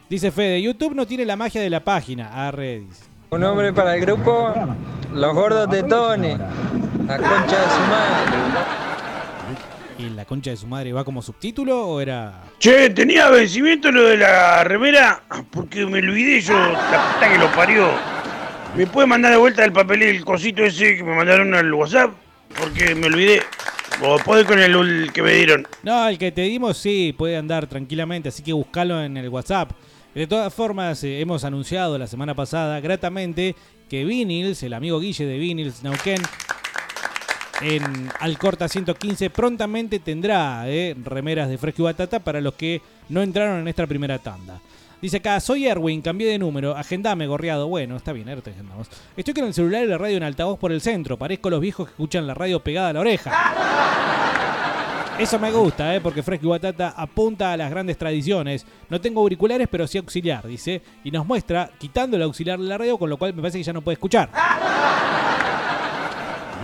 Dice 0.09 0.31
Fede, 0.31 0.63
YouTube 0.63 0.95
no 0.95 1.07
tiene 1.07 1.27
la 1.27 1.37
magia 1.37 1.61
de 1.61 1.69
la 1.69 1.81
página. 1.81 2.49
Arre, 2.49 2.81
dice. 2.81 3.05
Un 3.29 3.41
nombre 3.41 3.71
para 3.73 3.95
el 3.95 4.01
grupo, 4.01 4.55
los 5.13 5.35
gordos 5.35 5.69
tetones. 5.69 6.39
La 7.07 7.19
concha 7.19 7.61
de 7.61 7.69
su 7.69 7.81
madre. 7.91 8.92
¿Y 10.03 10.11
la 10.11 10.25
concha 10.25 10.51
de 10.51 10.57
su 10.57 10.67
madre 10.67 10.93
va 10.93 11.05
como 11.05 11.23
subtítulo 11.23 11.87
o 11.87 12.01
era.? 12.01 12.43
Che, 12.59 12.91
tenía 12.91 13.31
vencimiento 13.31 13.93
lo 13.93 14.03
de 14.03 14.17
la 14.17 14.65
remera 14.65 15.23
porque 15.53 15.87
me 15.87 15.99
olvidé 15.99 16.41
yo, 16.41 16.59
la 16.59 17.13
puta 17.15 17.31
que 17.31 17.39
lo 17.39 17.53
parió. 17.53 17.89
¿Me 18.77 18.87
puede 18.89 19.07
mandar 19.07 19.31
de 19.31 19.37
vuelta 19.37 19.65
el 19.65 19.73
papel 19.73 20.03
el 20.03 20.25
cosito 20.25 20.65
ese 20.65 20.97
que 20.97 21.05
me 21.05 21.15
mandaron 21.15 21.55
al 21.55 21.73
WhatsApp? 21.73 22.11
Porque 22.59 22.97
me 22.97 23.07
olvidé. 23.07 23.43
O 24.03 24.19
puede 24.19 24.45
con 24.45 24.59
el, 24.59 24.75
el 24.75 25.13
que 25.13 25.23
me 25.23 25.35
dieron. 25.35 25.69
No, 25.85 26.09
el 26.09 26.19
que 26.19 26.33
te 26.33 26.43
dimos 26.43 26.79
sí, 26.79 27.15
puede 27.17 27.37
andar 27.37 27.69
tranquilamente, 27.69 28.31
así 28.31 28.43
que 28.43 28.53
buscalo 28.53 29.01
en 29.05 29.17
el 29.17 29.29
WhatsApp. 29.29 29.71
De 30.17 30.27
todas 30.27 30.53
formas, 30.53 31.05
eh, 31.05 31.21
hemos 31.21 31.45
anunciado 31.45 31.97
la 31.97 32.09
semana 32.09 32.35
pasada 32.35 32.81
gratamente 32.81 33.55
que 33.89 34.05
Vinils, 34.05 34.65
el 34.65 34.73
amigo 34.73 34.99
Guille 34.99 35.27
de 35.27 35.39
Vinils 35.39 35.85
Nauquén, 35.85 36.21
en 37.63 38.11
Alcorta 38.21 38.69
115 38.69 39.31
prontamente 39.31 39.99
tendrá 39.99 40.69
eh, 40.69 40.97
remeras 41.05 41.49
de 41.49 41.59
fresco 41.59 41.83
y 41.83 41.85
batata 41.85 42.21
para 42.21 42.41
los 42.41 42.55
que 42.55 42.83
no 43.09 43.23
entraron 43.23 43.61
en 43.61 43.69
esta 43.69 43.87
primera 43.87 44.19
tanda. 44.19 44.61
Dice 45.01 45.17
acá, 45.17 45.41
soy 45.41 45.67
Erwin, 45.67 46.01
cambié 46.01 46.29
de 46.29 46.39
número, 46.39 46.77
agendame, 46.77 47.27
gorreado. 47.27 47.67
Bueno, 47.67 47.97
está 47.97 48.13
bien, 48.13 48.29
ahora 48.29 48.41
te 48.41 48.51
agendamos. 48.51 48.89
Estoy 49.17 49.35
con 49.35 49.45
el 49.45 49.55
celular 49.55 49.83
y 49.85 49.89
la 49.89 49.99
radio 49.99 50.17
en 50.17 50.23
altavoz 50.23 50.59
por 50.59 50.71
el 50.71 50.81
centro. 50.81 51.17
Parezco 51.17 51.51
los 51.51 51.61
viejos 51.61 51.87
que 51.89 51.93
escuchan 51.93 52.27
la 52.27 52.35
radio 52.35 52.61
pegada 52.61 52.91
a 52.91 52.93
la 52.93 53.01
oreja. 53.01 53.33
Eso 55.19 55.39
me 55.39 55.51
gusta, 55.53 55.95
¿eh? 55.95 56.01
porque 56.01 56.23
Fresco 56.23 56.47
y 56.47 56.51
Batata 56.51 56.95
apunta 56.97 57.53
a 57.53 57.57
las 57.57 57.71
grandes 57.71 57.99
tradiciones. 57.99 58.65
No 58.89 59.01
tengo 59.01 59.21
auriculares, 59.21 59.69
pero 59.71 59.87
sí 59.87 59.99
auxiliar, 59.99 60.47
dice. 60.47 60.83
Y 61.05 61.11
nos 61.11 61.27
muestra 61.27 61.71
quitando 61.79 62.17
el 62.17 62.23
auxiliar 62.23 62.59
de 62.59 62.67
la 62.67 62.79
radio, 62.79 62.97
con 62.97 63.11
lo 63.11 63.17
cual 63.17 63.35
me 63.35 63.43
parece 63.43 63.59
que 63.59 63.65
ya 63.65 63.73
no 63.73 63.83
puede 63.83 63.95
escuchar. 63.95 64.31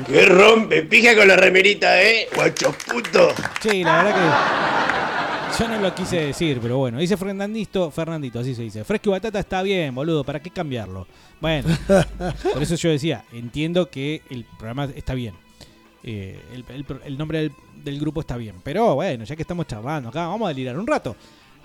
¡Qué 0.07 0.25
rompe! 0.27 0.83
Pija 0.83 1.15
con 1.17 1.29
la 1.29 1.37
remerita, 1.37 2.01
eh. 2.03 2.29
Guacho 2.35 2.73
puto. 2.87 3.31
Sí, 3.61 3.83
la 3.85 4.03
verdad 4.03 4.15
que 5.59 5.63
yo 5.65 5.69
no 5.69 5.79
lo 5.81 5.95
quise 5.95 6.17
decir, 6.27 6.59
pero 6.63 6.79
bueno. 6.79 6.99
Dice 6.99 7.17
Fernandito, 7.17 7.91
Fernandito, 7.91 8.39
así 8.41 8.55
se 8.55 8.63
dice. 8.63 8.85
Fresco 8.85 9.11
y 9.11 9.13
Batata 9.13 9.39
está 9.41 9.63
bien, 9.63 9.95
boludo, 9.95 10.23
¿para 10.25 10.41
qué 10.41 10.51
cambiarlo? 10.51 11.07
Bueno, 11.41 11.69
por 12.53 12.63
eso 12.63 12.75
yo 12.77 12.91
decía, 12.91 13.25
entiendo 13.33 13.89
que 13.91 14.23
el 14.31 14.45
programa 14.45 14.89
está 14.95 15.15
bien. 15.15 15.35
Eh, 16.05 16.39
el, 16.55 16.65
el 16.75 16.85
pro- 16.85 17.01
el 17.05 17.19
nombre 17.19 17.41
del, 17.41 17.53
del 17.83 17.99
grupo 18.01 18.21
está 18.21 18.37
bien. 18.37 18.57
Pero 18.63 18.95
bueno, 18.95 19.25
ya 19.25 19.35
que 19.37 19.43
estamos 19.43 19.67
charlando 19.67 20.11
acá, 20.11 20.27
vamos 20.29 20.47
a 20.47 20.49
delirar 20.51 20.79
un 20.79 20.87
rato. 20.87 21.17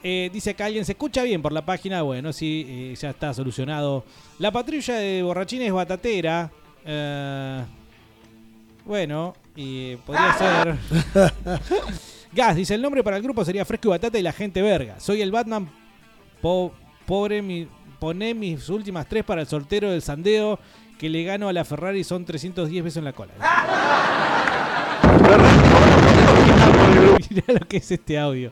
Eh, 0.01 0.29
dice 0.33 0.53
que 0.55 0.63
alguien 0.63 0.83
se 0.85 0.93
escucha 0.93 1.23
bien 1.23 1.41
por 1.41 1.53
la 1.53 1.63
página. 1.65 2.01
Bueno, 2.01 2.33
sí, 2.33 2.65
eh, 2.67 2.95
ya 2.99 3.11
está 3.11 3.33
solucionado. 3.33 4.03
La 4.39 4.51
patrulla 4.51 4.95
de 4.95 5.21
borrachines 5.23 5.71
batatera. 5.71 6.51
eh, 6.85 7.63
bueno, 8.85 9.33
y 9.55 9.95
podría 9.97 10.33
ser. 10.33 10.75
Gas, 12.33 12.55
dice 12.55 12.73
el 12.75 12.81
nombre 12.81 13.03
para 13.03 13.17
el 13.17 13.23
grupo 13.23 13.45
sería 13.45 13.63
Fresco 13.65 13.89
y 13.89 13.91
Batata 13.91 14.17
y 14.17 14.21
la 14.23 14.31
gente 14.33 14.61
verga. 14.61 14.99
Soy 14.99 15.21
el 15.21 15.31
Batman. 15.31 15.69
Po- 16.41 16.73
pobre 17.05 17.41
mi. 17.41 17.67
Poné 17.99 18.33
mis 18.33 18.67
últimas 18.69 19.07
tres 19.07 19.23
para 19.23 19.41
el 19.41 19.47
sortero 19.47 19.89
del 19.91 20.01
sandeo 20.01 20.59
que 20.99 21.07
le 21.09 21.23
gano 21.23 21.47
a 21.47 21.53
la 21.53 21.63
Ferrari 21.63 22.03
son 22.03 22.25
310 22.25 22.83
pesos 22.83 22.97
en 22.97 23.05
la 23.05 23.13
cola. 23.13 23.31
Mirá 27.29 27.43
lo 27.59 27.67
que 27.67 27.77
es 27.77 27.91
este 27.91 28.19
audio. 28.19 28.51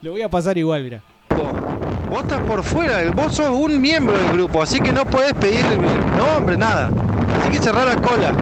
Lo 0.00 0.12
voy 0.12 0.22
a 0.22 0.28
pasar 0.28 0.56
igual, 0.58 0.82
mira. 0.84 1.02
Vos 2.10 2.22
estás 2.22 2.40
por 2.42 2.62
fuera, 2.62 3.10
vos 3.12 3.34
sos 3.34 3.48
un 3.50 3.80
miembro 3.80 4.16
del 4.18 4.32
grupo, 4.32 4.62
así 4.62 4.80
que 4.80 4.92
no 4.92 5.04
podés 5.06 5.32
pedir 5.34 5.64
nombre, 6.18 6.56
nada. 6.56 6.90
Así 7.40 7.50
que 7.52 7.58
cerrar 7.58 7.86
la 7.86 7.96
cola. 7.96 8.32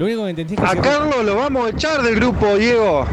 Lo 0.00 0.06
único 0.06 0.24
que 0.24 0.30
entendí 0.30 0.54
es 0.54 0.60
que 0.60 0.66
A 0.66 0.70
se- 0.70 0.78
Carlos 0.78 1.22
lo 1.26 1.36
vamos 1.36 1.66
a 1.66 1.68
echar 1.68 2.00
del 2.00 2.14
grupo, 2.16 2.56
Diego. 2.56 3.04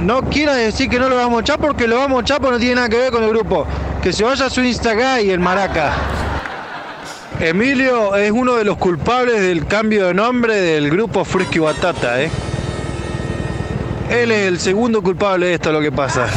No 0.00 0.22
quieras 0.30 0.58
decir 0.58 0.88
que 0.88 0.96
no 1.00 1.08
lo 1.08 1.16
vamos 1.16 1.38
a 1.38 1.40
echar 1.40 1.58
porque 1.58 1.88
lo 1.88 1.96
vamos 1.96 2.20
a 2.20 2.22
echar 2.22 2.38
porque 2.40 2.52
no 2.52 2.58
tiene 2.60 2.76
nada 2.76 2.88
que 2.88 2.98
ver 2.98 3.10
con 3.10 3.24
el 3.24 3.30
grupo. 3.30 3.66
Que 4.00 4.12
se 4.12 4.22
vaya 4.22 4.46
a 4.46 4.50
su 4.50 4.60
Instagram 4.62 5.22
y 5.24 5.30
el 5.30 5.40
maraca. 5.40 5.92
Emilio 7.40 8.14
es 8.14 8.30
uno 8.30 8.54
de 8.54 8.62
los 8.64 8.76
culpables 8.76 9.40
del 9.40 9.66
cambio 9.66 10.06
de 10.06 10.14
nombre 10.14 10.54
del 10.54 10.88
grupo 10.90 11.24
Fresco 11.24 11.52
y 11.56 11.58
Batata, 11.58 12.22
¿eh? 12.22 12.30
Él 14.08 14.30
es 14.30 14.46
el 14.46 14.60
segundo 14.60 15.02
culpable 15.02 15.46
de 15.46 15.54
esto, 15.54 15.72
lo 15.72 15.80
que 15.80 15.90
pasa. 15.90 16.28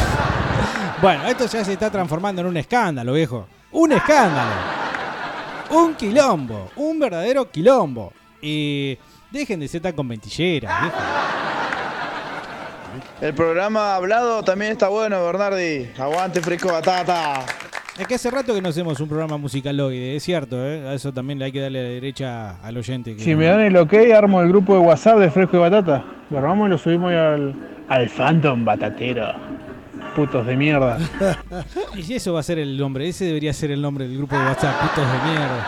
Bueno, 1.00 1.24
esto 1.28 1.46
ya 1.46 1.64
se 1.64 1.72
está 1.74 1.88
transformando 1.88 2.40
en 2.40 2.48
un 2.48 2.56
escándalo, 2.56 3.12
viejo. 3.12 3.46
Un 3.70 3.92
escándalo. 3.92 4.50
Un 5.70 5.94
quilombo. 5.94 6.70
Un 6.74 6.98
verdadero 6.98 7.48
quilombo. 7.48 8.12
Y 8.42 8.98
dejen 9.40 9.60
de 9.60 9.68
ser 9.68 9.82
tan 9.82 9.92
conventilleras, 9.92 10.80
viejo. 10.82 10.96
El 13.20 13.34
programa 13.34 13.96
hablado 13.96 14.42
también 14.42 14.72
está 14.72 14.88
bueno, 14.88 15.24
Bernardi. 15.24 15.88
Aguante 15.98 16.40
fresco 16.40 16.72
batata. 16.72 17.40
Es 17.98 18.06
que 18.08 18.14
hace 18.16 18.30
rato 18.30 18.52
que 18.54 18.60
no 18.60 18.68
hacemos 18.70 18.98
un 19.00 19.08
programa 19.08 19.36
musicaloide, 19.36 20.16
es 20.16 20.22
cierto, 20.24 20.56
¿eh? 20.66 20.88
A 20.88 20.94
eso 20.94 21.12
también 21.12 21.38
le 21.38 21.44
hay 21.46 21.52
que 21.52 21.60
darle 21.60 21.82
la 21.82 21.88
derecha 21.88 22.56
al 22.62 22.76
oyente. 22.76 23.14
que 23.16 23.22
Si 23.22 23.30
no- 23.32 23.38
me 23.38 23.46
dan 23.46 23.60
el 23.60 23.76
ok, 23.76 23.94
armo 24.16 24.40
el 24.42 24.48
grupo 24.48 24.74
de 24.74 24.80
WhatsApp 24.80 25.18
de 25.18 25.30
Fresco 25.30 25.56
y 25.56 25.60
Batata. 25.60 26.04
Lo 26.30 26.38
armamos 26.38 26.66
y 26.66 26.70
lo 26.70 26.78
subimos 26.78 27.12
al, 27.12 27.54
al 27.88 28.08
Phantom 28.08 28.64
Batatero. 28.64 29.32
Putos 30.16 30.44
de 30.46 30.56
mierda. 30.56 30.98
Y 31.96 32.02
si 32.02 32.14
eso 32.16 32.32
va 32.34 32.40
a 32.40 32.42
ser 32.42 32.58
el 32.58 32.76
nombre, 32.76 33.08
ese 33.08 33.24
debería 33.26 33.52
ser 33.52 33.70
el 33.70 33.80
nombre 33.80 34.06
del 34.08 34.16
grupo 34.18 34.36
de 34.36 34.44
WhatsApp, 34.44 34.74
putos 34.80 35.06
de 35.12 35.28
mierda. 35.30 35.66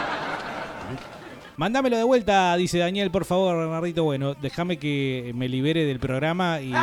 Mándamelo 1.56 1.96
de 1.96 2.04
vuelta, 2.04 2.54
dice 2.56 2.78
Daniel, 2.78 3.10
por 3.10 3.24
favor, 3.24 3.56
Bernardito. 3.56 4.04
Bueno, 4.04 4.34
déjame 4.34 4.78
que 4.78 5.32
me 5.34 5.48
libere 5.48 5.84
del 5.84 5.98
programa 5.98 6.60
y. 6.60 6.72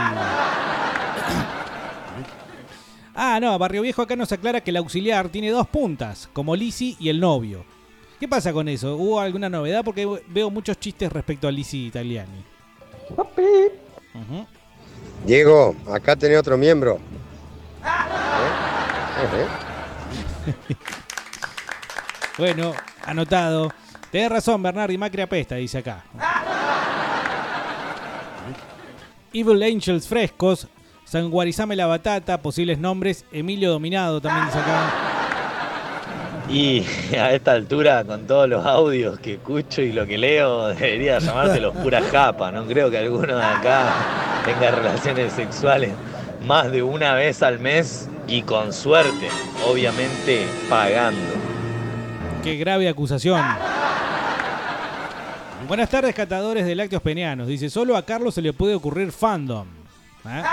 Ah, 3.16 3.40
no, 3.40 3.60
Barrio 3.60 3.84
Viejo 3.84 4.02
acá 4.02 4.16
nos 4.16 4.32
aclara 4.32 4.62
que 4.62 4.72
el 4.72 4.78
auxiliar 4.78 5.30
tiene 5.30 5.52
dos 5.52 5.68
puntas, 5.68 6.28
como 6.34 6.56
Lisi 6.56 6.98
y 7.00 7.10
el 7.10 7.20
novio. 7.20 7.64
¿Qué 8.20 8.28
pasa 8.28 8.52
con 8.52 8.68
eso? 8.68 8.96
¿Hubo 8.96 9.20
alguna 9.20 9.50
novedad? 9.50 9.84
Porque 9.84 10.08
veo 10.30 10.50
muchos 10.50 10.80
chistes 10.80 11.14
respecto 11.14 11.48
a 11.48 11.52
Lisi 11.52 11.86
Italiani. 11.86 12.44
Ujú. 13.16 14.48
Diego, 15.28 15.76
acá 15.92 16.16
tenés 16.16 16.40
otro 16.40 16.58
miembro. 16.58 16.98
¿Eh? 19.36 19.46
Bueno, 22.40 22.74
anotado. 23.06 23.72
Tenés 24.14 24.30
razón, 24.30 24.62
Bernardi 24.62 24.96
Macri 24.96 25.24
apesta, 25.24 25.56
dice 25.56 25.80
acá. 25.80 26.04
Evil 29.34 29.64
Angels 29.64 30.08
Frescos, 30.08 30.68
Sanguarizame 31.04 31.76
la 31.76 31.88
Batata, 31.88 32.40
posibles 32.40 32.78
nombres, 32.78 33.26
Emilio 33.32 33.72
Dominado 33.72 34.22
también 34.22 34.46
dice 34.46 34.60
acá. 34.60 34.92
Y 36.48 36.86
a 37.18 37.34
esta 37.34 37.54
altura, 37.54 38.04
con 38.04 38.28
todos 38.28 38.48
los 38.48 38.64
audios 38.64 39.18
que 39.18 39.34
escucho 39.34 39.82
y 39.82 39.92
lo 39.92 40.06
que 40.06 40.20
leo, 40.20 40.68
debería 40.68 41.18
llamárselos 41.18 41.76
pura 41.78 42.00
japa. 42.04 42.52
No 42.52 42.66
creo 42.68 42.92
que 42.92 43.00
alguno 43.00 43.36
de 43.36 43.44
acá 43.44 43.96
tenga 44.46 44.70
relaciones 44.70 45.34
sexuales 45.34 45.92
más 46.46 46.72
de 46.72 46.84
una 46.84 47.16
vez 47.16 47.42
al 47.42 47.58
mes 47.58 48.08
y 48.28 48.44
con 48.44 48.74
suerte, 48.74 49.28
obviamente 49.68 50.46
pagando. 50.70 51.34
Qué 52.44 52.58
grave 52.58 52.88
acusación. 52.88 53.42
Buenas 55.68 55.90
tardes, 55.90 56.14
catadores 56.14 56.66
de 56.66 56.76
lácteos 56.76 57.02
penianos. 57.02 57.48
Dice, 57.48 57.70
solo 57.70 57.96
a 57.96 58.06
Carlos 58.06 58.36
se 58.36 58.42
le 58.42 58.52
puede 58.52 58.76
ocurrir 58.76 59.12
fandom. 59.12 59.66
¿Eh? 60.26 60.44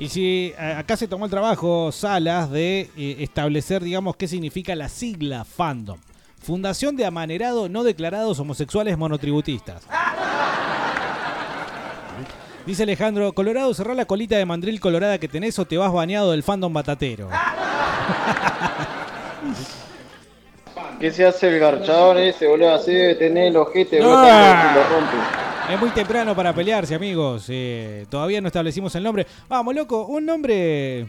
Y 0.00 0.08
si 0.08 0.52
acá 0.58 0.96
se 0.96 1.06
tomó 1.06 1.26
el 1.26 1.30
trabajo, 1.30 1.92
Salas, 1.92 2.50
de 2.50 2.90
eh, 2.96 3.16
establecer, 3.20 3.82
digamos, 3.82 4.16
qué 4.16 4.26
significa 4.26 4.74
la 4.74 4.88
sigla 4.88 5.44
fandom. 5.44 5.98
Fundación 6.42 6.96
de 6.96 7.04
Amanerado 7.04 7.68
No 7.68 7.84
Declarados 7.84 8.38
Homosexuales 8.40 8.98
Monotributistas. 8.98 9.82
Dice 12.66 12.82
Alejandro, 12.82 13.32
Colorado, 13.32 13.72
cerrá 13.74 13.94
la 13.94 14.04
colita 14.04 14.36
de 14.36 14.44
mandril 14.44 14.80
colorada 14.80 15.18
que 15.18 15.28
tenés 15.28 15.58
o 15.58 15.64
te 15.64 15.78
vas 15.78 15.92
bañado 15.92 16.32
del 16.32 16.42
fandom 16.42 16.72
batatero. 16.72 17.30
¿Qué 21.00 21.10
se 21.12 21.24
hace 21.26 21.48
el 21.48 21.60
garchador 21.60 22.16
ese, 22.18 22.46
boludo? 22.46 22.74
Así 22.74 22.92
debe 22.92 23.14
tener 23.14 23.46
el 23.48 23.56
ojete, 23.56 23.98
boludo, 24.00 24.16
Ah. 24.18 24.70
que 24.74 24.78
lo 24.80 24.88
rompe. 25.00 25.16
Es 25.74 25.80
muy 25.80 25.90
temprano 25.90 26.34
para 26.34 26.52
pelearse, 26.52 26.94
amigos. 26.94 27.46
Eh, 27.48 28.06
todavía 28.10 28.40
no 28.40 28.48
establecimos 28.48 28.94
el 28.94 29.02
nombre. 29.04 29.26
Vamos, 29.48 29.74
loco, 29.74 30.06
un 30.06 30.24
nombre. 30.26 31.06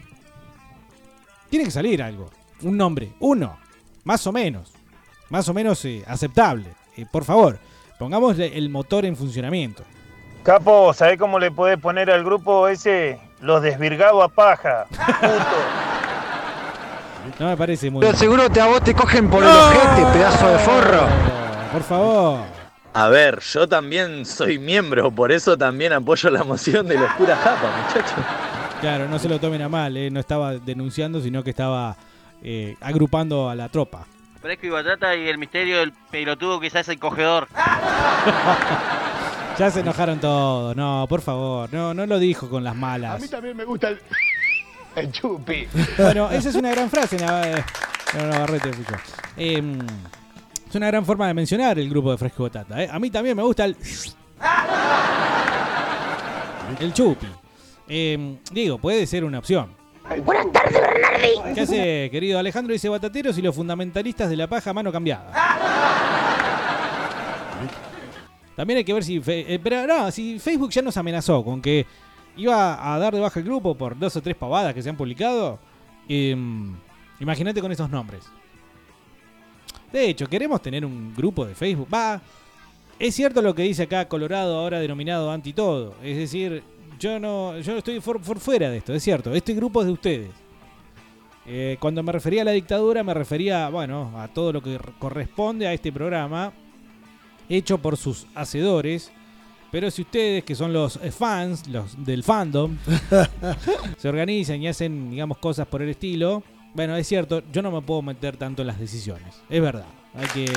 Tiene 1.48 1.64
que 1.64 1.70
salir 1.70 2.02
algo. 2.02 2.30
Un 2.62 2.76
nombre. 2.76 3.10
Uno. 3.20 3.58
Más 4.04 4.26
o 4.26 4.32
menos. 4.32 4.70
Más 5.30 5.48
o 5.48 5.54
menos 5.54 5.84
eh, 5.84 6.04
aceptable. 6.06 6.66
Eh, 6.96 7.06
por 7.10 7.24
favor, 7.24 7.58
pongamos 7.98 8.38
el 8.38 8.68
motor 8.68 9.04
en 9.06 9.16
funcionamiento. 9.16 9.82
Capo, 10.42 10.92
¿sabés 10.94 11.18
cómo 11.18 11.38
le 11.38 11.50
podés 11.50 11.78
poner 11.78 12.10
al 12.10 12.22
grupo 12.24 12.68
ese? 12.68 13.18
Los 13.40 13.62
desvirgados 13.62 14.22
a 14.22 14.28
paja. 14.28 14.86
No 17.38 17.46
me 17.48 17.56
parece 17.56 17.90
muy. 17.90 18.00
Pero 18.04 18.16
seguro 18.16 18.50
te 18.50 18.60
a 18.60 18.66
vos 18.66 18.82
te 18.82 18.94
cogen 18.94 19.28
por 19.30 19.42
el 19.42 19.48
ojete, 19.48 20.06
pedazo 20.12 20.48
de 20.48 20.58
forro. 20.58 21.06
Por 21.72 21.82
favor. 21.82 22.40
A 22.92 23.08
ver, 23.08 23.38
yo 23.40 23.68
también 23.68 24.26
soy 24.26 24.58
miembro, 24.58 25.10
por 25.12 25.30
eso 25.30 25.56
también 25.56 25.92
apoyo 25.92 26.28
la 26.30 26.42
moción 26.42 26.86
de 26.88 26.98
los 26.98 27.10
puras 27.12 27.38
japas, 27.38 27.70
muchachos. 27.86 28.18
Claro, 28.80 29.06
no 29.08 29.18
se 29.18 29.28
lo 29.28 29.38
tomen 29.38 29.62
a 29.62 29.68
mal. 29.68 29.96
eh, 29.96 30.10
No 30.10 30.18
estaba 30.18 30.54
denunciando, 30.54 31.20
sino 31.20 31.44
que 31.44 31.50
estaba 31.50 31.96
eh, 32.42 32.74
agrupando 32.80 33.48
a 33.48 33.54
la 33.54 33.68
tropa. 33.68 34.04
Fresco 34.40 34.66
y 34.66 34.70
batata 34.70 35.14
y 35.14 35.28
el 35.28 35.36
misterio 35.38 35.78
del 35.78 35.92
pelotudo 36.10 36.58
que 36.58 36.70
se 36.70 36.78
hace 36.78 36.92
el 36.92 36.98
cogedor. 36.98 37.46
Ya 39.58 39.70
se 39.70 39.80
enojaron 39.80 40.18
todos. 40.20 40.74
No, 40.74 41.04
por 41.06 41.20
favor. 41.20 41.68
No, 41.70 41.92
no 41.92 42.06
lo 42.06 42.18
dijo 42.18 42.48
con 42.48 42.64
las 42.64 42.74
malas. 42.74 43.28
también 43.28 43.54
me 43.54 43.64
gusta 43.64 43.88
el, 43.88 44.00
el 45.00 45.12
chupi. 45.12 45.66
Bueno, 45.98 46.30
esa 46.30 46.48
es 46.48 46.54
una 46.54 46.70
gran 46.70 46.88
frase, 46.90 47.16
eh, 47.16 47.62
no, 48.18 48.26
Navarrete 48.28 48.72
fui 48.72 48.84
yo. 48.84 48.96
Em, 49.36 49.78
es 50.68 50.74
una 50.74 50.86
gran 50.88 51.04
forma 51.04 51.26
de 51.28 51.34
mencionar 51.34 51.78
el 51.78 51.88
grupo 51.90 52.10
de 52.12 52.18
Fresco 52.18 52.44
y 52.44 52.48
Batata. 52.50 52.82
¿eh? 52.82 52.88
A 52.90 52.98
mí 52.98 53.10
también 53.10 53.36
me 53.36 53.42
gusta 53.42 53.64
el. 53.64 53.76
El 56.78 56.92
chupi. 56.94 57.26
Em, 57.88 58.38
digo, 58.52 58.78
puede 58.78 59.04
ser 59.06 59.24
una 59.24 59.38
opción. 59.40 59.74
Buenas 60.24 60.50
tardes, 60.52 60.80
Bernardi. 60.80 61.54
¿Qué 61.54 61.60
hace, 61.62 62.08
querido 62.10 62.38
Alejandro? 62.38 62.72
Dice 62.72 62.88
batateros 62.88 63.36
y 63.38 63.42
los 63.42 63.54
fundamentalistas 63.54 64.30
de 64.30 64.36
la 64.36 64.46
paja 64.46 64.72
mano 64.72 64.90
cambiada. 64.92 65.30
También 68.56 68.78
hay 68.78 68.84
que 68.84 68.92
ver 68.92 69.04
si. 69.04 69.20
fe- 69.20 69.54
eh, 69.54 69.58
pero 69.62 69.86
no, 69.86 70.10
si 70.10 70.38
Facebook 70.38 70.70
ya 70.70 70.82
nos 70.82 70.96
amenazó 70.96 71.44
con 71.44 71.62
que 71.62 71.86
iba 72.36 72.94
a 72.94 72.98
dar 72.98 73.14
de 73.14 73.20
baja 73.20 73.40
el 73.40 73.46
grupo 73.46 73.74
por 73.74 73.98
dos 73.98 74.16
o 74.16 74.22
tres 74.22 74.36
pavadas 74.36 74.74
que 74.74 74.82
se 74.82 74.88
han 74.90 74.96
publicado. 74.96 75.58
em, 76.08 76.74
Imagínate 77.20 77.60
con 77.60 77.70
esos 77.70 77.90
nombres. 77.90 78.24
De 79.92 80.08
hecho, 80.08 80.26
queremos 80.26 80.62
tener 80.62 80.84
un 80.84 81.14
grupo 81.14 81.44
de 81.44 81.54
Facebook. 81.54 81.88
Va. 81.92 82.20
Es 82.98 83.14
cierto 83.14 83.42
lo 83.42 83.54
que 83.54 83.62
dice 83.62 83.84
acá 83.84 84.08
Colorado, 84.08 84.58
ahora 84.58 84.80
denominado 84.80 85.30
anti 85.30 85.52
todo. 85.52 85.94
Es 86.02 86.16
decir, 86.16 86.62
yo 86.98 87.18
no, 87.18 87.58
yo 87.58 87.76
estoy 87.78 88.00
fuera 88.00 88.70
de 88.70 88.78
esto, 88.78 88.94
es 88.94 89.02
cierto. 89.02 89.34
Este 89.34 89.54
grupo 89.54 89.80
es 89.80 89.86
de 89.86 89.92
ustedes. 89.92 90.30
Eh, 91.46 91.76
cuando 91.80 92.02
me 92.02 92.12
refería 92.12 92.42
a 92.42 92.44
la 92.44 92.50
dictadura, 92.52 93.02
me 93.02 93.14
refería, 93.14 93.68
bueno, 93.70 94.12
a 94.16 94.28
todo 94.28 94.52
lo 94.52 94.62
que 94.62 94.78
corresponde 94.98 95.66
a 95.66 95.72
este 95.72 95.90
programa, 95.92 96.52
hecho 97.48 97.78
por 97.78 97.96
sus 97.96 98.26
hacedores. 98.34 99.10
Pero 99.70 99.90
si 99.90 100.02
ustedes, 100.02 100.44
que 100.44 100.54
son 100.54 100.72
los 100.72 100.96
eh, 100.96 101.12
fans, 101.12 101.66
los 101.68 102.04
del 102.04 102.24
fandom, 102.24 102.76
se 103.96 104.08
organizan 104.08 104.60
y 104.62 104.68
hacen, 104.68 105.10
digamos, 105.10 105.38
cosas 105.38 105.66
por 105.68 105.82
el 105.82 105.90
estilo, 105.90 106.42
bueno, 106.74 106.96
es 106.96 107.06
cierto, 107.06 107.42
yo 107.52 107.62
no 107.62 107.70
me 107.70 107.80
puedo 107.80 108.02
meter 108.02 108.36
tanto 108.36 108.62
en 108.62 108.68
las 108.68 108.78
decisiones. 108.78 109.40
Es 109.48 109.60
verdad. 109.60 109.86
Hay 110.14 110.26
que. 110.28 110.52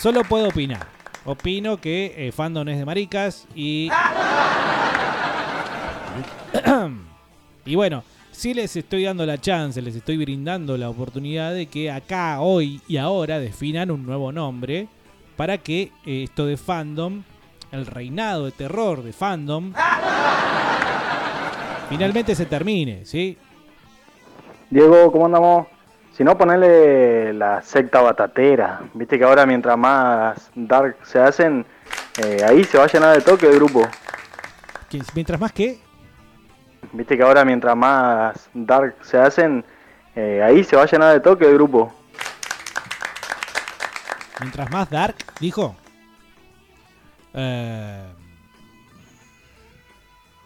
Solo 0.00 0.22
puedo 0.24 0.48
opinar. 0.48 0.86
Opino 1.24 1.78
que 1.80 2.14
eh, 2.16 2.32
fandom 2.32 2.68
es 2.68 2.78
de 2.78 2.84
maricas 2.84 3.46
y. 3.54 3.90
y 7.64 7.74
bueno, 7.74 8.04
sí 8.30 8.52
les 8.52 8.76
estoy 8.76 9.04
dando 9.04 9.24
la 9.24 9.40
chance, 9.40 9.80
les 9.80 9.96
estoy 9.96 10.18
brindando 10.18 10.76
la 10.76 10.90
oportunidad 10.90 11.54
de 11.54 11.66
que 11.66 11.90
acá, 11.90 12.40
hoy 12.40 12.82
y 12.86 12.98
ahora 12.98 13.38
definan 13.38 13.90
un 13.90 14.04
nuevo 14.04 14.32
nombre 14.32 14.88
para 15.36 15.58
que 15.58 15.90
eh, 16.04 16.24
esto 16.24 16.44
de 16.46 16.56
fandom, 16.58 17.22
el 17.74 17.86
reinado 17.86 18.44
de 18.44 18.52
terror 18.52 19.02
de 19.02 19.12
fandom, 19.12 19.72
finalmente 21.88 22.34
se 22.34 22.46
termine, 22.46 23.04
¿sí? 23.04 23.36
Diego, 24.70 25.10
¿cómo 25.10 25.26
andamos? 25.26 25.66
Si 26.12 26.22
no, 26.22 26.38
ponerle 26.38 27.32
la 27.32 27.60
secta 27.62 28.00
batatera. 28.00 28.82
Viste 28.94 29.18
que 29.18 29.24
ahora 29.24 29.44
mientras 29.46 29.76
más 29.76 30.50
dark 30.54 30.96
se 31.02 31.18
hacen, 31.18 31.66
eh, 32.24 32.38
ahí 32.46 32.62
se 32.62 32.78
va 32.78 32.84
a 32.84 32.86
llenar 32.86 33.16
de 33.16 33.22
toque 33.22 33.46
el 33.46 33.56
grupo. 33.56 33.82
Mientras 35.14 35.40
más 35.40 35.52
que 35.52 35.80
Viste 36.92 37.16
que 37.16 37.22
ahora 37.24 37.44
mientras 37.44 37.76
más 37.76 38.48
dark 38.54 38.94
se 39.02 39.18
hacen, 39.18 39.64
eh, 40.14 40.40
ahí 40.44 40.62
se 40.62 40.76
va 40.76 40.82
a 40.82 40.86
llenar 40.86 41.12
de 41.12 41.18
toque 41.18 41.44
el 41.44 41.54
grupo. 41.54 41.92
Mientras 44.40 44.70
más 44.70 44.88
dark, 44.88 45.16
dijo. 45.40 45.74
Eh, 47.34 48.02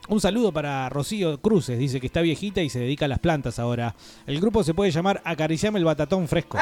Un 0.08 0.20
saludo 0.20 0.52
para 0.52 0.88
Rocío 0.88 1.38
Cruces, 1.42 1.78
dice 1.78 2.00
que 2.00 2.06
está 2.06 2.22
viejita 2.22 2.62
y 2.62 2.70
se 2.70 2.78
dedica 2.80 3.04
a 3.04 3.08
las 3.08 3.18
plantas 3.18 3.58
ahora. 3.58 3.94
El 4.26 4.40
grupo 4.40 4.64
se 4.64 4.72
puede 4.72 4.90
llamar 4.90 5.20
Acariciame 5.22 5.78
el 5.78 5.84
batatón 5.84 6.26
fresco. 6.26 6.58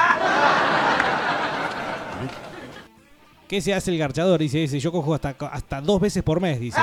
¿Qué 3.46 3.60
se 3.60 3.72
hace 3.72 3.92
el 3.92 3.98
garchador? 3.98 4.40
Dice 4.40 4.64
ese. 4.64 4.80
Yo 4.80 4.90
cojo 4.90 5.14
hasta, 5.14 5.36
hasta 5.52 5.80
dos 5.80 6.00
veces 6.00 6.24
por 6.24 6.40
mes, 6.40 6.58
dice. 6.58 6.80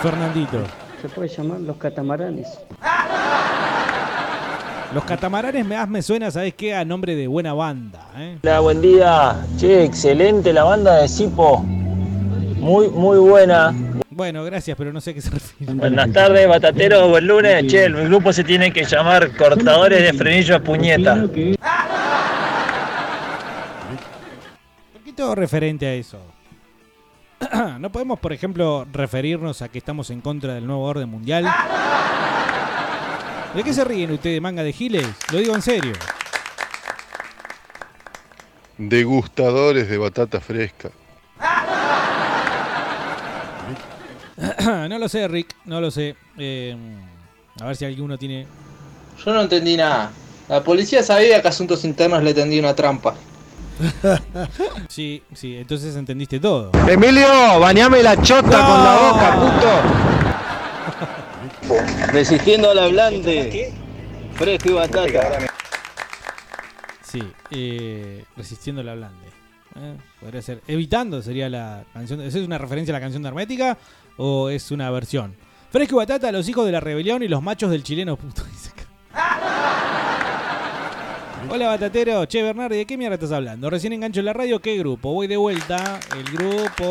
Fernandito. 0.00 0.62
Se 1.00 1.08
puede 1.08 1.28
llamar 1.28 1.60
los 1.60 1.76
catamaranes. 1.78 2.46
Los 4.94 5.04
catamaranes 5.04 5.64
me, 5.64 5.86
me 5.86 6.02
suena, 6.02 6.30
¿sabes 6.30 6.52
qué? 6.54 6.74
A 6.74 6.84
nombre 6.84 7.16
de 7.16 7.26
buena 7.26 7.54
banda. 7.54 8.08
¿eh? 8.14 8.36
Hola, 8.42 8.60
buen 8.60 8.82
día. 8.82 9.36
Che, 9.56 9.84
excelente 9.84 10.52
la 10.52 10.64
banda 10.64 10.96
de 10.96 11.08
Sipo. 11.08 11.60
Muy, 11.60 12.88
muy 12.88 13.18
buena. 13.18 13.74
Bueno, 14.10 14.44
gracias, 14.44 14.76
pero 14.76 14.92
no 14.92 15.00
sé 15.00 15.12
a 15.12 15.14
qué 15.14 15.22
se 15.22 15.30
refiere. 15.30 15.72
Buenas 15.72 16.12
tardes, 16.12 16.46
batateros. 16.46 17.08
Buen 17.08 17.26
lunes. 17.26 17.66
Che, 17.68 17.84
el 17.86 17.94
grupo 18.08 18.34
se 18.34 18.44
tiene 18.44 18.70
que 18.70 18.84
llamar 18.84 19.34
Cortadores 19.34 20.02
de 20.02 20.12
Frenillo 20.12 20.56
a 20.56 20.60
Puñeta. 20.60 21.14
Un 21.14 21.56
poquito 24.92 25.34
referente 25.34 25.86
a 25.86 25.94
eso. 25.94 26.18
no 27.80 27.90
podemos, 27.90 28.18
por 28.18 28.34
ejemplo, 28.34 28.86
referirnos 28.92 29.62
a 29.62 29.68
que 29.68 29.78
estamos 29.78 30.10
en 30.10 30.20
contra 30.20 30.52
del 30.52 30.66
nuevo 30.66 30.84
orden 30.84 31.08
mundial. 31.08 31.46
¿De 33.54 33.62
qué 33.62 33.74
se 33.74 33.84
ríen 33.84 34.10
ustedes, 34.12 34.40
manga 34.40 34.62
de 34.62 34.72
giles? 34.72 35.06
Lo 35.30 35.38
digo 35.38 35.54
en 35.54 35.60
serio. 35.60 35.92
Degustadores 38.78 39.88
de 39.90 39.98
batata 39.98 40.40
fresca. 40.40 40.90
no 44.88 44.98
lo 44.98 45.08
sé, 45.08 45.28
Rick, 45.28 45.54
no 45.66 45.80
lo 45.80 45.90
sé. 45.90 46.16
Eh, 46.38 46.74
a 47.60 47.66
ver 47.66 47.76
si 47.76 47.84
alguno 47.84 48.16
tiene. 48.16 48.46
Yo 49.22 49.34
no 49.34 49.42
entendí 49.42 49.76
nada. 49.76 50.10
La 50.48 50.62
policía 50.62 51.02
sabía 51.02 51.42
que 51.42 51.48
Asuntos 51.48 51.84
Internos 51.84 52.22
le 52.22 52.32
tendía 52.32 52.60
una 52.60 52.74
trampa. 52.74 53.14
sí, 54.88 55.22
sí, 55.34 55.56
entonces 55.56 55.94
entendiste 55.96 56.40
todo. 56.40 56.70
Emilio, 56.88 57.60
bañame 57.60 58.02
la 58.02 58.20
chota 58.20 58.66
con 58.66 58.84
la 58.84 58.96
boca, 58.96 59.34
puto. 59.34 60.21
Resistiendo 62.08 62.70
al 62.70 62.78
hablante. 62.78 63.72
Fresco 64.34 64.70
y 64.70 64.72
batata. 64.72 65.38
Sí, 67.02 67.22
eh, 67.50 68.24
resistiendo 68.36 68.82
la 68.82 68.94
blande. 68.94 69.26
Eh, 69.76 69.96
podría 70.20 70.42
ser. 70.42 70.62
Evitando 70.66 71.22
sería 71.22 71.48
la 71.48 71.84
canción. 71.92 72.20
¿Es 72.20 72.34
una 72.34 72.58
referencia 72.58 72.94
a 72.94 72.96
la 72.98 73.00
canción 73.00 73.22
de 73.22 73.28
Hermética 73.28 73.78
o 74.16 74.48
es 74.48 74.70
una 74.70 74.90
versión? 74.90 75.34
Fresco 75.70 75.96
y 75.96 75.98
batata, 75.98 76.32
los 76.32 76.48
hijos 76.48 76.66
de 76.66 76.72
la 76.72 76.80
rebelión 76.80 77.22
y 77.22 77.28
los 77.28 77.42
machos 77.42 77.70
del 77.70 77.82
chileno 77.82 78.16
puto. 78.16 78.44
dice 78.52 78.70
acá. 78.70 78.82
Hola 81.50 81.66
Batatero, 81.66 82.24
che 82.26 82.42
Bernardi, 82.42 82.76
¿de 82.78 82.86
qué 82.86 82.96
mierda 82.96 83.14
estás 83.14 83.32
hablando? 83.32 83.68
Recién 83.68 83.92
engancho 83.92 84.20
en 84.20 84.26
la 84.26 84.32
radio, 84.32 84.60
¿qué 84.60 84.78
grupo? 84.78 85.12
Voy 85.12 85.26
de 85.26 85.36
vuelta. 85.36 85.98
El 86.16 86.24
grupo 86.24 86.88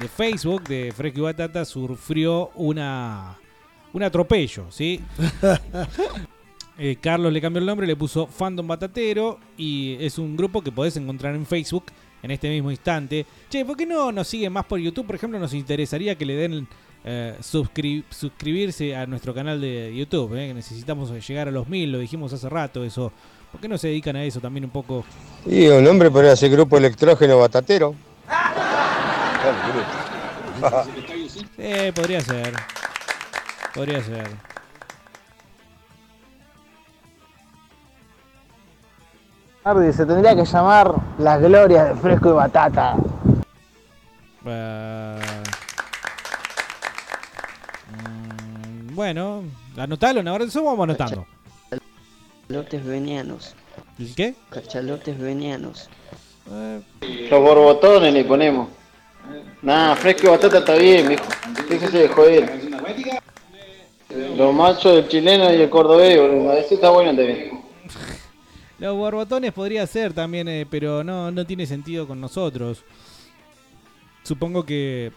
de 0.00 0.08
Facebook 0.08 0.64
de 0.64 0.92
Fresco 0.96 1.20
y 1.20 1.22
Batata 1.22 1.64
sufrió 1.64 2.50
una 2.54 3.36
un 3.96 4.02
atropello, 4.02 4.66
¿sí? 4.70 5.00
Eh, 6.78 6.98
Carlos 7.00 7.32
le 7.32 7.40
cambió 7.40 7.58
el 7.60 7.64
nombre, 7.64 7.86
le 7.86 7.96
puso 7.96 8.26
Fandom 8.26 8.66
Batatero 8.66 9.38
y 9.56 9.96
es 9.98 10.18
un 10.18 10.36
grupo 10.36 10.60
que 10.60 10.70
podés 10.70 10.94
encontrar 10.98 11.34
en 11.34 11.46
Facebook 11.46 11.84
en 12.22 12.32
este 12.32 12.50
mismo 12.50 12.70
instante. 12.70 13.24
Che, 13.48 13.64
¿por 13.64 13.78
qué 13.78 13.86
no 13.86 14.12
nos 14.12 14.28
siguen 14.28 14.52
más 14.52 14.66
por 14.66 14.78
YouTube? 14.78 15.06
Por 15.06 15.16
ejemplo, 15.16 15.38
nos 15.38 15.54
interesaría 15.54 16.16
que 16.16 16.26
le 16.26 16.34
den 16.36 16.68
eh, 17.02 17.34
suscri- 17.40 18.04
suscribirse 18.10 18.94
a 18.94 19.06
nuestro 19.06 19.32
canal 19.32 19.58
de 19.58 19.90
YouTube, 19.96 20.34
eh, 20.34 20.48
que 20.48 20.52
necesitamos 20.52 21.10
llegar 21.26 21.48
a 21.48 21.50
los 21.50 21.66
mil, 21.66 21.90
lo 21.90 21.98
dijimos 21.98 22.30
hace 22.34 22.50
rato 22.50 22.84
eso. 22.84 23.10
¿Por 23.50 23.58
qué 23.58 23.68
no 23.68 23.78
se 23.78 23.88
dedican 23.88 24.16
a 24.16 24.24
eso 24.24 24.40
también 24.40 24.64
un 24.66 24.70
poco? 24.70 25.02
Y 25.46 25.68
un 25.68 25.82
nombre 25.82 26.10
podría 26.10 26.36
ser 26.36 26.50
grupo 26.50 26.76
electrógeno 26.76 27.38
batatero. 27.38 27.94
Eh, 31.58 31.92
podría 31.94 32.20
ser. 32.20 32.52
Podría 33.76 34.02
ser. 34.02 34.26
Ardi, 39.64 39.92
se 39.92 40.06
tendría 40.06 40.34
que 40.34 40.44
llamar 40.46 40.94
Las 41.18 41.42
Glorias 41.42 41.88
de 41.88 41.94
Fresco 41.96 42.30
y 42.30 42.32
Batata. 42.32 42.96
Eh, 44.46 45.20
mm, 47.90 48.94
bueno, 48.94 49.42
anotalo, 49.76 50.30
ahora 50.30 50.44
eso 50.44 50.64
vamos 50.64 50.84
anotando. 50.84 51.26
Cachalotes 52.48 52.86
venianos. 52.86 53.54
¿El 53.98 54.14
qué? 54.14 54.34
Cachalotes 54.48 55.18
venianos. 55.18 55.90
Los 57.28 57.42
borbotones 57.42 58.14
le 58.14 58.24
ponemos. 58.24 58.68
Nah, 59.60 59.96
fresco 59.96 60.28
y 60.28 60.30
batata 60.30 60.58
está 60.58 60.74
bien, 60.76 61.08
mijo. 61.08 61.24
Déjese 61.68 61.98
de 61.98 62.08
joder. 62.08 62.66
Los 64.36 64.54
machos 64.54 64.94
del 64.96 65.08
chileno 65.08 65.52
y 65.52 65.62
el 65.62 65.70
cordobés, 65.70 66.18
boludo. 66.18 66.52
Ese 66.52 66.74
está 66.74 66.90
bueno 66.90 67.10
también. 67.14 67.50
Los 68.78 68.94
borbotones 68.94 69.52
podría 69.52 69.86
ser 69.86 70.12
también, 70.12 70.48
eh, 70.48 70.66
pero 70.68 71.02
no, 71.02 71.30
no 71.30 71.46
tiene 71.46 71.66
sentido 71.66 72.06
con 72.06 72.20
nosotros. 72.20 72.84
Supongo 74.22 74.64
que 74.64 75.12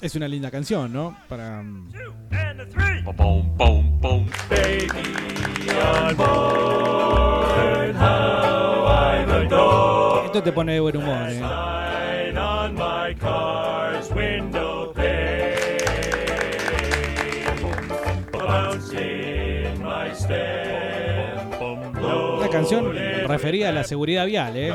es 0.00 0.14
una 0.16 0.26
linda 0.26 0.50
canción, 0.50 0.92
¿no? 0.92 1.16
Para. 1.28 1.62
mm, 1.62 1.92
Esto 10.26 10.42
te 10.42 10.52
pone 10.52 10.72
de 10.74 10.80
buen 10.80 10.96
humor, 10.96 11.28
¿eh? 11.30 11.40
Canción 22.50 22.94
referida 23.26 23.68
a 23.68 23.72
la 23.72 23.84
seguridad 23.84 24.26
vial, 24.26 24.56
¿eh? 24.56 24.72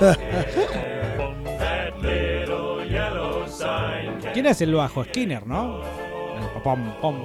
¿Quién 4.32 4.46
es 4.46 4.60
el 4.60 4.74
bajo? 4.74 5.04
Skinner, 5.04 5.46
¿no? 5.46 5.82
El 5.82 6.62
pom, 6.62 6.92
pom. 7.00 7.24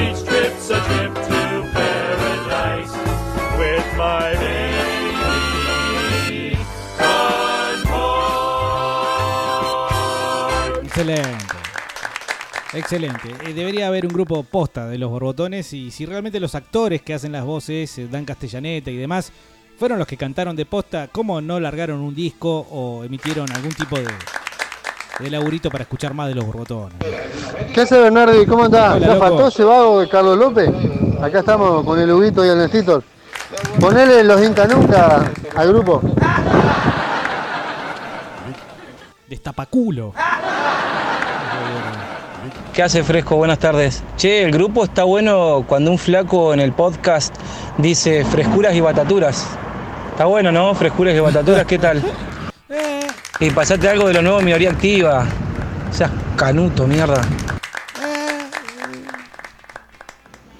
Each 0.00 0.22
trip's 0.24 0.70
a 0.70 0.80
trip 0.84 1.14
to 1.14 1.87
with 3.58 3.84
my 3.96 4.34
baby 4.38 4.76
on 7.00 7.82
board. 7.90 8.04
Excelente. 10.84 11.56
Excelente. 12.72 13.34
Eh, 13.44 13.54
debería 13.54 13.88
haber 13.88 14.06
un 14.06 14.12
grupo 14.12 14.42
posta 14.44 14.86
de 14.86 14.98
los 14.98 15.10
borbotones 15.10 15.72
y 15.72 15.90
si 15.90 16.06
realmente 16.06 16.38
los 16.38 16.54
actores 16.54 17.02
que 17.02 17.14
hacen 17.14 17.32
las 17.32 17.44
voces, 17.44 17.98
eh, 17.98 18.08
Dan 18.10 18.24
Castellaneta 18.24 18.90
y 18.90 18.96
demás, 18.96 19.32
fueron 19.76 19.98
los 19.98 20.06
que 20.06 20.16
cantaron 20.16 20.54
de 20.54 20.66
posta, 20.66 21.08
¿cómo 21.10 21.40
no 21.40 21.58
largaron 21.58 22.00
un 22.00 22.14
disco 22.14 22.66
o 22.70 23.02
emitieron 23.04 23.50
algún 23.52 23.72
tipo 23.72 23.96
de, 23.96 24.06
de 25.18 25.30
laburito 25.30 25.70
para 25.70 25.82
escuchar 25.82 26.14
más 26.14 26.28
de 26.28 26.34
los 26.34 26.46
borbotones? 26.46 26.94
¿Qué 27.74 27.80
hace 27.80 27.98
Bernardi? 27.98 28.44
¿Cómo 28.46 28.64
andás? 28.64 28.96
Hola, 28.96 29.06
¿Ya 29.06 29.16
faltó 29.16 29.48
ese 29.48 29.64
vago 29.64 30.00
de 30.00 30.08
Carlos 30.08 30.38
López? 30.38 30.70
Acá 31.20 31.40
estamos 31.40 31.84
con 31.84 31.98
el 31.98 32.10
Huguito 32.10 32.44
y 32.44 32.48
el 32.48 32.58
Nestor. 32.58 33.02
Ponele 33.80 34.24
los 34.24 34.42
Inca 34.44 34.66
Nunca 34.66 35.30
al 35.56 35.68
grupo. 35.68 36.02
Destapaculo. 39.26 40.12
¿Qué 42.72 42.82
hace 42.82 43.02
Fresco? 43.02 43.36
Buenas 43.36 43.58
tardes. 43.58 44.02
Che, 44.16 44.42
el 44.42 44.52
grupo 44.52 44.84
está 44.84 45.04
bueno 45.04 45.64
cuando 45.66 45.90
un 45.90 45.98
flaco 45.98 46.54
en 46.54 46.60
el 46.60 46.72
podcast 46.72 47.34
dice 47.76 48.24
frescuras 48.24 48.74
y 48.74 48.80
bataturas. 48.80 49.46
Está 50.12 50.26
bueno, 50.26 50.52
¿no? 50.52 50.74
Frescuras 50.74 51.14
y 51.14 51.20
bataturas, 51.20 51.64
¿qué 51.66 51.78
tal? 51.78 52.02
Y 53.40 53.50
pasate 53.50 53.88
algo 53.88 54.08
de 54.08 54.14
lo 54.14 54.22
nuevo 54.22 54.40
minoría 54.40 54.70
activa. 54.70 55.26
O 55.90 55.92
sea, 55.92 56.10
canuto, 56.36 56.86
mierda. 56.86 57.20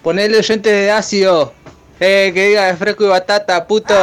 Ponele 0.03 0.39
oyente 0.39 0.71
de 0.71 0.91
ácido. 0.91 1.53
Eh, 2.01 2.31
que 2.33 2.49
diga 2.49 2.67
de 2.67 2.77
fresco 2.77 3.05
y 3.05 3.09
batata, 3.09 3.67
puto. 3.67 3.95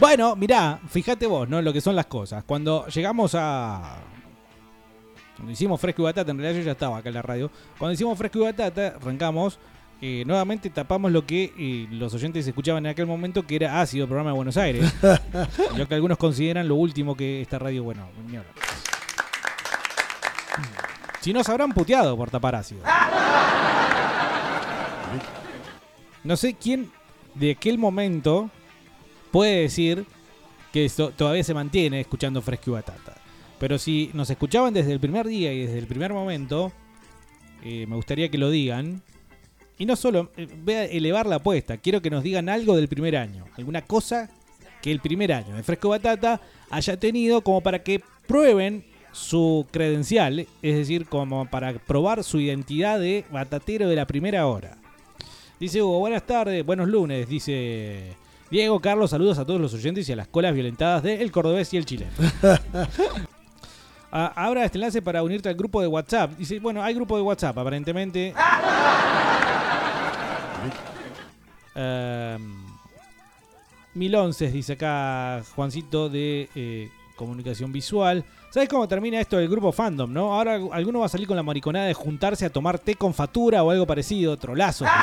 Bueno, 0.00 0.34
mirá, 0.34 0.78
fíjate 0.88 1.26
vos, 1.26 1.48
¿no? 1.48 1.60
Lo 1.60 1.72
que 1.72 1.80
son 1.80 1.94
las 1.94 2.06
cosas. 2.06 2.42
Cuando 2.44 2.86
llegamos 2.86 3.34
a, 3.34 3.98
Cuando 5.36 5.52
hicimos 5.52 5.78
Fresco 5.78 6.02
y 6.02 6.04
Batata, 6.06 6.30
en 6.30 6.38
realidad 6.38 6.58
yo 6.60 6.64
ya 6.64 6.72
estaba 6.72 6.96
acá 6.96 7.10
en 7.10 7.14
la 7.16 7.22
radio. 7.22 7.50
Cuando 7.78 7.92
hicimos 7.92 8.16
Fresco 8.16 8.38
y 8.38 8.42
Batata, 8.42 8.94
arrancamos. 9.00 9.58
eh, 10.00 10.24
nuevamente 10.26 10.70
tapamos 10.70 11.12
lo 11.12 11.26
que 11.26 11.52
eh, 11.58 11.86
los 11.90 12.14
oyentes 12.14 12.46
escuchaban 12.46 12.86
en 12.86 12.92
aquel 12.92 13.06
momento, 13.06 13.46
que 13.46 13.56
era 13.56 13.82
ácido 13.82 14.06
programa 14.06 14.30
de 14.30 14.36
Buenos 14.36 14.56
Aires. 14.56 14.90
lo 15.76 15.86
que 15.86 15.94
algunos 15.94 16.16
consideran 16.16 16.66
lo 16.66 16.76
último 16.76 17.14
que 17.14 17.42
esta 17.42 17.58
radio, 17.58 17.84
bueno, 17.84 18.08
hablar. 18.28 18.44
Si 21.20 21.34
nos 21.34 21.46
habrán 21.50 21.72
puteado 21.72 22.16
por 22.16 22.30
tapar 22.30 22.54
ácido. 22.54 22.82
No 26.24 26.36
sé 26.36 26.54
quién 26.54 26.90
de 27.34 27.52
aquel 27.52 27.78
momento 27.78 28.50
puede 29.30 29.62
decir 29.62 30.04
que 30.72 30.84
esto 30.84 31.10
todavía 31.10 31.44
se 31.44 31.54
mantiene 31.54 32.00
escuchando 32.00 32.42
Fresco 32.42 32.70
y 32.70 32.74
Batata. 32.74 33.16
Pero 33.58 33.78
si 33.78 34.10
nos 34.14 34.30
escuchaban 34.30 34.72
desde 34.72 34.92
el 34.92 35.00
primer 35.00 35.26
día 35.26 35.52
y 35.52 35.66
desde 35.66 35.78
el 35.78 35.86
primer 35.86 36.12
momento, 36.12 36.72
eh, 37.62 37.86
me 37.86 37.96
gustaría 37.96 38.30
que 38.30 38.38
lo 38.38 38.50
digan. 38.50 39.02
Y 39.78 39.86
no 39.86 39.96
solo, 39.96 40.30
eh, 40.36 40.46
voy 40.62 40.74
a 40.74 40.84
elevar 40.84 41.26
la 41.26 41.36
apuesta, 41.36 41.78
quiero 41.78 42.02
que 42.02 42.10
nos 42.10 42.22
digan 42.22 42.48
algo 42.48 42.76
del 42.76 42.88
primer 42.88 43.16
año. 43.16 43.44
Alguna 43.56 43.82
cosa 43.82 44.30
que 44.82 44.90
el 44.90 45.00
primer 45.00 45.32
año 45.32 45.54
de 45.54 45.62
Fresco 45.62 45.90
Batata 45.90 46.40
haya 46.70 46.98
tenido 46.98 47.42
como 47.42 47.60
para 47.60 47.82
que 47.82 48.02
prueben 48.26 48.84
su 49.12 49.66
credencial, 49.70 50.46
es 50.62 50.76
decir, 50.76 51.06
como 51.06 51.46
para 51.50 51.74
probar 51.74 52.24
su 52.24 52.40
identidad 52.40 53.00
de 53.00 53.24
batatero 53.30 53.88
de 53.88 53.96
la 53.96 54.06
primera 54.06 54.46
hora. 54.46 54.79
Dice 55.60 55.82
Hugo, 55.82 55.98
buenas 55.98 56.22
tardes, 56.22 56.64
buenos 56.64 56.88
lunes, 56.88 57.28
dice 57.28 58.16
Diego, 58.50 58.80
Carlos, 58.80 59.10
saludos 59.10 59.38
a 59.38 59.44
todos 59.44 59.60
los 59.60 59.74
oyentes 59.74 60.08
y 60.08 60.12
a 60.12 60.16
las 60.16 60.26
colas 60.26 60.54
violentadas 60.54 61.02
de 61.02 61.20
El 61.20 61.30
Cordobés 61.30 61.74
y 61.74 61.76
el 61.76 61.84
Chileno. 61.84 62.10
Ah, 64.12 64.32
Abra 64.34 64.64
este 64.64 64.76
enlace 64.76 65.00
para 65.02 65.22
unirte 65.22 65.48
al 65.48 65.54
grupo 65.54 65.80
de 65.80 65.86
WhatsApp. 65.86 66.32
Dice, 66.36 66.58
bueno, 66.58 66.82
hay 66.82 66.94
grupo 66.94 67.14
de 67.14 67.22
WhatsApp, 67.22 67.56
aparentemente. 67.56 68.34
Em, 71.76 72.66
1011 73.94 74.50
dice 74.50 74.72
acá 74.72 75.44
Juancito 75.54 76.08
de 76.08 76.48
eh, 76.56 76.90
Comunicación 77.14 77.70
Visual. 77.70 78.24
¿Sabes 78.50 78.68
cómo 78.68 78.88
termina 78.88 79.20
esto 79.20 79.36
del 79.36 79.48
grupo 79.48 79.70
fandom, 79.70 80.12
no? 80.12 80.34
Ahora 80.34 80.58
alguno 80.72 81.00
va 81.00 81.06
a 81.06 81.08
salir 81.08 81.28
con 81.28 81.36
la 81.36 81.42
mariconada 81.42 81.86
de 81.86 81.94
juntarse 81.94 82.44
a 82.44 82.50
tomar 82.50 82.80
té 82.80 82.96
con 82.96 83.14
fatura 83.14 83.62
o 83.62 83.70
algo 83.70 83.86
parecido, 83.86 84.36
trolazo. 84.36 84.84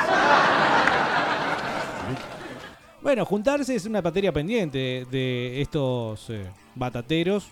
Bueno, 3.00 3.24
juntarse 3.24 3.76
es 3.76 3.86
una 3.86 4.02
materia 4.02 4.32
pendiente 4.32 5.06
de 5.08 5.62
estos 5.62 6.28
eh, 6.30 6.44
batateros. 6.74 7.48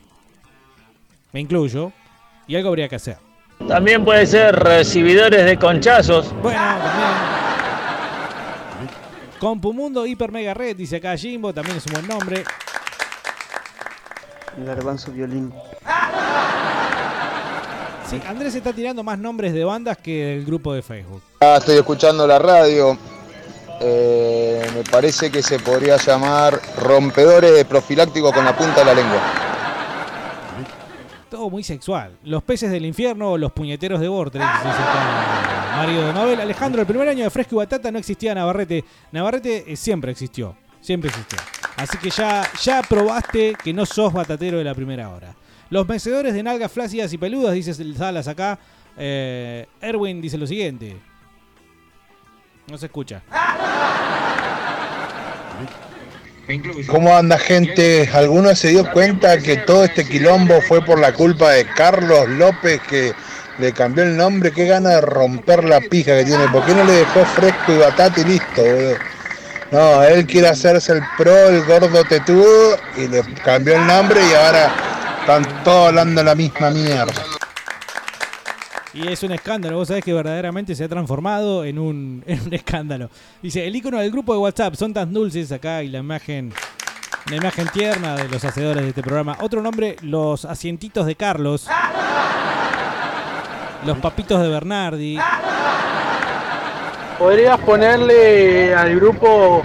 Me 1.33 1.41
incluyo. 1.41 1.93
Y 2.49 2.57
algo 2.57 2.69
habría 2.69 2.89
que 2.89 2.97
hacer. 2.97 3.17
También 3.67 4.05
puede 4.05 4.27
ser 4.27 4.55
recibidores 4.55 5.47
de 5.47 5.57
conchazos. 5.57 6.35
Bueno, 6.43 6.59
también. 6.59 7.37
Compumundo 9.39 10.05
Hiper 10.05 10.33
Mega 10.33 10.53
Red, 10.53 10.77
dice 10.77 10.97
acá 10.97 11.17
Jimbo, 11.17 11.55
también 11.55 11.77
es 11.77 11.87
un 11.87 11.93
buen 11.93 12.09
nombre. 12.09 12.45
Garbanzo 14.65 15.13
violín. 15.13 15.53
Sí, 18.09 18.21
Andrés 18.27 18.55
está 18.55 18.73
tirando 18.73 19.03
más 19.03 19.19
nombres 19.19 19.53
de 19.53 19.65
bandas 19.65 19.99
que 19.99 20.27
del 20.27 20.45
grupo 20.45 20.73
de 20.73 20.83
Facebook. 20.83 21.23
Ah, 21.41 21.57
estoy 21.59 21.77
escuchando 21.77 22.27
la 22.27 22.39
radio. 22.39 22.97
Eh, 23.81 24.65
me 24.75 24.85
parece 24.85 25.31
que 25.31 25.43
se 25.43 25.59
podría 25.59 25.97
llamar 25.97 26.59
rompedores 26.79 27.53
de 27.55 27.65
profiláctico 27.65 28.33
con 28.33 28.45
la 28.45 28.57
punta 28.57 28.81
de 28.81 28.85
la 28.85 28.95
lengua. 28.95 29.21
Todo 31.29 31.51
muy 31.51 31.65
sexual. 31.65 32.17
Los 32.23 32.43
peces 32.45 32.71
del 32.71 32.87
infierno 32.87 33.33
o 33.33 33.39
los 33.39 33.53
puñeteros 33.53 34.01
de 34.01 34.09
Vortex, 34.09 34.45
Mario 35.77 36.07
de 36.07 36.13
Mabel. 36.13 36.41
Alejandro, 36.41 36.81
el 36.81 36.87
primer 36.87 37.09
año 37.09 37.25
de 37.25 37.31
Fresco 37.31 37.57
y 37.57 37.59
Batata 37.59 37.91
no 37.91 37.99
existía 37.99 38.35
Navarrete. 38.35 38.85
Navarrete 39.13 39.71
eh, 39.71 39.77
siempre 39.77 40.13
existió. 40.13 40.57
Siempre 40.87 41.11
existió. 41.11 41.37
Así 41.79 41.99
que 41.99 42.11
ya, 42.11 42.49
ya 42.63 42.81
probaste 42.81 43.57
que 43.61 43.73
no 43.73 43.85
sos 43.85 44.13
batatero 44.13 44.59
de 44.59 44.63
la 44.63 44.73
primera 44.73 45.09
hora. 45.09 45.35
Los 45.69 45.89
mecedores 45.89 46.33
de 46.33 46.45
nalgas 46.45 46.71
flácidas 46.71 47.13
y 47.13 47.19
peludas, 47.19 47.55
dice 47.55 47.75
Salas 47.95 48.29
acá. 48.29 48.57
Eh, 48.97 49.67
Erwin 49.81 50.21
dice 50.21 50.39
lo 50.39 50.47
siguiente. 50.47 50.97
No 52.71 52.79
se 52.79 52.87
escucha. 52.87 53.21
¿Cómo 56.87 57.17
anda 57.17 57.37
gente? 57.37 58.09
¿Alguno 58.15 58.55
se 58.55 58.69
dio 58.69 58.89
cuenta 58.93 59.39
que 59.39 59.57
todo 59.57 59.87
este 59.87 60.07
quilombo 60.07 60.61
fue 60.61 60.85
por 60.85 61.01
la 61.01 61.13
culpa 61.13 61.51
de 61.51 61.67
Carlos 61.67 62.29
López 62.29 62.81
que 62.89 63.13
le 63.59 63.73
cambió 63.73 64.05
el 64.05 64.17
nombre? 64.17 64.53
Qué 64.53 64.67
gana 64.67 64.91
de 64.91 65.01
romper 65.01 65.65
la 65.65 65.81
pija 65.81 66.17
que 66.17 66.27
tiene. 66.27 66.47
¿Por 66.47 66.65
qué 66.65 66.77
no 66.77 66.85
le 66.85 66.93
dejó 66.93 67.25
fresco 67.25 67.73
y 67.73 67.79
batata 67.79 68.21
y 68.21 68.25
listo, 68.25 68.63
boludo? 68.63 69.16
No, 69.73 70.03
él 70.03 70.27
quiere 70.27 70.49
hacerse 70.49 70.93
el 70.93 71.03
pro, 71.17 71.49
el 71.49 71.65
gordo 71.65 72.05
tetudo 72.05 72.77
y 72.97 73.09
le 73.09 73.23
cambió 73.45 73.75
el 73.75 73.87
nombre 73.87 74.21
y 74.21 74.35
ahora 74.35 74.73
están 75.21 75.65
todos 75.65 75.89
hablando 75.89 76.23
la 76.23 76.35
misma 76.35 76.71
mierda. 76.71 77.13
Y 78.95 79.09
es 79.09 79.23
un 79.25 79.33
escándalo, 79.33 79.77
vos 79.77 79.89
sabés 79.89 80.05
que 80.05 80.13
verdaderamente 80.13 80.75
se 80.75 80.85
ha 80.85 80.89
transformado 80.89 81.65
en 81.65 81.79
un, 81.79 82.23
en 82.27 82.41
un 82.47 82.55
escándalo. 82.55 83.11
Dice, 83.43 83.67
el 83.67 83.75
icono 83.75 83.99
del 83.99 84.11
grupo 84.11 84.33
de 84.33 84.39
WhatsApp 84.39 84.75
son 84.75 84.95
tan 84.95 85.13
dulces 85.13 85.51
acá 85.53 85.83
y 85.83 85.89
la 85.89 85.99
imagen, 85.99 86.53
la 87.29 87.37
imagen 87.37 87.69
tierna 87.69 88.15
de 88.15 88.29
los 88.29 88.45
hacedores 88.45 88.85
de 88.85 88.89
este 88.91 89.03
programa. 89.03 89.37
Otro 89.41 89.61
nombre, 89.61 89.97
los 90.01 90.45
asientitos 90.45 91.07
de 91.07 91.17
Carlos. 91.17 91.67
Los 93.85 93.99
papitos 93.99 94.41
de 94.41 94.49
Bernardi. 94.49 95.19
Podrías 97.19 97.59
ponerle 97.61 98.75
al 98.75 98.95
grupo 98.97 99.63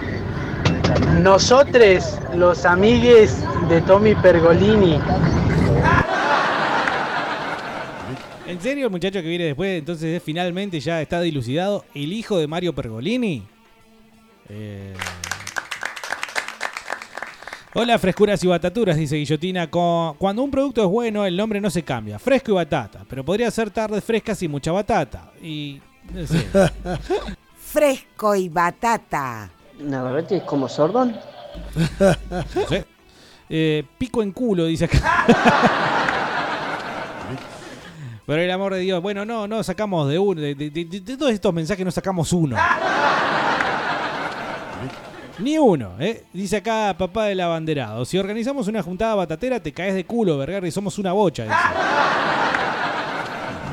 Nosotros, 1.22 2.18
los 2.34 2.66
amigues 2.66 3.44
de 3.68 3.82
Tommy 3.82 4.16
Pergolini. 4.16 5.00
¿En 8.48 8.60
serio 8.62 8.86
el 8.86 8.92
muchacho 8.92 9.22
que 9.22 9.28
viene 9.28 9.46
después 9.46 9.80
entonces 9.80 10.18
es 10.18 10.24
finalmente 10.24 10.80
ya 10.80 11.02
está 11.02 11.22
dilucidado 11.22 11.86
el 11.94 12.12
hijo 12.12 12.38
de 12.38 12.48
Mario 12.48 12.74
Pergolini? 12.74 13.44
Eh, 14.50 14.94
Hola, 17.74 17.98
frescuras 17.98 18.44
y 18.44 18.48
bataturas, 18.48 18.98
dice 18.98 19.16
Guillotina. 19.16 19.70
Cuando 19.70 20.44
un 20.44 20.52
producto 20.52 20.84
es 20.84 20.90
bueno, 20.90 21.26
el 21.26 21.38
nombre 21.38 21.62
no 21.62 21.70
se 21.70 21.84
cambia. 21.84 22.20
Fresco 22.20 22.52
y 22.52 22.56
batata. 22.56 23.06
Pero 23.10 23.24
podría 23.24 23.50
ser 23.50 23.70
tardes 23.70 24.04
frescas 24.04 24.44
y 24.44 24.50
mucha 24.50 24.74
batata. 24.74 25.32
Y. 25.42 25.80
No 26.14 26.28
sé. 26.28 26.46
Fresco 27.72 28.36
y 28.36 28.50
batata. 28.50 29.50
Navarrete 29.80 30.38
es 30.38 30.44
como 30.44 30.68
sordón. 30.68 31.16
No 32.00 32.68
sé. 32.68 32.86
Eh, 33.50 33.84
pico 33.98 34.22
en 34.24 34.32
culo, 34.32 34.66
dice 34.66 34.86
acá. 34.86 35.26
Por 38.26 38.40
el 38.40 38.52
amor 38.52 38.74
de 38.74 38.80
Dios. 38.80 39.02
Bueno, 39.02 39.26
no, 39.26 39.48
no 39.48 39.64
sacamos 39.64 40.10
de 40.10 40.20
uno. 40.20 40.40
De, 40.42 40.54
de- 40.56 40.70
de- 40.70 40.86
de 40.86 41.18
todos 41.18 41.32
estos 41.32 41.54
mensajes 41.54 41.84
no 41.86 41.92
sacamos 41.92 42.32
uno. 42.34 42.56
Ni 45.40 45.58
uno, 45.58 45.94
¿eh? 46.00 46.26
Dice 46.34 46.58
acá 46.58 46.94
papá 46.98 47.26
del 47.26 47.40
abanderado. 47.40 48.06
Si 48.06 48.18
organizamos 48.18 48.68
una 48.68 48.84
juntada 48.84 49.16
batatera, 49.16 49.60
te 49.60 49.72
caes 49.74 49.96
de 49.96 50.06
culo, 50.06 50.38
vergar, 50.38 50.64
y 50.66 50.72
somos 50.72 50.98
una 51.00 51.14
bocha. 51.14 51.44
dice. 51.44 51.56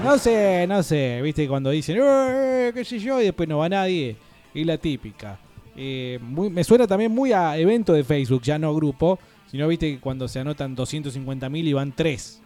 No 0.05 0.19
sé, 0.19 0.67
no 0.67 0.83
sé. 0.83 1.21
Viste 1.23 1.47
cuando 1.49 1.71
dicen, 1.71 1.99
"Eh, 2.01 2.71
qué 2.75 2.85
sé 2.85 2.99
yo, 2.99 3.21
y 3.21 3.25
después 3.25 3.49
no 3.49 3.59
va 3.59 3.69
nadie. 3.69 4.17
Y 4.55 4.65
la 4.65 4.79
típica. 4.79 5.39
Eh, 5.77 6.19
muy- 6.23 6.51
me 6.51 6.65
suena 6.65 6.87
también 6.87 7.13
muy 7.13 7.33
a 7.33 7.57
evento 7.57 7.93
de 7.93 8.05
Facebook, 8.05 8.43
ya 8.43 8.59
no 8.59 8.75
grupo. 8.75 9.19
Sino 9.51 9.67
viste 9.69 9.95
que 9.95 10.01
cuando 10.01 10.29
se 10.29 10.41
anotan 10.41 10.75
250.000 10.77 11.67
y 11.67 11.73
van 11.73 11.93
3. 11.93 12.41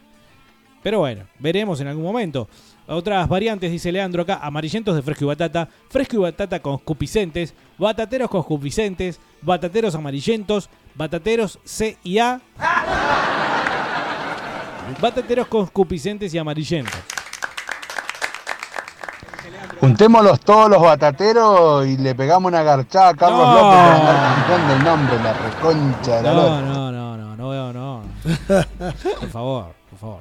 Pero 0.83 1.01
bueno, 1.01 1.25
veremos 1.39 1.81
en 1.81 1.89
algún 1.89 2.05
momento. 2.05 2.49
Otras 2.87 3.29
variantes, 3.29 3.71
dice 3.71 3.93
Leandro 3.93 4.23
acá, 4.23 4.41
amarillentos 4.43 4.95
de 4.97 5.03
fresco 5.03 5.25
y 5.25 5.29
batata, 5.29 5.69
fresco 5.89 6.17
y 6.17 6.21
batata 6.21 6.61
con 6.61 6.79
cupicentes, 6.79 7.55
batateros 7.79 8.29
con 8.31 8.43
cupicentes, 8.43 9.21
batateros 9.41 9.95
amarillentos, 9.95 10.69
batateros 10.95 11.59
C 11.65 11.97
y 12.03 12.19
A, 12.19 12.41
batateros 15.01 15.47
con 15.47 15.67
cupicentes 15.67 16.35
y 16.35 16.39
amarillentos. 16.39 16.99
Juntémoslos 19.83 20.39
todos 20.39 20.71
los 20.71 20.81
batateros 20.81 21.85
y 21.89 21.97
le 21.97 22.15
pegamos 22.15 22.49
una 22.53 22.63
garchada 22.63 23.09
a 23.09 23.15
Carlos 23.15 23.41
No. 23.41 23.53
López 23.53 23.81
para 23.81 23.97
andar 23.97 24.47
cambiando 24.47 24.75
el 24.75 24.85
nombre, 24.85 25.23
la 25.25 25.33
reconcha 25.33 26.17
de 26.19 26.23
la 26.23 26.33
No, 26.33 26.37
lora. 26.41 26.61
no, 26.61 26.93
no, 26.93 27.17
no, 27.17 27.37
no, 27.37 27.73
no, 27.73 27.73
no. 27.73 28.03
Por 29.21 29.29
favor, 29.29 29.75
por 29.91 29.99
favor. 29.99 30.21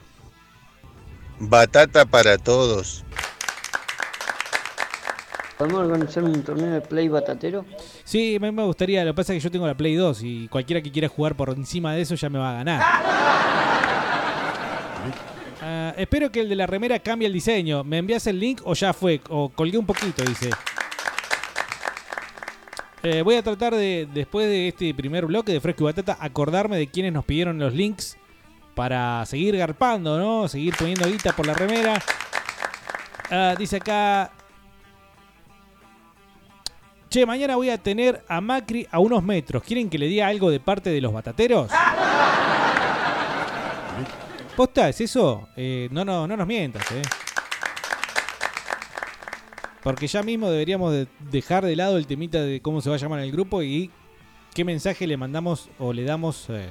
Batata 1.39 2.05
para 2.05 2.39
todos. 2.39 3.03
¿Podemos 5.59 5.81
organizar 5.81 6.23
un 6.23 6.41
torneo 6.41 6.71
de 6.71 6.81
play 6.81 7.07
batatero? 7.07 7.63
Sí, 8.03 8.39
me, 8.41 8.51
me 8.51 8.63
gustaría, 8.63 9.03
lo 9.05 9.11
que 9.11 9.17
pasa 9.17 9.33
es 9.33 9.37
que 9.37 9.43
yo 9.43 9.51
tengo 9.51 9.67
la 9.67 9.75
Play 9.75 9.93
2 9.93 10.23
y 10.23 10.47
cualquiera 10.47 10.81
que 10.81 10.91
quiera 10.91 11.07
jugar 11.07 11.35
por 11.35 11.49
encima 11.51 11.93
de 11.93 12.01
eso 12.01 12.15
ya 12.15 12.29
me 12.31 12.39
va 12.39 12.49
a 12.49 12.53
ganar. 12.55 12.81
Espero 15.97 16.31
que 16.31 16.41
el 16.41 16.49
de 16.49 16.55
la 16.55 16.67
remera 16.67 16.99
cambie 16.99 17.27
el 17.27 17.33
diseño. 17.33 17.83
¿Me 17.83 17.97
envías 17.97 18.27
el 18.27 18.39
link 18.39 18.61
o 18.63 18.73
ya 18.73 18.93
fue? 18.93 19.21
O 19.29 19.49
colgué 19.49 19.77
un 19.77 19.85
poquito, 19.85 20.23
dice. 20.23 20.49
Eh, 23.03 23.23
voy 23.23 23.35
a 23.35 23.41
tratar 23.43 23.73
de, 23.73 24.07
después 24.13 24.47
de 24.47 24.67
este 24.67 24.93
primer 24.93 25.25
bloque 25.25 25.51
de 25.51 25.59
Fresco 25.59 25.83
y 25.83 25.85
Batata, 25.85 26.17
acordarme 26.19 26.77
de 26.77 26.87
quienes 26.87 27.11
nos 27.11 27.25
pidieron 27.25 27.57
los 27.57 27.73
links 27.73 28.17
para 28.75 29.25
seguir 29.25 29.57
garpando, 29.57 30.19
¿no? 30.19 30.47
Seguir 30.47 30.75
poniendo 30.77 31.07
guita 31.07 31.35
por 31.35 31.47
la 31.47 31.53
remera. 31.53 32.01
Ah, 33.29 33.55
dice 33.57 33.77
acá. 33.77 34.31
Che, 37.09 37.25
mañana 37.25 37.55
voy 37.55 37.69
a 37.69 37.77
tener 37.77 38.23
a 38.27 38.39
Macri 38.39 38.87
a 38.91 38.99
unos 38.99 39.23
metros. 39.23 39.63
¿Quieren 39.63 39.89
que 39.89 39.97
le 39.97 40.07
diga 40.07 40.27
algo 40.27 40.49
de 40.49 40.59
parte 40.59 40.91
de 40.91 41.01
los 41.01 41.11
batateros? 41.11 41.71
¿Posta? 44.55 44.89
¿Es 44.89 45.01
eso? 45.01 45.47
Eh, 45.55 45.87
no, 45.91 46.03
no, 46.05 46.27
no 46.27 46.37
nos 46.37 46.47
mientas, 46.47 46.89
¿eh? 46.91 47.01
Porque 49.83 50.07
ya 50.07 50.21
mismo 50.21 50.49
deberíamos 50.49 50.91
de 50.91 51.07
dejar 51.31 51.65
de 51.65 51.75
lado 51.75 51.97
el 51.97 52.05
temita 52.05 52.39
de 52.41 52.61
cómo 52.61 52.81
se 52.81 52.89
va 52.89 52.95
a 52.95 52.99
llamar 52.99 53.19
el 53.19 53.31
grupo 53.31 53.63
y 53.63 53.89
qué 54.53 54.63
mensaje 54.63 55.07
le 55.07 55.17
mandamos 55.17 55.69
o 55.79 55.91
le 55.91 56.03
damos 56.03 56.45
eh, 56.49 56.69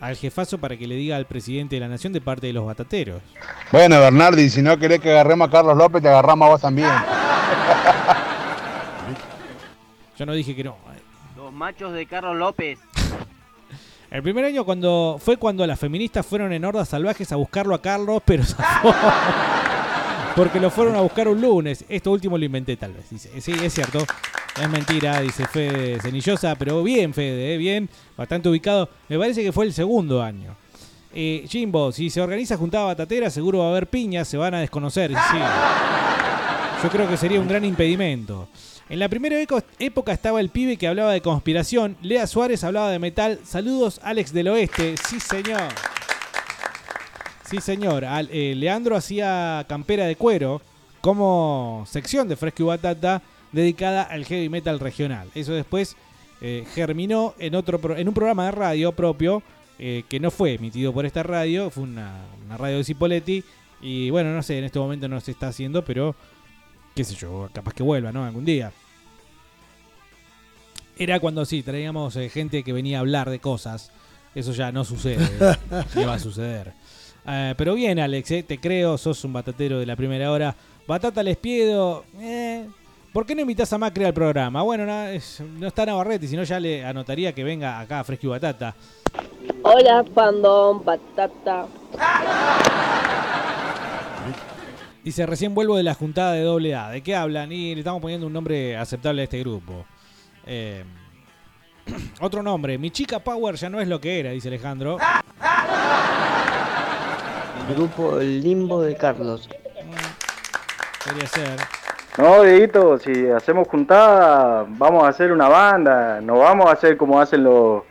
al 0.00 0.16
jefazo 0.16 0.58
para 0.58 0.76
que 0.76 0.86
le 0.86 0.96
diga 0.96 1.16
al 1.16 1.26
presidente 1.26 1.76
de 1.76 1.80
la 1.80 1.88
nación 1.88 2.12
de 2.12 2.20
parte 2.20 2.48
de 2.48 2.52
los 2.52 2.66
batateros. 2.66 3.22
Bueno, 3.70 3.98
Bernardi, 4.00 4.50
si 4.50 4.60
no 4.60 4.76
querés 4.78 5.00
que 5.00 5.10
agarremos 5.10 5.48
a 5.48 5.50
Carlos 5.50 5.76
López, 5.76 6.02
te 6.02 6.08
agarramos 6.08 6.46
a 6.46 6.50
vos 6.50 6.60
también. 6.60 6.90
Yo 10.18 10.26
no 10.26 10.32
dije 10.34 10.54
que 10.54 10.64
no. 10.64 10.76
Los 11.36 11.52
machos 11.52 11.94
de 11.94 12.04
Carlos 12.06 12.36
López. 12.36 12.78
El 14.12 14.22
primer 14.22 14.44
año 14.44 14.66
cuando 14.66 15.18
fue 15.18 15.38
cuando 15.38 15.66
las 15.66 15.80
feministas 15.80 16.26
fueron 16.26 16.52
en 16.52 16.66
hordas 16.66 16.90
salvajes 16.90 17.32
a 17.32 17.36
buscarlo 17.36 17.74
a 17.74 17.80
Carlos, 17.80 18.20
pero 18.26 18.44
porque 20.36 20.60
lo 20.60 20.70
fueron 20.70 20.96
a 20.96 21.00
buscar 21.00 21.28
un 21.28 21.40
lunes. 21.40 21.82
Esto 21.88 22.10
último 22.12 22.36
lo 22.36 22.44
inventé 22.44 22.76
tal 22.76 22.92
vez. 22.92 23.06
Sí, 23.40 23.52
es 23.52 23.72
cierto. 23.72 24.00
Es 24.60 24.68
mentira, 24.68 25.18
dice 25.22 25.46
Fede 25.46 25.98
Cenillosa, 25.98 26.56
pero 26.56 26.82
bien 26.82 27.14
Fede, 27.14 27.54
eh, 27.54 27.56
bien, 27.56 27.88
bastante 28.14 28.50
ubicado. 28.50 28.90
Me 29.08 29.18
parece 29.18 29.42
que 29.42 29.50
fue 29.50 29.64
el 29.64 29.72
segundo 29.72 30.22
año. 30.22 30.54
Eh, 31.14 31.46
Jimbo, 31.48 31.90
si 31.90 32.10
se 32.10 32.20
organiza 32.20 32.58
juntada 32.58 32.84
batatera, 32.84 33.30
seguro 33.30 33.60
va 33.60 33.68
a 33.68 33.70
haber 33.70 33.86
piñas, 33.86 34.28
se 34.28 34.36
van 34.36 34.52
a 34.52 34.60
desconocer. 34.60 35.10
Yo 36.82 36.90
creo 36.90 37.08
que 37.08 37.16
sería 37.16 37.40
un 37.40 37.48
gran 37.48 37.64
impedimento. 37.64 38.46
En 38.88 38.98
la 38.98 39.08
primera 39.08 39.36
época 39.78 40.12
estaba 40.12 40.40
el 40.40 40.50
pibe 40.50 40.76
que 40.76 40.86
hablaba 40.86 41.12
de 41.12 41.22
conspiración, 41.22 41.96
Lea 42.02 42.26
Suárez 42.26 42.62
hablaba 42.62 42.90
de 42.90 42.98
metal. 42.98 43.38
Saludos, 43.44 44.00
Alex 44.02 44.32
del 44.32 44.48
Oeste. 44.48 44.96
Sí, 45.08 45.18
señor. 45.18 45.68
Sí, 47.48 47.60
señor. 47.60 48.04
Eh, 48.30 48.54
Leandro 48.56 48.96
hacía 48.96 49.64
campera 49.68 50.04
de 50.06 50.16
cuero 50.16 50.60
como 51.00 51.84
sección 51.88 52.28
de 52.28 52.36
Fresco 52.36 52.64
y 52.64 52.66
Batata 52.66 53.22
dedicada 53.50 54.02
al 54.02 54.24
heavy 54.24 54.48
metal 54.48 54.78
regional. 54.78 55.28
Eso 55.34 55.52
después 55.52 55.96
eh, 56.40 56.64
germinó 56.74 57.34
en, 57.38 57.54
otro 57.54 57.78
pro- 57.80 57.96
en 57.96 58.08
un 58.08 58.14
programa 58.14 58.46
de 58.46 58.50
radio 58.52 58.92
propio 58.92 59.42
eh, 59.78 60.04
que 60.08 60.20
no 60.20 60.30
fue 60.30 60.54
emitido 60.54 60.92
por 60.92 61.06
esta 61.06 61.22
radio, 61.22 61.70
fue 61.70 61.84
una, 61.84 62.24
una 62.44 62.56
radio 62.58 62.76
de 62.78 62.84
Cipoletti. 62.84 63.42
Y 63.80 64.10
bueno, 64.10 64.32
no 64.34 64.42
sé, 64.42 64.58
en 64.58 64.64
este 64.64 64.78
momento 64.78 65.08
no 65.08 65.20
se 65.20 65.32
está 65.32 65.48
haciendo, 65.48 65.84
pero 65.84 66.14
qué 66.94 67.04
sé 67.04 67.14
yo, 67.14 67.48
capaz 67.52 67.74
que 67.74 67.82
vuelva, 67.82 68.12
¿no? 68.12 68.24
Algún 68.24 68.44
día. 68.44 68.72
Era 70.98 71.20
cuando 71.20 71.44
sí, 71.44 71.62
traíamos 71.62 72.14
eh, 72.16 72.28
gente 72.28 72.62
que 72.62 72.72
venía 72.72 72.98
a 72.98 73.00
hablar 73.00 73.30
de 73.30 73.38
cosas. 73.38 73.90
Eso 74.34 74.52
ya 74.52 74.72
no 74.72 74.84
sucede. 74.84 75.26
ni 75.94 76.04
va 76.04 76.14
a 76.14 76.18
suceder. 76.18 76.72
Eh, 77.26 77.54
pero 77.56 77.74
bien, 77.74 77.98
Alex, 77.98 78.30
eh, 78.32 78.42
te 78.42 78.58
creo, 78.58 78.98
sos 78.98 79.24
un 79.24 79.32
batatero 79.32 79.78
de 79.78 79.86
la 79.86 79.96
primera 79.96 80.30
hora. 80.30 80.54
Batata 80.86 81.22
les 81.22 81.36
pido. 81.36 82.04
Eh, 82.20 82.66
¿Por 83.12 83.26
qué 83.26 83.34
no 83.34 83.42
invitas 83.42 83.72
a 83.72 83.78
Macri 83.78 84.04
al 84.04 84.14
programa? 84.14 84.62
Bueno, 84.62 84.86
no, 84.86 85.04
es- 85.06 85.40
no 85.40 85.66
está 85.66 85.84
Navarrete, 85.84 86.26
si 86.26 86.36
no 86.36 86.44
ya 86.44 86.58
le 86.58 86.84
anotaría 86.84 87.34
que 87.34 87.44
venga 87.44 87.78
acá 87.78 88.00
a 88.00 88.04
Fresco 88.04 88.26
y 88.26 88.30
Batata. 88.30 88.74
Hola, 89.62 90.04
fandom, 90.14 90.82
patata. 90.82 91.66
Dice, 95.04 95.26
recién 95.26 95.52
vuelvo 95.52 95.76
de 95.76 95.82
la 95.82 95.94
juntada 95.94 96.32
de 96.32 96.42
doble 96.42 96.76
A. 96.76 96.88
¿De 96.90 97.02
qué 97.02 97.16
hablan? 97.16 97.50
Y 97.50 97.74
le 97.74 97.80
estamos 97.80 98.00
poniendo 98.00 98.26
un 98.26 98.32
nombre 98.32 98.76
aceptable 98.76 99.22
a 99.22 99.24
este 99.24 99.40
grupo. 99.40 99.84
Eh, 100.46 100.84
otro 102.20 102.42
nombre, 102.42 102.78
mi 102.78 102.90
chica 102.90 103.18
Power 103.18 103.56
ya 103.56 103.68
no 103.68 103.80
es 103.80 103.88
lo 103.88 104.00
que 104.00 104.20
era, 104.20 104.30
dice 104.30 104.48
Alejandro. 104.48 104.98
Grupo 107.74 108.20
El 108.20 108.42
Limbo 108.42 108.80
de 108.82 108.96
Carlos. 108.96 109.48
Podría 111.04 111.26
ser. 111.26 111.58
No, 112.18 112.42
Dieguito, 112.42 112.98
si 112.98 113.26
hacemos 113.28 113.66
juntada, 113.66 114.66
vamos 114.68 115.02
a 115.02 115.08
hacer 115.08 115.32
una 115.32 115.48
banda. 115.48 116.20
No 116.20 116.38
vamos 116.38 116.66
a 116.68 116.72
hacer 116.72 116.96
como 116.96 117.20
hacen 117.20 117.42
los 117.42 117.82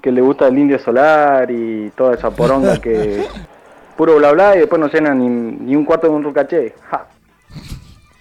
que 0.00 0.12
le 0.12 0.20
gusta 0.20 0.46
el 0.48 0.58
Indio 0.58 0.78
Solar 0.78 1.50
y 1.50 1.90
toda 1.96 2.14
esa 2.14 2.30
poronga 2.30 2.80
que 2.80 3.26
puro 3.96 4.16
bla 4.16 4.32
bla 4.32 4.56
y 4.56 4.60
después 4.60 4.80
no 4.80 4.88
llenan 4.88 5.18
ni, 5.18 5.28
ni 5.28 5.76
un 5.76 5.84
cuarto 5.84 6.08
de 6.08 6.12
un 6.12 6.24
rucaché. 6.24 6.74
Ja. 6.90 7.06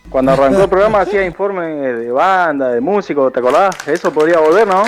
Cuando 0.10 0.34
arrancó 0.34 0.64
el 0.64 0.70
programa 0.70 1.02
hacía 1.02 1.26
informes 1.26 2.00
de 2.00 2.12
banda, 2.12 2.70
de 2.70 2.82
músicos, 2.82 3.32
¿te 3.32 3.40
acordás? 3.40 3.76
Eso 3.88 4.12
podría 4.12 4.40
volver, 4.40 4.68
¿no? 4.68 4.84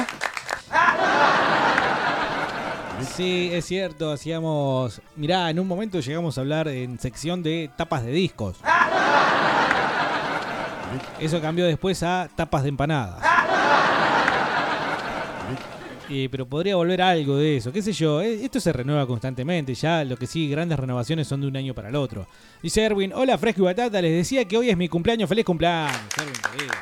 Sí, 3.15 3.51
es 3.53 3.65
cierto, 3.65 4.11
hacíamos... 4.11 5.01
Mirá, 5.15 5.49
en 5.49 5.59
un 5.59 5.67
momento 5.67 5.99
llegamos 5.99 6.37
a 6.37 6.41
hablar 6.41 6.67
en 6.67 6.99
sección 6.99 7.43
de 7.43 7.69
tapas 7.75 8.03
de 8.03 8.11
discos. 8.11 8.59
Eso 11.19 11.41
cambió 11.41 11.65
después 11.65 12.03
a 12.03 12.29
tapas 12.35 12.63
de 12.63 12.69
empanadas. 12.69 13.19
Pero 16.07 16.45
podría 16.45 16.75
volver 16.75 17.01
algo 17.01 17.37
de 17.37 17.57
eso, 17.57 17.71
qué 17.71 17.81
sé 17.81 17.91
yo. 17.93 18.21
eh, 18.21 18.43
Esto 18.43 18.59
se 18.59 18.71
renueva 18.73 19.07
constantemente. 19.07 19.73
Ya 19.73 20.03
lo 20.03 20.15
que 20.17 20.27
sí, 20.27 20.49
grandes 20.49 20.77
renovaciones 20.79 21.27
son 21.27 21.41
de 21.41 21.47
un 21.47 21.55
año 21.57 21.73
para 21.73 21.89
el 21.89 21.95
otro. 21.95 22.27
Dice 22.61 22.83
Erwin, 22.83 23.11
hola 23.13 23.37
Fresco 23.37 23.61
y 23.61 23.65
Batata, 23.65 24.01
les 24.01 24.11
decía 24.11 24.45
que 24.45 24.57
hoy 24.57 24.69
es 24.69 24.77
mi 24.77 24.87
cumpleaños. 24.89 25.27
Feliz 25.29 25.45
cumpleaños. 25.45 25.97
Erwin, 26.17 26.33
querido. 26.51 26.73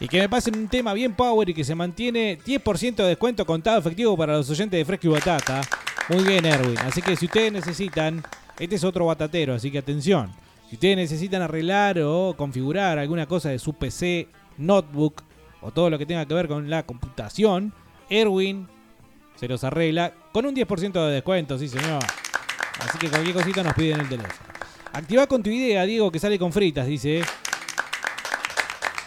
Y 0.00 0.08
que 0.08 0.18
me 0.18 0.28
pasen 0.28 0.56
un 0.56 0.66
tema 0.66 0.92
bien 0.94 1.14
power 1.14 1.48
y 1.48 1.54
que 1.54 1.62
se 1.62 1.76
mantiene 1.76 2.38
10% 2.44 2.96
de 2.96 3.04
descuento 3.04 3.46
contado 3.46 3.78
efectivo 3.78 4.16
para 4.16 4.32
los 4.36 4.50
oyentes 4.50 4.76
de 4.78 4.84
Fresco 4.84 5.06
y 5.06 5.10
Batata. 5.10 5.60
Muy 6.08 6.24
bien, 6.24 6.44
Erwin. 6.44 6.78
Así 6.78 7.00
que 7.00 7.14
si 7.14 7.26
ustedes 7.26 7.52
necesitan, 7.52 8.24
este 8.58 8.74
es 8.74 8.82
otro 8.82 9.06
batatero, 9.06 9.54
así 9.54 9.70
que 9.70 9.78
atención. 9.78 10.32
Si 10.68 10.74
ustedes 10.74 10.96
necesitan 10.96 11.42
arreglar 11.42 12.00
o 12.00 12.34
configurar 12.36 12.98
alguna 12.98 13.26
cosa 13.26 13.50
de 13.50 13.60
su 13.60 13.74
PC, 13.74 14.26
notebook 14.58 15.22
o 15.62 15.70
todo 15.70 15.90
lo 15.90 15.98
que 15.98 16.06
tenga 16.06 16.26
que 16.26 16.34
ver 16.34 16.48
con 16.48 16.68
la 16.68 16.82
computación, 16.84 17.72
Erwin 18.10 18.68
se 19.36 19.48
los 19.48 19.64
arregla 19.64 20.12
con 20.32 20.46
un 20.46 20.54
10% 20.54 20.92
de 20.92 21.12
descuento, 21.12 21.58
sí 21.58 21.68
señor. 21.68 22.02
Así 22.80 22.98
que 22.98 23.08
cualquier 23.08 23.34
cosita 23.34 23.62
nos 23.62 23.74
piden 23.74 24.00
el 24.00 24.08
teléfono. 24.08 24.52
Activa 24.92 25.26
con 25.26 25.42
tu 25.42 25.50
idea, 25.50 25.84
Diego, 25.84 26.10
que 26.10 26.18
sale 26.18 26.38
con 26.38 26.52
fritas, 26.52 26.86
dice. 26.86 27.22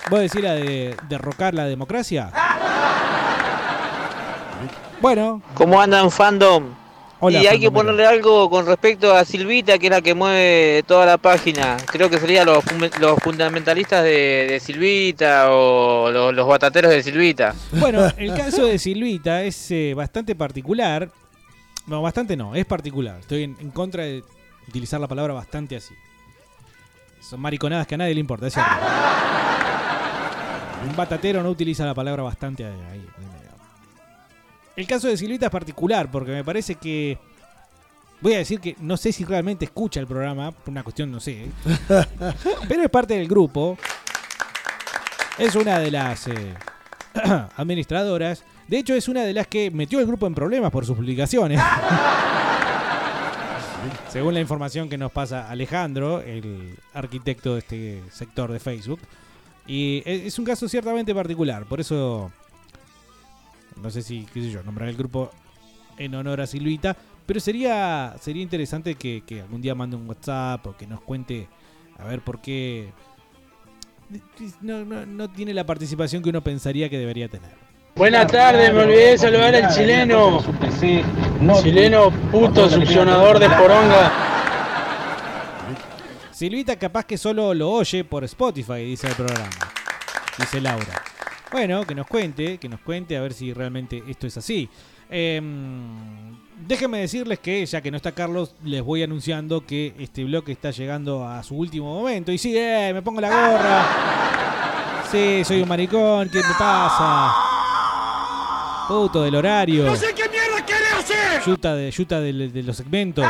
¿Vos 0.09 0.19
decís 0.19 0.41
la 0.41 0.53
de 0.53 0.95
derrocar 1.09 1.53
la 1.53 1.65
democracia? 1.65 2.31
Bueno. 5.01 5.41
¿Cómo 5.55 5.79
andan, 5.79 6.09
fandom? 6.09 6.84
Hola, 7.27 7.41
y 7.41 7.47
hay 7.47 7.59
que 7.59 7.71
ponerle 7.71 8.05
algo 8.05 8.47
con 8.51 8.67
respecto 8.67 9.11
a 9.15 9.25
Silvita, 9.25 9.79
que 9.79 9.87
es 9.87 9.91
la 9.91 10.01
que 10.01 10.13
mueve 10.13 10.83
toda 10.85 11.07
la 11.07 11.17
página. 11.17 11.75
Creo 11.87 12.07
que 12.07 12.19
serían 12.19 12.45
los, 12.45 12.63
los 12.99 13.17
fundamentalistas 13.19 14.03
de, 14.03 14.45
de 14.47 14.59
Silvita 14.59 15.47
o 15.49 16.11
los, 16.11 16.35
los 16.35 16.47
batateros 16.47 16.91
de 16.91 17.01
Silvita. 17.01 17.55
Bueno, 17.71 18.07
el 18.17 18.35
caso 18.35 18.67
de 18.67 18.77
Silvita 18.77 19.41
es 19.41 19.71
eh, 19.71 19.95
bastante 19.95 20.35
particular. 20.35 21.09
No, 21.87 22.03
bastante 22.03 22.37
no, 22.37 22.53
es 22.53 22.67
particular. 22.67 23.19
Estoy 23.21 23.41
en, 23.41 23.57
en 23.59 23.71
contra 23.71 24.03
de 24.03 24.23
utilizar 24.67 25.01
la 25.01 25.07
palabra 25.07 25.33
bastante 25.33 25.77
así. 25.77 25.95
Son 27.27 27.39
mariconadas 27.39 27.87
que 27.87 27.95
a 27.95 27.97
nadie 27.97 28.13
le 28.13 28.19
importa, 28.19 28.45
es. 28.45 28.55
Un 30.87 30.95
batatero 30.95 31.41
no 31.41 31.49
utiliza 31.49 31.83
la 31.85 31.95
palabra 31.95 32.21
bastante 32.21 32.65
ahí. 32.65 33.07
El 34.75 34.87
caso 34.87 35.07
de 35.07 35.15
Silvita 35.17 35.45
es 35.45 35.51
particular 35.51 36.09
porque 36.11 36.31
me 36.31 36.43
parece 36.43 36.75
que. 36.75 37.17
Voy 38.21 38.33
a 38.33 38.37
decir 38.37 38.59
que 38.59 38.75
no 38.79 38.97
sé 38.97 39.11
si 39.11 39.23
realmente 39.25 39.65
escucha 39.65 39.99
el 39.99 40.07
programa, 40.07 40.51
por 40.51 40.69
una 40.71 40.83
cuestión, 40.83 41.11
no 41.11 41.19
sé. 41.19 41.43
¿eh? 41.43 41.51
Pero 42.67 42.83
es 42.83 42.89
parte 42.89 43.13
del 43.15 43.27
grupo. 43.27 43.77
Es 45.37 45.53
una 45.55 45.79
de 45.79 45.91
las 45.91 46.27
eh, 46.27 46.53
administradoras. 47.57 48.43
De 48.67 48.77
hecho, 48.77 48.95
es 48.95 49.07
una 49.07 49.21
de 49.23 49.33
las 49.33 49.47
que 49.47 49.69
metió 49.69 49.99
el 49.99 50.07
grupo 50.07 50.25
en 50.27 50.33
problemas 50.33 50.71
por 50.71 50.85
sus 50.85 50.95
publicaciones. 50.95 51.61
Según 54.09 54.33
la 54.33 54.39
información 54.39 54.89
que 54.89 54.97
nos 54.97 55.11
pasa 55.11 55.49
Alejandro, 55.49 56.21
el 56.21 56.75
arquitecto 56.93 57.53
de 57.53 57.59
este 57.59 58.01
sector 58.11 58.51
de 58.51 58.59
Facebook. 58.59 58.99
Y 59.67 60.01
es 60.05 60.23
es 60.23 60.39
un 60.39 60.45
caso 60.45 60.67
ciertamente 60.69 61.13
particular. 61.13 61.65
Por 61.65 61.81
eso, 61.81 62.31
no 63.81 63.89
sé 63.89 64.01
si, 64.01 64.25
qué 64.33 64.41
sé 64.41 64.51
yo, 64.51 64.63
nombrar 64.63 64.89
el 64.89 64.95
grupo 64.97 65.31
en 65.97 66.15
honor 66.15 66.41
a 66.41 66.47
Silvita. 66.47 66.95
Pero 67.25 67.39
sería, 67.39 68.15
sería 68.21 68.43
interesante 68.43 68.95
que, 68.95 69.23
que 69.25 69.41
algún 69.41 69.61
día 69.61 69.73
mande 69.75 69.95
un 69.95 70.07
WhatsApp 70.07 70.65
o 70.67 70.77
que 70.77 70.85
nos 70.85 71.01
cuente 71.01 71.47
a 71.97 72.05
ver 72.05 72.21
por 72.21 72.39
qué 72.41 72.91
no, 74.61 74.85
no- 74.85 75.05
no 75.05 75.29
tiene 75.31 75.53
la 75.53 75.65
participación 75.65 76.21
que 76.21 76.29
uno 76.29 76.41
pensaría 76.41 76.87
que 76.89 76.97
debería 76.99 77.27
tener. 77.27 77.51
Buenas 77.95 78.27
tardes, 78.27 78.73
me 78.73 78.81
olvidé 78.83 79.11
de 79.11 79.17
saludar 79.17 79.55
al 79.55 79.73
chileno. 79.73 80.43
Chileno 81.63 82.11
puto 82.31 82.69
succionador 82.69 83.39
de 83.39 83.49
poronga. 83.49 84.11
Silvita 86.31 86.75
capaz 86.77 87.05
que 87.05 87.17
solo 87.17 87.53
lo 87.53 87.71
oye 87.71 88.03
por 88.03 88.23
Spotify, 88.25 88.83
dice 88.83 89.07
el 89.07 89.13
programa. 89.15 89.49
Dice 90.37 90.59
Laura. 90.59 91.01
Bueno, 91.51 91.85
que 91.85 91.95
nos 91.95 92.07
cuente, 92.07 92.57
que 92.57 92.67
nos 92.67 92.79
cuente 92.81 93.15
a 93.17 93.21
ver 93.21 93.33
si 93.33 93.53
realmente 93.53 94.03
esto 94.07 94.27
es 94.27 94.37
así. 94.37 94.69
Em, 95.09 96.35
déjenme 96.67 96.99
decirles 96.99 97.39
que, 97.39 97.65
ya 97.65 97.81
que 97.81 97.91
no 97.91 97.97
está 97.97 98.11
Carlos, 98.11 98.55
les 98.63 98.81
voy 98.83 99.03
anunciando 99.03 99.65
que 99.65 99.93
este 99.99 100.23
bloque 100.23 100.51
está 100.51 100.71
llegando 100.71 101.27
a 101.27 101.43
su 101.43 101.55
último 101.55 101.93
momento. 101.93 102.31
Y 102.31 102.37
sí, 102.37 102.53
eh, 102.57 102.91
me 102.93 103.01
pongo 103.01 103.21
la 103.21 103.29
gorra. 103.29 103.85
Sí, 105.11 105.43
soy 105.45 105.61
un 105.61 105.69
maricón, 105.69 106.29
¿qué 106.29 106.39
me 106.39 106.53
pasa? 106.57 107.33
Puto 108.87 109.23
del 109.23 109.35
horario. 109.35 109.85
No 109.85 109.95
sé 109.95 110.07
qué 110.15 110.27
mierda 110.29 110.65
quiere 110.65 110.85
hacer. 110.97 111.41
Yuta 111.45 111.75
de, 111.75 111.91
yuta 111.91 112.19
de, 112.19 112.33
de 112.49 112.63
los 112.63 112.75
segmentos. 112.75 113.25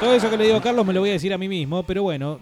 Todo 0.00 0.14
eso 0.14 0.28
que 0.28 0.36
le 0.36 0.44
digo 0.44 0.56
a 0.56 0.60
Carlos 0.62 0.84
me 0.84 0.92
lo 0.92 1.00
voy 1.00 1.10
a 1.10 1.12
decir 1.12 1.32
a 1.32 1.38
mí 1.38 1.48
mismo, 1.48 1.84
pero 1.84 2.02
bueno, 2.02 2.40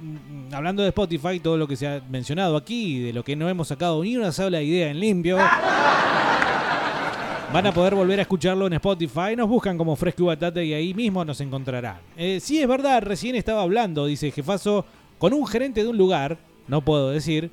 hablando 0.53 0.83
de 0.83 0.89
Spotify, 0.89 1.41
todo 1.41 1.57
lo 1.57 1.69
que 1.69 1.77
se 1.77 1.87
ha 1.87 2.03
mencionado 2.09 2.57
aquí, 2.57 3.01
de 3.01 3.13
lo 3.13 3.25
que 3.25 3.37
no 3.37 3.49
hemos 3.49 3.69
sacado 3.69 4.03
ni 4.03 4.17
una 4.17 4.33
sola 4.33 4.63
idea 4.63 4.91
en 4.91 5.01
limpio, 5.01 5.37
van 7.53 7.67
a 7.67 7.73
poder 7.73 7.95
volver 7.95 8.19
a 8.19 8.23
escucharlo 8.23 8.67
en 8.67 8.75
Spotify. 8.75 9.37
Nos 9.37 9.49
buscan 9.49 9.79
como 9.79 9.97
Fresco 9.97 10.25
y 10.25 10.27
Batata 10.27 10.63
y 10.63 10.75
ahí 10.75 10.95
mismo 10.95 11.25
nos 11.25 11.41
encontrarán. 11.41 11.99
Eh, 12.17 12.39
sí, 12.41 12.61
es 12.61 12.69
verdad, 12.69 13.03
recién 13.03 13.37
estaba 13.37 13.63
hablando, 13.63 14.07
dice 14.07 14.31
Jefazo, 14.31 14.85
con 15.19 15.33
un 15.33 15.47
gerente 15.47 15.83
de 15.83 15.89
un 15.89 15.99
lugar, 15.99 16.39
no 16.67 16.81
puedo 16.81 17.11
decir, 17.11 17.51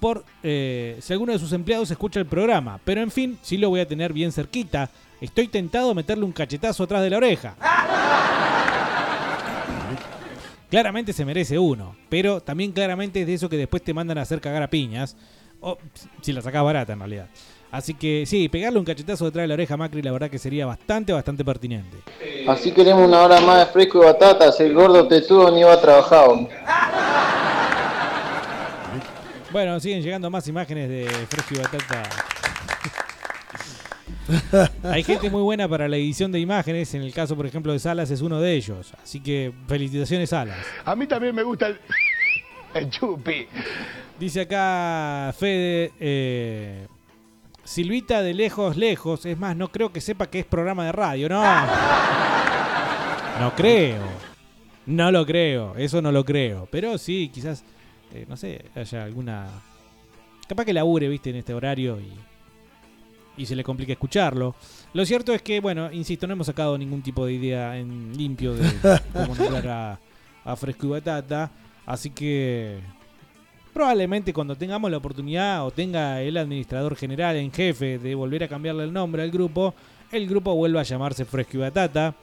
por 0.00 0.24
eh, 0.42 0.96
si 1.00 1.12
alguno 1.12 1.32
de 1.32 1.38
sus 1.38 1.52
empleados 1.52 1.90
escucha 1.90 2.20
el 2.20 2.26
programa. 2.26 2.78
Pero 2.84 3.00
en 3.00 3.10
fin, 3.10 3.38
sí 3.42 3.56
lo 3.56 3.70
voy 3.70 3.80
a 3.80 3.88
tener 3.88 4.12
bien 4.12 4.32
cerquita. 4.32 4.90
Estoy 5.20 5.48
tentado 5.48 5.90
a 5.90 5.94
meterle 5.94 6.24
un 6.24 6.32
cachetazo 6.32 6.84
atrás 6.84 7.02
de 7.02 7.10
la 7.10 7.16
oreja. 7.16 7.54
Claramente 10.70 11.12
se 11.12 11.24
merece 11.24 11.58
uno, 11.58 11.96
pero 12.08 12.40
también 12.40 12.72
claramente 12.72 13.20
es 13.20 13.26
de 13.26 13.34
eso 13.34 13.48
que 13.48 13.56
después 13.56 13.82
te 13.82 13.94
mandan 13.94 14.18
a 14.18 14.22
hacer 14.22 14.40
cagar 14.40 14.62
a 14.62 14.70
piñas. 14.70 15.16
O 15.60 15.78
si 16.20 16.32
la 16.32 16.42
sacás 16.42 16.62
barata 16.62 16.92
en 16.92 16.98
realidad. 16.98 17.28
Así 17.70 17.94
que 17.94 18.24
sí, 18.26 18.48
pegarle 18.48 18.78
un 18.78 18.84
cachetazo 18.84 19.24
detrás 19.24 19.44
de 19.44 19.48
la 19.48 19.54
oreja 19.54 19.74
a 19.74 19.76
Macri 19.76 20.02
la 20.02 20.12
verdad 20.12 20.30
que 20.30 20.38
sería 20.38 20.66
bastante, 20.66 21.12
bastante 21.12 21.44
pertinente. 21.44 21.98
Así 22.46 22.72
queremos 22.72 23.06
una 23.06 23.22
hora 23.22 23.40
más 23.40 23.66
de 23.66 23.72
fresco 23.72 24.02
y 24.02 24.06
batatas. 24.06 24.58
El 24.60 24.74
gordo 24.74 25.06
tetudo 25.08 25.50
ni 25.50 25.62
va 25.62 25.80
trabajado. 25.80 26.48
Bueno, 29.52 29.80
siguen 29.80 30.02
llegando 30.02 30.30
más 30.30 30.46
imágenes 30.48 30.88
de 30.88 31.06
Fresco 31.28 31.54
y 31.54 31.58
Batata. 31.58 32.02
Hay 34.82 35.02
gente 35.02 35.30
muy 35.30 35.42
buena 35.42 35.68
para 35.68 35.88
la 35.88 35.96
edición 35.96 36.32
de 36.32 36.40
imágenes. 36.40 36.94
En 36.94 37.02
el 37.02 37.12
caso, 37.12 37.36
por 37.36 37.46
ejemplo, 37.46 37.72
de 37.72 37.78
Salas 37.78 38.10
es 38.10 38.20
uno 38.20 38.40
de 38.40 38.54
ellos. 38.54 38.92
Así 39.02 39.20
que 39.20 39.52
felicitaciones, 39.68 40.30
Salas. 40.30 40.58
A 40.84 40.96
mí 40.96 41.06
también 41.06 41.34
me 41.34 41.42
gusta 41.42 41.68
el, 41.68 41.78
el 42.74 42.90
chupi. 42.90 43.46
Dice 44.18 44.42
acá 44.42 45.34
Fede, 45.38 45.92
eh, 46.00 46.86
Silvita 47.64 48.22
de 48.22 48.34
lejos, 48.34 48.76
lejos. 48.76 49.26
Es 49.26 49.38
más, 49.38 49.56
no 49.56 49.68
creo 49.68 49.92
que 49.92 50.00
sepa 50.00 50.28
que 50.28 50.40
es 50.40 50.46
programa 50.46 50.86
de 50.86 50.92
radio, 50.92 51.28
no. 51.28 51.42
No 53.40 53.54
creo. 53.54 54.02
No 54.86 55.10
lo 55.10 55.26
creo. 55.26 55.74
Eso 55.76 56.00
no 56.00 56.12
lo 56.12 56.24
creo. 56.24 56.68
Pero 56.70 56.96
sí, 56.96 57.30
quizás, 57.32 57.64
eh, 58.14 58.24
no 58.28 58.36
sé, 58.36 58.64
haya 58.74 59.04
alguna... 59.04 59.48
Capaz 60.48 60.64
que 60.64 60.72
labure, 60.72 61.08
viste, 61.08 61.30
en 61.30 61.36
este 61.36 61.52
horario 61.52 61.98
y, 61.98 62.12
y 63.36 63.46
se 63.46 63.56
le 63.56 63.64
complica 63.64 63.92
escucharlo. 63.92 64.54
Lo 64.92 65.04
cierto 65.04 65.32
es 65.32 65.42
que, 65.42 65.60
bueno, 65.60 65.92
insisto, 65.92 66.26
no 66.26 66.32
hemos 66.32 66.46
sacado 66.46 66.76
ningún 66.78 67.02
tipo 67.02 67.26
de 67.26 67.34
idea 67.34 67.76
en 67.76 68.16
limpio 68.16 68.54
de 68.54 68.70
cómo 69.12 69.34
nombrar 69.34 69.68
a, 69.68 70.00
a 70.44 70.56
Fresco 70.56 70.86
y 70.86 70.90
Batata. 70.90 71.50
Así 71.84 72.10
que 72.10 72.80
probablemente 73.72 74.32
cuando 74.32 74.56
tengamos 74.56 74.90
la 74.90 74.96
oportunidad 74.96 75.66
o 75.66 75.70
tenga 75.70 76.22
el 76.22 76.36
administrador 76.38 76.96
general 76.96 77.36
en 77.36 77.52
jefe 77.52 77.98
de 77.98 78.14
volver 78.14 78.44
a 78.44 78.48
cambiarle 78.48 78.84
el 78.84 78.92
nombre 78.92 79.22
al 79.22 79.30
grupo, 79.30 79.74
el 80.10 80.26
grupo 80.26 80.54
vuelva 80.54 80.80
a 80.80 80.84
llamarse 80.84 81.24
Fresco 81.24 81.58
y 81.58 81.60
Batata. 81.60 82.14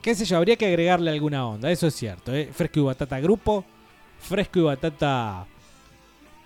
Qué 0.00 0.14
sé 0.14 0.24
yo, 0.24 0.36
habría 0.36 0.56
que 0.56 0.66
agregarle 0.66 1.10
alguna 1.10 1.46
onda, 1.46 1.70
eso 1.70 1.86
es 1.86 1.94
cierto. 1.94 2.32
¿eh? 2.32 2.48
Fresco 2.52 2.80
y 2.80 2.82
Batata 2.84 3.20
Grupo, 3.20 3.64
Fresco 4.18 4.60
y 4.60 4.62
Batata 4.62 5.44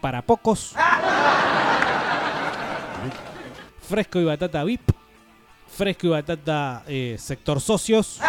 para 0.01 0.23
pocos, 0.23 0.75
Fresco 3.89 4.19
y 4.19 4.25
Batata 4.25 4.65
VIP, 4.65 4.81
Fresco 5.69 6.07
y 6.07 6.11
Batata 6.11 6.83
eh, 6.87 7.17
Sector 7.19 7.61
Socios. 7.61 8.21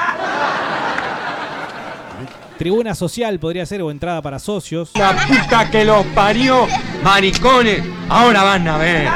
Tribuna 2.58 2.96
social 2.96 3.38
podría 3.40 3.66
ser 3.66 3.82
o 3.82 3.92
entrada 3.92 4.22
para 4.22 4.40
socios. 4.40 4.92
La 4.96 5.14
puta 5.28 5.70
que 5.70 5.84
los 5.84 6.06
parió, 6.08 6.68
maricones. 7.04 7.84
Ahora 8.10 8.44
van 8.44 8.68
a 8.68 8.78
ver. 8.78 9.10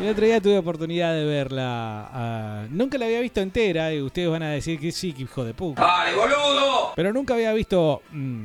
El 0.00 0.08
otro 0.08 0.24
día 0.24 0.40
tuve 0.40 0.58
oportunidad 0.58 1.12
de 1.12 1.24
verla. 1.24 2.08
ah, 2.12 2.64
nunca 2.70 2.96
la 2.96 3.04
había 3.04 3.20
visto 3.20 3.40
entera 3.40 3.92
y 3.92 4.00
ustedes 4.00 4.30
van 4.30 4.42
a 4.42 4.50
decir 4.50 4.80
que 4.80 4.92
sí, 4.92 5.12
que 5.12 5.22
hijo 5.22 5.44
de 5.44 5.52
puta. 5.52 5.82
¡Ay, 5.86 6.14
boludo! 6.14 6.92
Pero 6.96 7.12
nunca 7.12 7.34
había 7.34 7.52
visto 7.52 8.02
mm, 8.10 8.44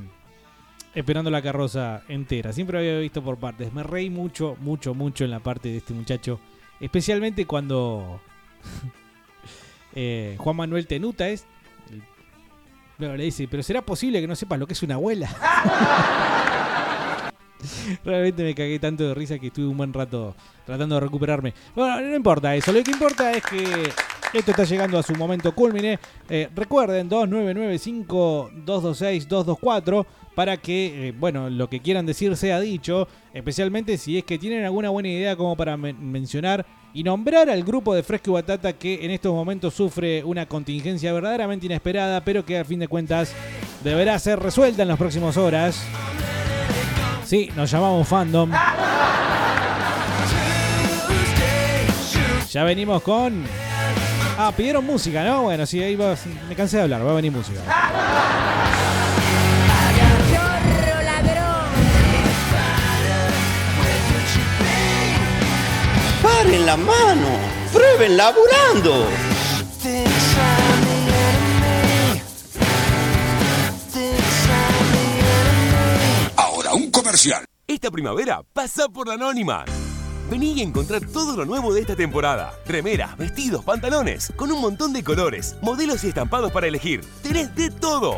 Esperando 0.96 1.30
la 1.30 1.42
carroza 1.42 2.04
entera. 2.08 2.54
Siempre 2.54 2.80
había 2.80 2.98
visto 2.98 3.22
por 3.22 3.38
partes. 3.38 3.74
Me 3.74 3.84
reí 3.84 4.10
mucho, 4.10 4.56
mucho, 4.62 4.94
mucho 4.94 5.26
en 5.26 5.32
la 5.32 5.42
parte 5.42 5.68
de 5.68 5.78
este 5.78 5.94
muchacho. 5.94 6.40
Especialmente 6.80 7.46
cuando 7.46 8.22
eh, 9.94 10.36
Juan 10.38 10.56
Manuel 10.56 10.88
Tenuta 10.88 11.28
es. 11.28 11.46
Bueno, 12.98 13.18
le 13.18 13.26
dice, 13.26 13.46
pero 13.50 13.62
¿será 13.62 13.82
posible 13.82 14.22
que 14.22 14.28
no 14.28 14.38
sepas 14.38 14.58
lo 14.58 14.66
que 14.66 14.72
es 14.72 14.84
una 14.84 14.96
abuela? 14.96 15.30
Realmente 18.06 18.44
me 18.44 18.56
cagué 18.56 18.80
tanto 18.80 19.06
de 19.06 19.14
risa 19.14 19.38
que 19.38 19.48
estuve 19.48 19.68
un 19.68 19.76
buen 19.76 19.92
rato 19.92 20.34
tratando 20.66 20.96
de 20.96 21.02
recuperarme. 21.02 21.54
Bueno, 21.76 22.00
no 22.00 22.16
importa 22.16 22.56
eso. 22.56 22.72
Lo 22.72 22.82
que 22.84 22.92
importa 22.92 23.32
es 23.32 23.44
que 23.44 23.92
esto 24.38 24.52
está 24.52 24.64
llegando 24.64 24.98
a 25.00 25.04
su 25.04 25.14
momento 25.16 25.54
culmine. 25.54 26.00
Eh, 26.30 26.50
recuerden, 26.56 27.10
2995-226-224 27.10 30.06
para 30.36 30.58
que, 30.58 31.10
eh, 31.10 31.14
bueno, 31.18 31.50
lo 31.50 31.70
que 31.70 31.80
quieran 31.80 32.06
decir 32.06 32.36
sea 32.36 32.60
dicho. 32.60 33.08
Especialmente 33.34 33.98
si 33.98 34.18
es 34.18 34.24
que 34.26 34.38
tienen 34.38 34.66
alguna 34.66 34.90
buena 34.90 35.10
idea 35.10 35.36
como 35.36 35.56
para 35.56 35.78
men- 35.78 36.12
mencionar 36.12 36.66
y 36.94 37.04
nombrar 37.04 37.50
al 37.50 37.64
grupo 37.64 37.94
de 37.96 38.04
Fresco 38.04 38.32
y 38.32 38.34
Batata 38.34 38.74
que 38.74 39.06
en 39.06 39.12
estos 39.12 39.34
momentos 39.34 39.74
sufre 39.74 40.24
una 40.24 40.46
contingencia 40.46 41.12
verdaderamente 41.14 41.66
inesperada, 41.66 42.24
pero 42.24 42.46
que 42.46 42.60
a 42.60 42.66
fin 42.66 42.80
de 42.80 42.88
cuentas 42.88 43.34
deberá 43.84 44.18
ser 44.20 44.40
resuelta 44.40 44.82
en 44.82 44.88
las 44.90 44.98
próximas 44.98 45.38
horas. 45.38 45.82
Sí, 47.26 47.50
nos 47.56 47.72
llamamos 47.72 48.08
Fandom. 48.08 48.52
Ya 52.52 52.64
venimos 52.64 53.02
con. 53.02 53.44
Ah, 54.38 54.52
pidieron 54.56 54.86
música, 54.86 55.24
¿no? 55.24 55.44
Bueno, 55.44 55.66
sí, 55.66 55.82
ahí 55.82 55.96
va. 55.96 56.16
Me 56.50 56.56
cansé 56.56 56.78
de 56.78 56.84
hablar, 56.84 57.06
va 57.06 57.12
a 57.12 57.16
venir 57.16 57.32
música. 57.32 57.62
¡Paren 66.22 66.66
la 66.66 66.76
mano! 66.76 67.30
¡Prueben 67.72 68.18
laburando! 68.18 69.08
Ahora 76.36 76.74
un 76.74 76.92
comercial. 76.92 77.46
Esta 77.68 77.90
primavera 77.90 78.42
pasa 78.54 78.90
por 78.90 79.08
la 79.08 79.14
Anónima. 79.14 79.66
Vení 80.30 80.54
y 80.54 80.62
encontrar 80.62 81.06
todo 81.06 81.38
lo 81.38 81.46
nuevo 81.46 81.74
de 81.74 81.82
esta 81.82 81.96
temporada. 81.96 82.54
Remeras, 82.66 83.16
vestidos, 83.16 83.64
pantalones, 83.64 84.34
con 84.36 84.52
un 84.52 84.60
montón 84.60 84.92
de 84.92 85.04
colores, 85.04 85.56
modelos 85.62 86.04
y 86.04 86.08
estampados 86.08 86.52
para 86.52 86.68
elegir. 86.68 87.02
Tenés 87.22 87.54
de 87.56 87.70
todo. 87.70 88.14